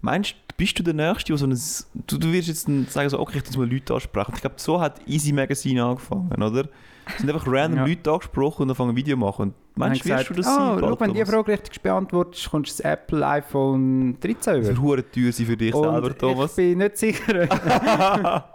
Meinst 0.02 0.32
du, 0.32 0.36
bist 0.58 0.78
du 0.80 0.84
der 0.84 0.94
Nächste, 0.94 1.34
der 1.34 1.38
so 1.38 1.46
ein... 1.46 1.60
Du, 2.08 2.18
du 2.18 2.32
wirst 2.32 2.48
jetzt 2.48 2.68
sagen, 2.92 3.10
so, 3.10 3.20
okay, 3.20 3.40
ich 3.40 3.46
muss 3.46 3.58
mal 3.58 3.70
Leute 3.72 3.94
ansprechen. 3.94 4.32
Ich 4.36 4.42
glaube, 4.42 4.56
so 4.58 4.80
hat 4.80 5.02
Easy 5.08 5.32
Magazine 5.34 5.84
angefangen, 5.84 6.42
oder? 6.42 6.68
Es 7.08 7.18
sind 7.20 7.30
einfach 7.30 7.46
random 7.48 7.80
Ja. 7.82 7.86
Leute 7.86 8.12
angesprochen 8.12 8.64
und 8.64 8.68
dann 8.70 8.76
fangen 8.76 8.92
ein 8.92 8.96
Video 8.96 9.16
machen. 9.18 9.50
Und 9.50 9.54
meinst 9.76 10.04
du, 10.06 10.10
wirst 10.10 10.30
du 10.30 10.34
das 10.34 10.48
ah, 10.48 10.76
sein? 10.76 10.80
schau, 10.80 11.00
wenn 11.00 11.14
die 11.14 11.20
Thomas? 11.20 11.30
Frage 11.30 11.52
richtig 11.52 11.82
beantwortest, 11.82 12.50
kommst 12.50 12.80
du 12.80 12.84
das 12.84 12.92
Apple 12.92 13.28
iPhone 13.28 14.18
13 14.20 14.36
Das 14.36 14.68
wird 14.68 14.78
über. 14.78 15.12
teuer 15.12 15.32
sein 15.32 15.46
für 15.46 15.58
dich 15.58 15.74
Und 15.74 15.84
selber, 15.84 16.18
Thomas. 16.18 16.52
Ich 16.52 16.56
bin 16.56 16.78
nicht 16.80 16.98
sicher. 16.98 17.48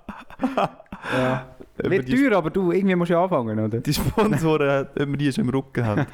ja. 1.17 1.47
Wird 1.77 2.09
die, 2.09 2.15
teuer, 2.15 2.37
aber 2.37 2.51
du, 2.51 2.73
irgendwie 2.73 2.95
musst 2.95 3.11
du 3.11 3.15
ja 3.15 3.23
anfangen, 3.23 3.59
oder? 3.59 3.81
die 3.81 3.95
Sponsoren, 3.95 4.87
ob 5.01 5.09
wir 5.09 5.17
die 5.17 5.33
schon 5.33 5.45
im 5.45 5.51
Rücken 5.51 5.85
haben. 5.87 6.07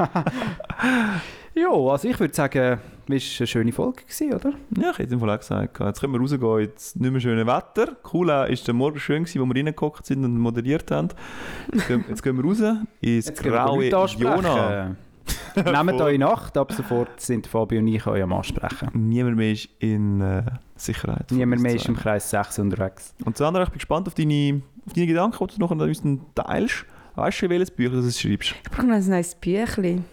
Ja, 1.57 1.71
also 1.71 2.07
ich 2.07 2.21
würde 2.21 2.35
sagen, 2.35 2.79
es 3.09 3.09
war 3.09 3.41
eine 3.41 3.47
schöne 3.47 3.73
Folge, 3.73 4.03
gewesen, 4.03 4.35
oder? 4.35 4.53
Ja, 4.79 4.91
ich 4.91 4.99
hätte 4.99 5.15
im 5.15 5.21
Fall 5.21 5.31
auch 5.31 5.39
gesagt. 5.39 5.81
Jetzt 5.81 6.01
können 6.01 6.13
wir 6.13 6.21
rausgehen, 6.21 6.61
jetzt 6.61 7.01
nicht 7.01 7.11
mehr 7.11 7.21
schönes 7.21 7.47
Wetter. 7.47 7.97
Cool 8.13 8.27
war 8.27 8.47
der 8.47 8.75
Morgen 8.75 8.99
schön, 8.99 9.25
gewesen, 9.25 9.41
wo 9.41 9.47
wir 9.47 9.57
reingehockt 9.57 10.05
sind 10.05 10.23
und 10.23 10.39
moderiert 10.39 10.91
haben. 10.91 11.09
Jetzt 11.73 11.89
gehen, 11.89 12.05
jetzt 12.09 12.23
gehen 12.23 12.37
wir 12.37 12.45
raus 12.45 12.61
ins 12.61 13.27
Jetzt 13.27 13.43
gehen 13.43 13.53
wir 13.53 13.65
graue. 13.65 14.07
Jona. 14.19 14.97
Nehmt 15.57 16.01
euch 16.01 16.19
Nacht, 16.19 16.59
ab 16.59 16.73
sofort 16.73 17.19
sind 17.21 17.47
Fabio 17.47 17.81
und 17.81 17.89
ich 17.89 18.07
euch 18.07 18.23
am 18.23 18.35
Ansprechen. 18.35 18.91
Niemand 18.93 19.39
mehr 19.39 19.53
ist 19.53 19.71
in 19.79 20.21
äh, 20.21 20.43
Sicherheit. 20.77 21.31
Niemand 21.31 21.63
mehr 21.63 21.75
ist 21.75 21.89
im 21.89 21.97
Kreis 21.97 22.29
6 22.29 22.59
unterwegs. 22.59 23.15
Und 23.25 23.39
Sandra, 23.39 23.63
ich 23.63 23.71
bin 23.71 23.79
gespannt 23.79 24.07
auf 24.07 24.15
deine, 24.15 24.61
auf 24.87 24.93
deine 24.93 25.07
Gedanken, 25.07 25.47
die 25.47 25.55
du 25.55 25.61
noch 25.61 25.71
an 25.71 25.81
uns 25.81 26.03
teilst. 26.35 26.85
Weißt 27.15 27.41
du, 27.41 27.49
welches 27.49 27.71
Bücher 27.71 28.03
du 28.03 28.11
schreibst? 28.11 28.55
Ich 28.63 28.71
brauche 28.71 28.87
noch 28.87 28.97
ein 28.97 29.09
neues 29.09 29.35
Büchlein. 29.35 30.05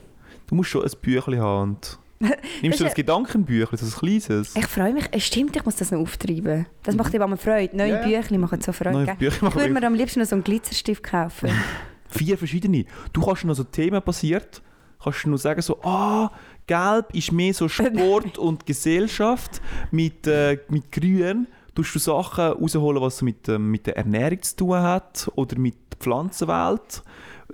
Du 0.48 0.56
musst 0.56 0.70
schon 0.70 0.84
ein 0.84 0.92
Büchlein 1.02 1.42
haben. 1.42 1.70
Und 1.72 2.00
nimmst 2.62 2.80
du 2.80 2.86
ein 2.86 2.94
Gedankenbüchlein, 2.94 3.78
so 3.78 3.86
ein 3.86 4.00
kleines? 4.00 4.56
Ich 4.56 4.68
freue 4.68 4.94
mich. 4.94 5.06
Es 5.12 5.26
stimmt, 5.26 5.56
ich 5.56 5.66
muss 5.66 5.76
das 5.76 5.92
noch 5.92 6.00
auftreiben. 6.00 6.66
Das 6.84 6.96
macht 6.96 7.14
eben 7.14 7.24
immer 7.24 7.38
Freude. 7.38 7.76
Neue 7.76 7.90
ja. 7.90 8.06
Büchlein 8.06 8.40
machen 8.40 8.62
so 8.62 8.72
Freude. 8.72 9.06
Neue? 9.06 9.16
Bücher 9.16 9.48
Ich 9.48 9.56
würde 9.56 9.70
mir 9.70 9.86
am 9.86 9.96
liebsten 9.96 10.20
noch 10.20 10.28
so 10.28 10.36
einen 10.36 10.44
Glitzerstift 10.44 11.04
kaufen. 11.04 11.50
Vier 12.10 12.38
verschiedene. 12.38 12.86
Du 13.12 13.22
kannst 13.22 13.44
noch 13.44 13.56
so 13.56 13.64
Themen 13.64 14.02
basiert, 14.04 14.62
kannst 15.04 15.26
du 15.26 15.30
noch 15.30 15.38
sagen 15.38 15.62
so, 15.62 15.82
ah, 15.84 16.32
gelb 16.68 17.14
ist 17.14 17.32
mehr 17.32 17.54
so 17.54 17.68
Sport 17.70 18.38
und 18.38 18.66
Gesellschaft, 18.66 19.62
mit, 19.92 20.28
äh, 20.28 20.60
mit 20.70 20.92
grün 20.92 21.48
tust 21.76 21.96
du 21.96 22.00
Sachen 22.00 22.46
rausholen, 22.46 23.02
was 23.02 23.22
mit, 23.22 23.50
ähm, 23.50 23.72
mit 23.72 23.88
der 23.88 23.98
Ernährung 23.98 24.42
zu 24.42 24.56
tun 24.56 24.78
hat 24.78 25.32
oder 25.36 25.58
mit 25.58 25.76
der 25.92 25.98
Pflanzenwelt. 25.98 27.04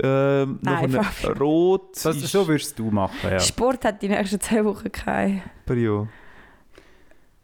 Ähm, 0.02 0.60
Nein, 0.62 0.92
nachher 0.92 1.04
Fabio. 1.04 1.44
Rot 1.44 1.96
Das, 2.04 2.16
ist 2.16 2.32
so 2.32 2.48
würdest 2.48 2.78
du 2.80 2.90
machen, 2.90 3.16
ja. 3.30 3.40
Sport 3.40 3.84
hat 3.86 4.02
die 4.02 4.08
nächsten 4.08 4.40
zwei 4.40 4.64
Wochen 4.64 4.92
kein. 4.92 5.42
Perio. 5.66 6.08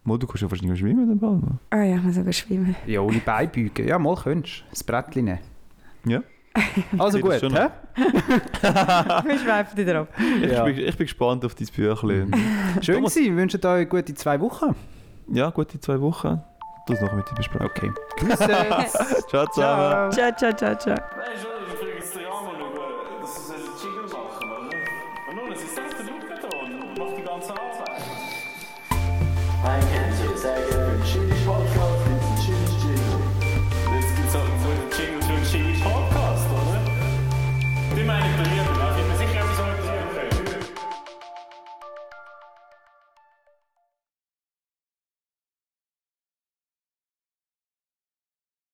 Mo, 0.03 0.17
du 0.17 0.27
kannst 0.27 0.43
ja 0.43 0.49
wahrscheinlich 0.51 0.79
schwimmen 0.79 1.07
den 1.09 1.19
Ball. 1.19 1.41
Ah 1.71 1.83
ja, 1.83 1.95
ich 1.95 2.01
muss 2.03 2.15
sogar 2.15 2.31
schwimmen. 2.31 2.75
Ja, 2.85 3.01
ohne 3.01 3.17
Beibeugen. 3.17 3.87
Ja, 3.87 3.97
mal 3.99 4.15
könntest 4.15 4.59
du. 4.61 4.63
Das 4.69 4.83
Brettchen 4.83 5.25
nehmen. 5.25 5.39
Ja. 6.05 6.21
Also 6.97 7.19
gut, 7.19 7.31
das 7.33 7.41
hä? 7.41 7.67
Wir 9.27 9.39
schweifen 9.39 9.77
wieder 9.77 10.01
ab. 10.01 10.07
Ich, 10.41 10.51
Ja. 10.51 10.63
bin, 10.63 10.77
ich 10.77 10.95
bin 10.95 11.05
gespannt 11.07 11.43
auf 11.43 11.55
dein 11.55 11.67
Büchlein. 11.67 12.31
Schön 12.81 12.95
Thomas- 12.95 13.13
gewesen. 13.15 13.31
Wir 13.35 13.41
wünschen 13.41 13.65
euch 13.65 13.89
gute 13.89 14.13
zwei 14.13 14.39
Wochen. 14.39 14.73
ja, 15.33 15.49
gute 15.49 15.79
zwei 15.81 15.99
Wochen. 15.99 16.41
Du 16.87 16.93
es 16.93 17.01
noch 17.01 17.11
mit 17.13 17.29
dir 17.29 17.33
besprechen. 17.35 17.65
Okay. 17.65 17.91
Grüße. 18.17 18.37
Ciao 19.29 19.47
zusammen. 19.47 20.11
Ciao, 20.11 20.31
ciao, 20.37 20.53
ciao, 20.53 20.75
ciao. 20.77 20.95
Nein, 20.95 21.54